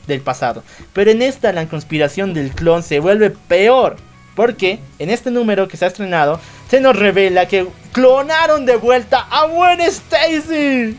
del, 0.08 0.22
pasado. 0.22 0.64
Pero 0.94 1.12
en 1.12 1.22
esta 1.22 1.54
la 1.54 1.68
conspiración 1.68 2.34
del 2.34 2.52
clon 2.52 2.84
se 2.84 3.00
vuelve 3.00 3.30
peor. 3.30 3.98
Porque 4.36 4.80
en 4.98 5.10
este 5.10 5.30
número 5.30 5.68
que 5.68 5.78
se 5.78 5.86
ha 5.86 5.90
estrenado 5.90 6.40
se 6.70 6.80
nos 6.80 6.96
revela 6.96 7.48
que 7.48 7.68
clonaron 7.92 8.66
de 8.66 8.78
vuelta 8.78 9.28
a 9.30 9.46
Gwen 9.46 9.82
Stacy. 9.82 10.98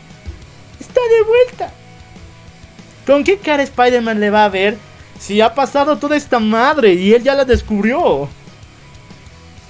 Está 0.79 1.01
de 1.01 1.23
vuelta. 1.27 1.73
¿Con 3.07 3.23
qué 3.23 3.37
cara 3.37 3.63
Spider-Man 3.63 4.19
le 4.19 4.29
va 4.29 4.45
a 4.45 4.49
ver 4.49 4.77
si 5.19 5.41
ha 5.41 5.53
pasado 5.53 5.97
toda 5.97 6.15
esta 6.15 6.39
madre 6.39 6.93
y 6.93 7.13
él 7.13 7.23
ya 7.23 7.33
la 7.33 7.43
descubrió? 7.43 8.29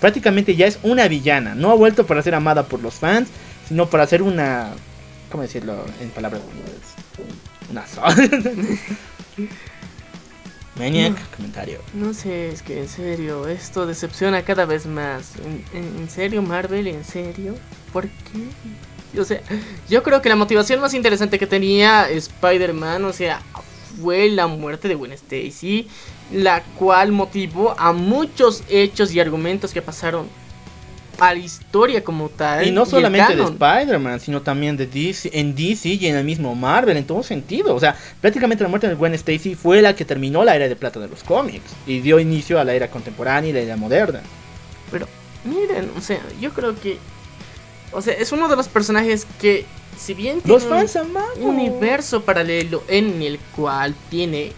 Prácticamente 0.02 0.56
ya 0.56 0.68
es 0.68 0.78
una 0.84 1.08
villana. 1.08 1.56
No 1.56 1.72
ha 1.72 1.76
vuelto 1.76 2.06
para 2.06 2.22
ser 2.22 2.36
amada 2.36 2.64
por 2.64 2.82
los 2.82 2.96
fans, 2.96 3.30
sino 3.68 3.88
para 3.88 4.06
ser 4.06 4.22
una 4.22 4.72
¿Cómo 5.34 5.42
decirlo 5.42 5.84
en 6.00 6.12
palabras? 6.12 6.44
Una 7.72 7.84
Maniac, 10.78 11.36
comentario. 11.36 11.80
No 11.96 12.14
sé, 12.14 12.50
es 12.50 12.62
que 12.62 12.80
en 12.82 12.88
serio, 12.88 13.48
esto 13.48 13.88
decepciona 13.88 14.44
cada 14.44 14.66
vez 14.66 14.86
más. 14.86 15.32
¿En, 15.74 16.08
serio, 16.08 16.44
Marvel? 16.44 16.86
¿En 16.86 17.04
serio? 17.04 17.56
¿Por 17.92 18.10
qué? 18.10 19.20
O 19.20 19.26
sea, 19.26 19.42
yo 19.90 20.04
creo 20.04 20.22
que 20.22 20.30
la 20.30 20.36
motivación 20.36 20.80
más 20.80 20.94
interesante 20.94 21.40
que 21.40 21.48
tenía 21.48 22.08
Spider-Man, 22.12 23.04
o 23.06 23.12
sea, 23.12 23.42
fue 24.00 24.30
la 24.30 24.46
muerte 24.46 24.88
de 24.88 24.94
Gwen 24.94 25.14
Stacy, 25.14 25.88
la 26.32 26.62
cual 26.78 27.12
motivó 27.12 27.74
a 27.80 27.92
muchos 27.92 28.62
hechos 28.70 29.12
y 29.12 29.20
argumentos 29.20 29.74
que 29.74 29.82
pasaron 29.82 30.28
a 31.20 31.34
la 31.34 31.40
historia 31.40 32.04
como 32.04 32.30
tal. 32.30 32.68
Y 32.68 32.72
no 32.72 32.86
solamente 32.86 33.36
de 33.36 33.44
Spider-Man, 33.44 34.20
sino 34.20 34.42
también 34.42 34.78
de 34.78 34.88
DC, 34.88 35.30
en 35.34 35.56
DC 35.56 35.90
y 35.90 36.08
en 36.08 36.16
el 36.16 36.24
mismo 36.24 36.56
Marvel, 36.56 36.98
en 36.98 37.06
todo 37.06 37.24
sentido. 37.24 37.76
O 37.76 37.80
sea, 37.80 37.96
prácticamente 38.22 38.64
la 38.64 38.70
muerte 38.70 38.88
de 38.88 38.96
Gwen 38.96 39.14
Stacy 39.14 39.56
fue 39.56 39.82
la 39.82 39.96
que 39.96 40.06
terminó 40.06 40.44
la 40.44 40.56
era 40.56 40.68
de 40.68 40.76
plata 40.76 41.00
de 41.00 41.08
los 41.08 41.24
cómics 41.24 41.72
y 41.86 42.00
dio 42.00 42.20
inicio 42.20 42.60
a 42.60 42.64
la 42.64 42.74
era 42.74 42.90
contemporánea 42.90 43.50
y 43.50 43.54
la 43.54 43.60
era 43.60 43.78
moderna. 43.78 44.22
Pero, 44.92 45.08
miren, 45.44 45.92
o 45.98 46.02
sea, 46.02 46.20
yo 46.40 46.52
creo 46.52 46.80
que. 46.80 46.98
O 47.92 48.02
sea, 48.02 48.14
es 48.14 48.32
uno 48.32 48.48
de 48.48 48.56
los 48.56 48.68
personajes 48.68 49.28
que, 49.40 49.66
si 49.98 50.14
bien 50.14 50.42
tiene 50.42 50.60
los 50.60 50.68
fans 50.68 50.98
un 51.36 51.46
universo 51.46 52.24
paralelo 52.24 52.84
en 52.88 53.22
el 53.22 53.38
cual 53.56 53.94
tiene 54.10 54.52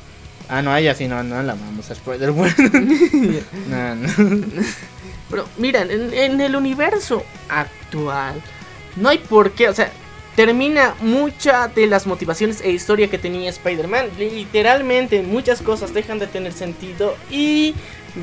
Ah, 0.47 0.62
no, 0.62 0.76
ella 0.76 0.93
sí, 0.93 1.08
no, 1.08 1.24
no 1.24 1.41
la 1.41 1.56
vamos 1.56 1.89
a 1.89 1.93
Spider-Man. 1.93 2.53
no, 3.70 3.95
no. 3.95 4.08
Pero 5.30 5.48
miren, 5.58 5.90
en, 5.92 6.40
el 6.40 6.56
universo 6.56 7.24
actual 7.50 8.42
no 8.96 9.10
hay 9.10 9.18
por 9.18 9.52
qué, 9.52 9.70
o 9.70 9.74
sea, 9.74 9.92
termina 10.36 10.96
mucha 11.00 11.68
de 11.68 11.88
las 11.88 12.06
motivaciones 12.06 12.62
e 12.62 12.72
historia 12.72 13.10
que 13.10 13.18
tenía 13.18 13.50
Spider-Man. 13.50 14.08
Literalmente 14.18 15.22
muchas 15.22 15.62
cosas 15.62 15.94
dejan 15.94 16.20
de 16.20 16.28
tener 16.28 16.54
sentido 16.54 17.16
y 17.32 17.74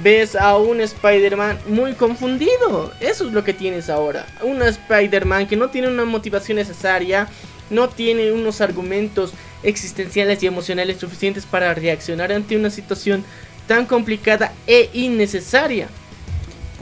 ves 0.03 0.37
a 0.37 0.57
un 0.57 0.81
Spider-Man 0.81 1.59
muy 1.67 1.95
confundido. 1.95 2.93
Eso 3.01 3.27
es 3.27 3.33
lo 3.33 3.45
que 3.45 3.55
tienes 3.55 3.91
ahora. 3.91 4.27
Un 4.43 4.63
Spider-Man 4.63 5.47
que 5.47 5.57
no 5.57 5.71
tiene 5.71 5.89
una 5.89 6.05
motivación 6.05 6.57
necesaria, 6.57 7.29
no 7.71 7.89
tiene 7.89 8.33
unos 8.33 8.61
argumentos 8.61 9.33
existenciales 9.63 10.43
y 10.43 10.47
emocionales 10.47 10.99
suficientes 10.99 11.47
para 11.47 11.75
reaccionar 11.75 12.33
ante 12.33 12.57
una 12.57 12.71
situación 12.71 13.25
tan 13.67 13.87
complicada 13.87 14.53
e 14.67 14.91
innecesaria. 14.93 15.89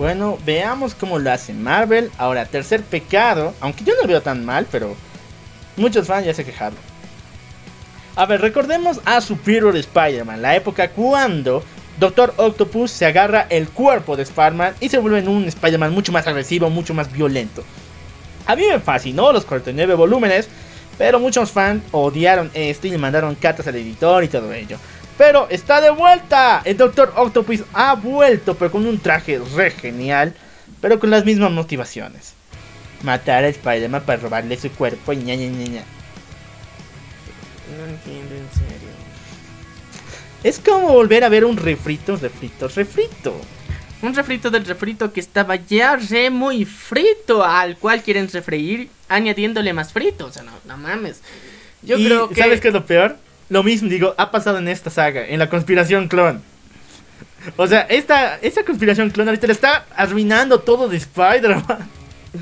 Bueno, 0.01 0.39
veamos 0.47 0.95
cómo 0.95 1.19
lo 1.19 1.31
hace 1.31 1.53
Marvel. 1.53 2.11
Ahora, 2.17 2.47
tercer 2.47 2.83
pecado, 2.83 3.53
aunque 3.61 3.85
yo 3.85 3.95
no 3.95 4.01
lo 4.01 4.09
veo 4.09 4.23
tan 4.23 4.47
mal, 4.47 4.67
pero 4.73 4.97
muchos 5.77 6.07
fans 6.07 6.25
ya 6.25 6.33
se 6.33 6.43
quejaron. 6.43 6.79
A 8.17 8.25
ver, 8.25 8.41
recordemos 8.41 8.99
a 9.05 9.21
Superior 9.21 9.77
Spider-Man, 9.77 10.41
la 10.41 10.57
época 10.57 10.89
cuando 10.89 11.63
Doctor 11.99 12.33
Octopus 12.39 12.91
se 12.91 13.05
agarra 13.05 13.47
el 13.51 13.69
cuerpo 13.69 14.17
de 14.17 14.23
Spider-Man 14.23 14.73
y 14.81 14.89
se 14.89 14.97
vuelve 14.97 15.19
en 15.19 15.29
un 15.29 15.45
Spider-Man 15.45 15.93
mucho 15.93 16.13
más 16.13 16.27
agresivo, 16.27 16.71
mucho 16.71 16.95
más 16.95 17.13
violento. 17.13 17.63
A 18.47 18.57
mí 18.57 18.63
me 18.73 18.81
fascinó 18.81 19.33
los 19.33 19.45
49 19.45 19.97
volúmenes, 19.97 20.49
pero 20.97 21.21
muchos 21.21 21.53
fans 21.53 21.83
odiaron 21.93 22.51
esto 22.55 22.87
y 22.87 22.91
le 22.91 22.97
mandaron 22.97 23.35
cartas 23.35 23.67
al 23.67 23.77
editor 23.77 24.25
y 24.25 24.29
todo 24.29 24.51
ello. 24.55 24.79
Pero 25.21 25.49
está 25.51 25.83
de 25.83 25.91
vuelta. 25.91 26.63
El 26.65 26.79
Doctor 26.79 27.13
Octopus 27.15 27.65
ha 27.75 27.95
vuelto, 27.95 28.55
pero 28.55 28.73
con 28.73 28.87
un 28.87 28.99
traje 28.99 29.39
re 29.55 29.71
genial, 29.71 30.35
pero 30.81 30.99
con 30.99 31.11
las 31.11 31.27
mismas 31.27 31.51
motivaciones. 31.51 32.33
Matar 33.03 33.45
a 33.45 33.49
Spider-Man 33.49 34.05
para 34.07 34.19
robarle 34.19 34.57
su 34.57 34.71
cuerpo, 34.71 35.13
ña, 35.13 35.35
ña, 35.35 35.51
ña, 35.51 35.85
No 37.77 37.85
entiendo, 37.85 38.35
en 38.35 38.51
serio. 38.51 38.89
Es 40.43 40.59
como 40.59 40.89
volver 40.89 41.23
a 41.23 41.29
ver 41.29 41.45
un 41.45 41.59
refrito, 41.59 42.17
refrito, 42.17 42.69
refrito. 42.69 43.39
Un 44.01 44.15
refrito 44.15 44.51
del 44.51 44.65
refrito 44.65 45.13
que 45.13 45.21
estaba 45.21 45.57
ya 45.57 45.97
re 45.97 46.31
muy 46.31 46.65
frito, 46.65 47.45
al 47.45 47.77
cual 47.77 48.03
quieren 48.03 48.27
refreír 48.33 48.89
añadiéndole 49.11 49.75
más 49.75 49.93
frito. 49.93 50.25
O 50.25 50.33
sea, 50.33 50.45
no, 50.45 50.53
no 50.65 50.79
mames. 50.79 51.21
Yo 51.83 51.97
creo 51.97 52.31
que. 52.31 52.41
¿Sabes 52.41 52.63
qué 52.63 52.69
es 52.69 52.75
lo 52.75 52.87
peor? 52.87 53.19
Lo 53.51 53.65
mismo, 53.65 53.89
digo, 53.89 54.15
ha 54.17 54.31
pasado 54.31 54.59
en 54.59 54.69
esta 54.69 54.91
saga, 54.91 55.27
en 55.27 55.41
la 55.41 55.51
conspiración 55.51 56.07
clon. 56.07 56.41
O 57.57 57.67
sea, 57.67 57.81
esta, 57.81 58.37
esta 58.37 58.65
conspiración 58.65 59.11
clon 59.11 59.27
ahorita 59.27 59.49
le 59.49 59.53
está 59.53 59.87
arruinando 59.97 60.61
todo 60.61 60.89
de 60.89 60.97
Spider-Man. 60.97 61.91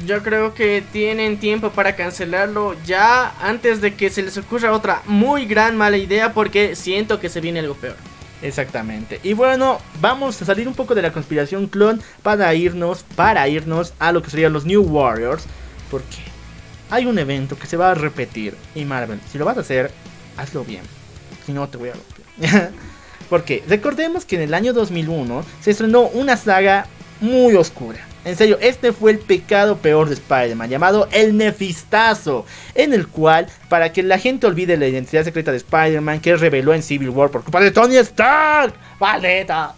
Yo 0.04 0.22
creo 0.22 0.52
que 0.52 0.84
tienen 0.92 1.38
tiempo 1.38 1.70
para 1.70 1.96
cancelarlo 1.96 2.76
ya 2.84 3.32
antes 3.40 3.80
de 3.80 3.94
que 3.94 4.10
se 4.10 4.22
les 4.22 4.36
ocurra 4.36 4.72
otra 4.72 5.00
muy 5.06 5.46
gran 5.46 5.78
mala 5.78 5.96
idea 5.96 6.34
porque 6.34 6.76
siento 6.76 7.18
que 7.18 7.30
se 7.30 7.40
viene 7.40 7.60
algo 7.60 7.74
peor. 7.74 7.96
Exactamente. 8.42 9.18
Y 9.22 9.32
bueno, 9.32 9.80
vamos 10.02 10.42
a 10.42 10.44
salir 10.44 10.68
un 10.68 10.74
poco 10.74 10.94
de 10.94 11.00
la 11.00 11.10
conspiración 11.10 11.68
clon 11.68 12.02
para 12.22 12.54
irnos, 12.54 13.02
para 13.16 13.48
irnos 13.48 13.94
a 13.98 14.12
lo 14.12 14.22
que 14.22 14.28
serían 14.28 14.52
los 14.52 14.66
New 14.66 14.82
Warriors. 14.82 15.46
Porque 15.90 16.18
hay 16.90 17.06
un 17.06 17.18
evento 17.18 17.58
que 17.58 17.66
se 17.66 17.78
va 17.78 17.92
a 17.92 17.94
repetir. 17.94 18.54
Y 18.74 18.84
Marvel, 18.84 19.20
si 19.32 19.38
lo 19.38 19.46
vas 19.46 19.56
a 19.56 19.60
hacer, 19.60 19.90
hazlo 20.36 20.64
bien 20.64 20.97
si 21.48 21.54
no 21.54 21.66
te 21.66 21.78
voy 21.78 21.88
a 21.88 21.92
golpear. 22.38 22.70
Porque 23.30 23.64
recordemos 23.66 24.26
que 24.26 24.36
en 24.36 24.42
el 24.42 24.54
año 24.54 24.74
2001 24.74 25.44
se 25.60 25.70
estrenó 25.70 26.02
una 26.02 26.36
saga 26.36 26.86
muy 27.20 27.54
oscura. 27.54 27.98
En 28.24 28.36
serio, 28.36 28.58
este 28.60 28.92
fue 28.92 29.12
el 29.12 29.18
pecado 29.18 29.78
peor 29.78 30.08
de 30.08 30.14
Spider-Man, 30.14 30.68
llamado 30.68 31.08
el 31.10 31.36
Nefistazo, 31.38 32.44
en 32.74 32.92
el 32.92 33.08
cual, 33.08 33.46
para 33.70 33.92
que 33.92 34.02
la 34.02 34.18
gente 34.18 34.46
olvide 34.46 34.76
la 34.76 34.86
identidad 34.86 35.24
secreta 35.24 35.50
de 35.50 35.56
Spider-Man 35.56 36.20
que 36.20 36.36
reveló 36.36 36.74
en 36.74 36.82
Civil 36.82 37.08
War 37.08 37.30
por 37.30 37.42
culpa 37.42 37.60
de 37.60 37.70
Tony 37.70 37.96
Stark, 37.96 38.74
¡Valeta! 39.00 39.74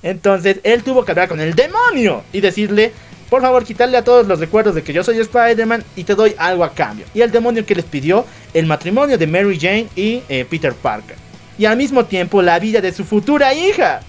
Entonces, 0.00 0.60
él 0.62 0.84
tuvo 0.84 1.04
que 1.04 1.10
hablar 1.10 1.28
con 1.28 1.40
el 1.40 1.54
demonio 1.54 2.22
y 2.32 2.40
decirle 2.40 2.92
Por 3.30 3.42
favor, 3.42 3.64
quitarle 3.64 3.98
a 3.98 4.04
todos 4.04 4.26
los 4.26 4.40
recuerdos 4.40 4.74
de 4.74 4.82
que 4.82 4.92
yo 4.92 5.04
soy 5.04 5.18
Spider-Man 5.18 5.84
y 5.96 6.04
te 6.04 6.14
doy 6.14 6.34
algo 6.38 6.64
a 6.64 6.72
cambio. 6.72 7.04
Y 7.12 7.20
el 7.20 7.30
demonio 7.30 7.66
que 7.66 7.74
les 7.74 7.84
pidió 7.84 8.24
el 8.54 8.66
matrimonio 8.66 9.18
de 9.18 9.26
Mary 9.26 9.58
Jane 9.60 9.88
y 9.94 10.22
eh, 10.28 10.46
Peter 10.48 10.72
Parker. 10.72 11.16
Y 11.58 11.66
al 11.66 11.76
mismo 11.76 12.04
tiempo 12.06 12.40
la 12.40 12.58
vida 12.58 12.80
de 12.80 12.92
su 12.92 13.04
futura 13.04 13.52
hija. 13.52 14.00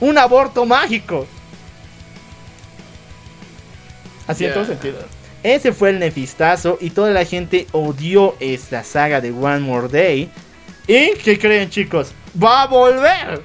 Un 0.00 0.18
aborto 0.18 0.66
mágico. 0.66 1.26
Así 4.26 4.44
en 4.44 4.54
todo 4.54 4.64
sentido. 4.64 4.98
Ese 5.42 5.72
fue 5.72 5.90
el 5.90 5.98
nefistazo 5.98 6.78
y 6.80 6.90
toda 6.90 7.10
la 7.10 7.24
gente 7.24 7.66
odió 7.72 8.36
esta 8.40 8.82
saga 8.82 9.20
de 9.20 9.30
One 9.30 9.60
More 9.60 9.88
Day. 9.88 10.30
¿Y 10.86 11.14
qué 11.22 11.38
creen 11.38 11.70
chicos? 11.70 12.12
Va 12.42 12.62
a 12.62 12.66
volver. 12.66 13.42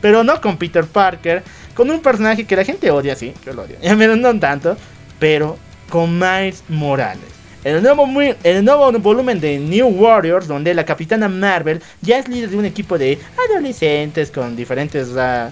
Pero 0.00 0.22
no 0.22 0.40
con 0.40 0.56
Peter 0.56 0.84
Parker, 0.84 1.42
con 1.76 1.90
un 1.90 2.00
personaje 2.00 2.44
que 2.44 2.56
la 2.56 2.64
gente 2.64 2.90
odia, 2.90 3.14
sí, 3.14 3.32
yo 3.44 3.52
lo 3.52 3.62
odio. 3.62 3.76
Pero 3.82 4.16
no 4.16 4.36
tanto, 4.40 4.76
pero 5.20 5.56
con 5.90 6.18
Miles 6.18 6.64
Morales. 6.68 7.22
El 7.64 7.82
nuevo, 7.82 8.06
el 8.44 8.64
nuevo 8.64 8.92
volumen 9.00 9.40
de 9.40 9.58
New 9.58 9.88
Warriors, 9.88 10.46
donde 10.46 10.72
la 10.74 10.84
capitana 10.84 11.28
Marvel 11.28 11.82
ya 12.00 12.18
es 12.18 12.28
líder 12.28 12.50
de 12.50 12.56
un 12.56 12.64
equipo 12.64 12.96
de 12.96 13.18
adolescentes 13.50 14.30
con 14.30 14.54
diferentes, 14.54 15.10
ra- 15.12 15.50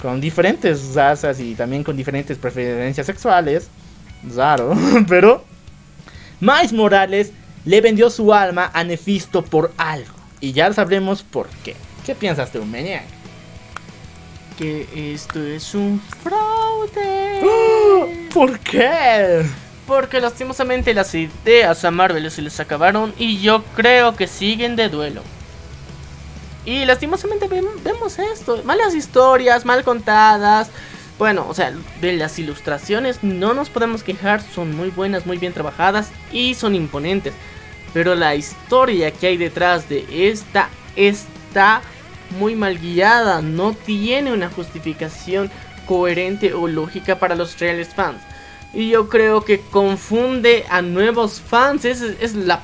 con 0.00 0.20
diferentes 0.20 0.94
razas 0.94 1.40
y 1.40 1.54
también 1.56 1.82
con 1.82 1.96
diferentes 1.96 2.38
preferencias 2.38 3.06
sexuales. 3.06 3.68
Raro, 4.34 4.74
pero 5.08 5.44
Miles 6.40 6.72
Morales 6.72 7.32
le 7.64 7.80
vendió 7.80 8.10
su 8.10 8.32
alma 8.32 8.70
a 8.72 8.84
Nefisto 8.84 9.44
por 9.44 9.72
algo. 9.76 10.14
Y 10.40 10.52
ya 10.52 10.72
sabremos 10.72 11.22
por 11.24 11.48
qué. 11.64 11.74
¿Qué 12.04 12.14
piensas 12.14 12.52
tú, 12.52 12.64
Maniac? 12.64 13.04
Que 14.56 15.12
esto 15.14 15.42
es 15.44 15.74
un 15.74 16.00
fraude. 16.22 17.42
¿Por 18.32 18.58
qué? 18.60 19.44
Porque 19.86 20.20
lastimosamente 20.20 20.94
las 20.94 21.14
ideas 21.14 21.84
a 21.84 21.90
Marvel 21.90 22.30
se 22.30 22.42
les 22.42 22.58
acabaron 22.58 23.14
y 23.18 23.40
yo 23.40 23.62
creo 23.76 24.16
que 24.16 24.26
siguen 24.26 24.74
de 24.74 24.88
duelo. 24.88 25.22
Y 26.64 26.84
lastimosamente 26.84 27.48
vem- 27.48 27.82
vemos 27.84 28.18
esto, 28.18 28.62
malas 28.64 28.94
historias, 28.94 29.64
mal 29.64 29.84
contadas. 29.84 30.70
Bueno, 31.18 31.46
o 31.48 31.54
sea, 31.54 31.72
de 32.00 32.12
las 32.14 32.38
ilustraciones 32.38 33.22
no 33.22 33.54
nos 33.54 33.70
podemos 33.70 34.02
quejar, 34.02 34.42
son 34.42 34.74
muy 34.74 34.90
buenas, 34.90 35.26
muy 35.26 35.38
bien 35.38 35.52
trabajadas 35.52 36.08
y 36.32 36.54
son 36.54 36.74
imponentes. 36.74 37.34
Pero 37.94 38.14
la 38.14 38.34
historia 38.34 39.10
que 39.12 39.28
hay 39.28 39.36
detrás 39.36 39.88
de 39.88 40.04
esta 40.30 40.68
está 40.96 41.82
muy 42.30 42.54
mal 42.54 42.78
guiada, 42.78 43.42
no 43.42 43.72
tiene 43.72 44.32
una 44.32 44.50
justificación 44.50 45.50
coherente 45.86 46.52
o 46.52 46.68
lógica 46.68 47.18
para 47.18 47.34
los 47.34 47.58
reales 47.58 47.88
fans. 47.94 48.22
Y 48.74 48.90
yo 48.90 49.08
creo 49.08 49.42
que 49.42 49.60
confunde 49.60 50.64
a 50.68 50.82
nuevos 50.82 51.40
fans. 51.40 51.84
Es, 51.84 52.02
es 52.02 52.34
la 52.34 52.62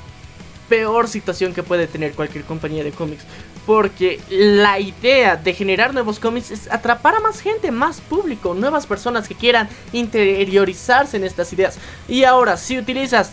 peor 0.69 1.09
situación 1.09 1.55
que 1.55 1.63
puede 1.63 1.87
tener 1.87 2.13
cualquier 2.13 2.45
compañía 2.45 2.85
de 2.85 2.93
cómics. 2.93 3.25
Porque 3.67 4.21
la 4.29 4.81
idea 4.81 5.37
de 5.37 5.55
generar 5.55 5.95
nuevos 5.95 6.19
cómics 6.19 6.51
es 6.51 6.71
atrapar 6.71 7.15
a 7.15 7.21
más 7.21 7.41
gente, 7.41 7.71
más 7.71 8.01
público, 8.01 8.55
nuevas 8.55 8.87
personas 8.87 9.29
que 9.29 9.35
quieran 9.37 9.69
interiorizarse 9.93 11.17
en 11.17 11.25
estas 11.25 11.53
ideas. 11.53 11.79
Y 12.09 12.25
ahora, 12.25 12.57
si 12.57 12.77
utilizas 12.77 13.33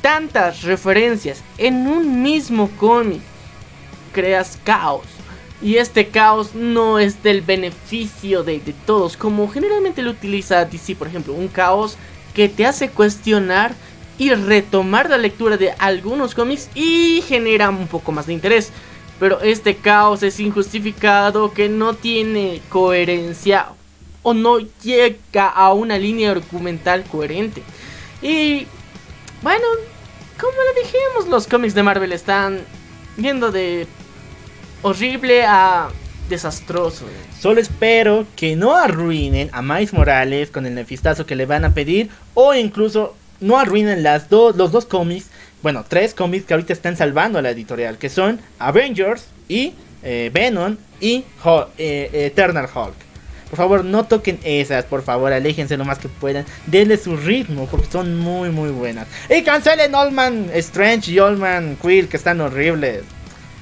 tantas 0.00 0.62
referencias 0.62 1.42
en 1.58 1.86
un 1.86 2.22
mismo 2.22 2.70
cómic, 2.78 3.20
creas 4.12 4.58
caos. 4.64 5.17
Y 5.60 5.76
este 5.76 6.08
caos 6.08 6.54
no 6.54 6.98
es 6.98 7.22
del 7.22 7.42
beneficio 7.42 8.44
de, 8.44 8.60
todos, 8.86 9.16
como 9.16 9.48
generalmente 9.48 10.02
lo 10.02 10.10
utiliza 10.10 10.64
DC, 10.64 10.94
por 10.94 11.08
ejemplo, 11.08 11.32
un 11.32 11.48
caos 11.48 11.96
que 12.32 12.48
te 12.48 12.64
hace 12.64 12.90
cuestionar 12.90 13.74
y 14.18 14.32
retomar 14.34 15.10
la 15.10 15.18
lectura 15.18 15.56
de 15.56 15.72
algunos 15.78 16.34
cómics 16.34 16.68
y 16.74 17.22
genera 17.26 17.70
un 17.70 17.88
poco 17.88 18.12
más 18.12 18.26
de 18.26 18.34
interés. 18.34 18.70
Pero 19.18 19.40
este 19.40 19.76
caos 19.76 20.22
es 20.22 20.38
injustificado, 20.38 21.52
que 21.52 21.68
no 21.68 21.94
tiene 21.94 22.62
coherencia 22.68 23.66
o 24.22 24.34
no 24.34 24.58
llega 24.82 25.48
a 25.48 25.72
una 25.72 25.98
línea 25.98 26.30
argumental 26.30 27.02
coherente. 27.04 27.62
Y 28.22 28.66
bueno, 29.42 29.66
como 30.38 30.52
lo 30.52 30.82
dijimos, 30.82 31.28
los 31.28 31.48
cómics 31.48 31.74
de 31.74 31.82
Marvel 31.82 32.12
están 32.12 32.60
yendo 33.16 33.50
de 33.50 33.88
horrible 34.82 35.44
a 35.44 35.88
desastroso. 36.28 37.06
Solo 37.38 37.60
espero 37.60 38.26
que 38.36 38.56
no 38.56 38.76
arruinen 38.76 39.48
a 39.52 39.62
Miles 39.62 39.92
Morales 39.92 40.50
con 40.50 40.66
el 40.66 40.74
nefistazo 40.74 41.26
que 41.26 41.36
le 41.36 41.46
van 41.46 41.64
a 41.64 41.74
pedir. 41.74 42.10
O 42.34 42.54
incluso 42.54 43.16
no 43.40 43.58
arruinen 43.58 44.02
las 44.02 44.28
dos 44.28 44.56
los 44.56 44.72
dos 44.72 44.84
cómics. 44.84 45.26
Bueno, 45.62 45.84
tres 45.88 46.14
cómics 46.14 46.44
que 46.44 46.54
ahorita 46.54 46.72
están 46.72 46.96
salvando 46.96 47.38
a 47.38 47.42
la 47.42 47.50
editorial. 47.50 47.98
Que 47.98 48.08
son 48.08 48.40
Avengers 48.58 49.26
y 49.48 49.74
eh, 50.02 50.30
Venom 50.32 50.76
y 51.00 51.24
eh, 51.78 52.10
Eternal 52.12 52.68
Hulk. 52.72 53.08
Por 53.50 53.56
favor, 53.56 53.82
no 53.82 54.04
toquen 54.04 54.38
esas, 54.44 54.84
por 54.84 55.02
favor, 55.02 55.32
aléjense 55.32 55.78
lo 55.78 55.86
más 55.86 55.98
que 55.98 56.08
puedan. 56.08 56.44
Denle 56.66 56.98
su 56.98 57.16
ritmo, 57.16 57.66
porque 57.66 57.86
son 57.90 58.18
muy, 58.18 58.50
muy 58.50 58.68
buenas. 58.68 59.08
Y 59.30 59.42
cancelen 59.42 59.94
Allman 59.94 60.50
Strange 60.52 61.10
y 61.10 61.18
Allman 61.18 61.78
Quill, 61.80 62.08
que 62.08 62.18
están 62.18 62.42
horribles. 62.42 63.04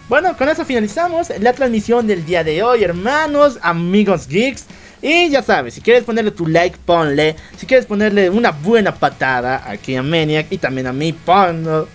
Bueno, 0.09 0.37
con 0.37 0.49
eso 0.49 0.65
finalizamos 0.65 1.33
la 1.41 1.53
transmisión 1.53 2.07
del 2.07 2.25
día 2.25 2.45
de 2.45 2.63
hoy, 2.63 2.85
hermanos, 2.85 3.59
amigos 3.61 4.29
geeks. 4.29 4.67
Y 5.03 5.31
ya 5.31 5.43
sabes, 5.43 5.75
si 5.75 5.81
quieres 5.81 6.05
ponerle 6.05 6.31
tu 6.31 6.47
like, 6.47 6.79
ponle. 6.87 7.35
Si 7.57 7.67
quieres 7.67 7.87
ponerle 7.87 8.31
una 8.31 8.53
buena 8.53 8.95
patada 8.95 9.69
aquí 9.69 9.97
a 9.97 10.05
Maniac 10.05 10.47
y 10.51 10.59
también 10.59 10.87
a 10.87 10.93
mí, 10.93 11.13
ponlo. 11.13 11.89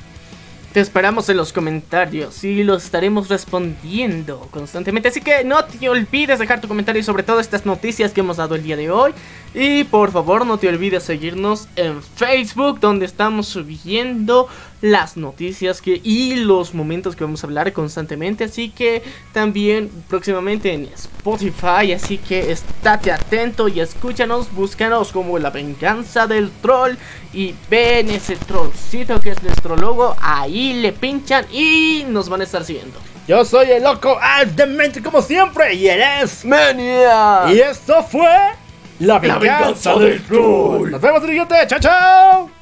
Te 0.74 0.82
esperamos 0.82 1.30
en 1.30 1.38
los 1.38 1.54
comentarios 1.54 2.44
y 2.44 2.66
los 2.66 2.84
estaremos 2.84 3.30
respondiendo 3.30 4.48
constantemente. 4.52 5.08
Así 5.08 5.22
que 5.22 5.46
no 5.46 5.64
te 5.64 5.88
olvides 5.88 6.40
dejar 6.40 6.60
tu 6.60 6.68
comentario 6.68 7.04
sobre 7.04 7.24
todas 7.24 7.46
estas 7.46 7.66
noticias 7.66 8.12
que 8.12 8.20
hemos 8.20 8.38
dado 8.38 8.56
el 8.56 8.64
día 8.64 8.76
de 8.76 8.92
hoy. 8.92 9.14
Y 9.54 9.84
por 9.84 10.12
favor 10.12 10.46
no 10.46 10.58
te 10.58 10.70
olvides 10.70 11.04
seguirnos 11.04 11.68
en 11.76 12.02
Facebook 12.02 12.80
donde 12.80 13.06
estamos 13.06 13.48
subiendo 13.48 14.48
las 14.80 15.18
noticias 15.18 15.82
que, 15.82 16.00
y 16.04 16.36
los 16.36 16.74
momentos 16.74 17.16
que 17.16 17.26
vamos 17.26 17.44
a 17.44 17.48
hablar 17.48 17.74
constantemente. 17.74 18.46
Así 18.46 18.70
que 18.70 19.04
también 19.34 19.90
próximamente 20.08 20.74
en 20.74 20.86
Spotify. 20.86 21.92
Así 21.94 22.18
que 22.18 22.52
estate 22.52 23.12
atento 23.12 23.68
y 23.68 23.82
escúchanos. 23.82 24.54
Búscanos 24.54 25.12
como 25.12 25.38
la 25.38 25.50
venganza 25.50 26.28
del 26.28 26.50
troll. 26.62 26.96
Y 27.34 27.54
ven 27.70 28.10
ese 28.10 28.38
trollcito 28.38 29.20
que 29.20 29.32
es 29.32 29.44
nuestro 29.44 29.76
logo. 29.76 30.16
Ahí 30.22 30.74
le 30.82 30.94
pinchan 30.94 31.46
y 31.52 32.06
nos 32.08 32.30
van 32.30 32.40
a 32.40 32.46
estar 32.46 32.64
siguiendo. 32.64 32.98
Yo 33.28 33.46
soy 33.46 33.70
el 33.70 33.84
loco 33.84 34.18
Alf 34.20 34.54
Demente 34.54 35.02
como 35.02 35.22
siempre 35.22 35.74
y 35.76 35.88
eres. 35.88 36.44
¡Mania! 36.44 37.44
Y 37.54 37.60
esto 37.60 38.04
fue 38.04 38.61
La 39.02 39.20
La 39.20 39.40
venganza 39.40 39.96
del 39.96 40.22
troll. 40.22 40.92
Nos 40.92 41.02
vemos, 41.02 41.24
siguiente. 41.24 41.56
Chao, 41.68 41.80
chao. 41.80 42.61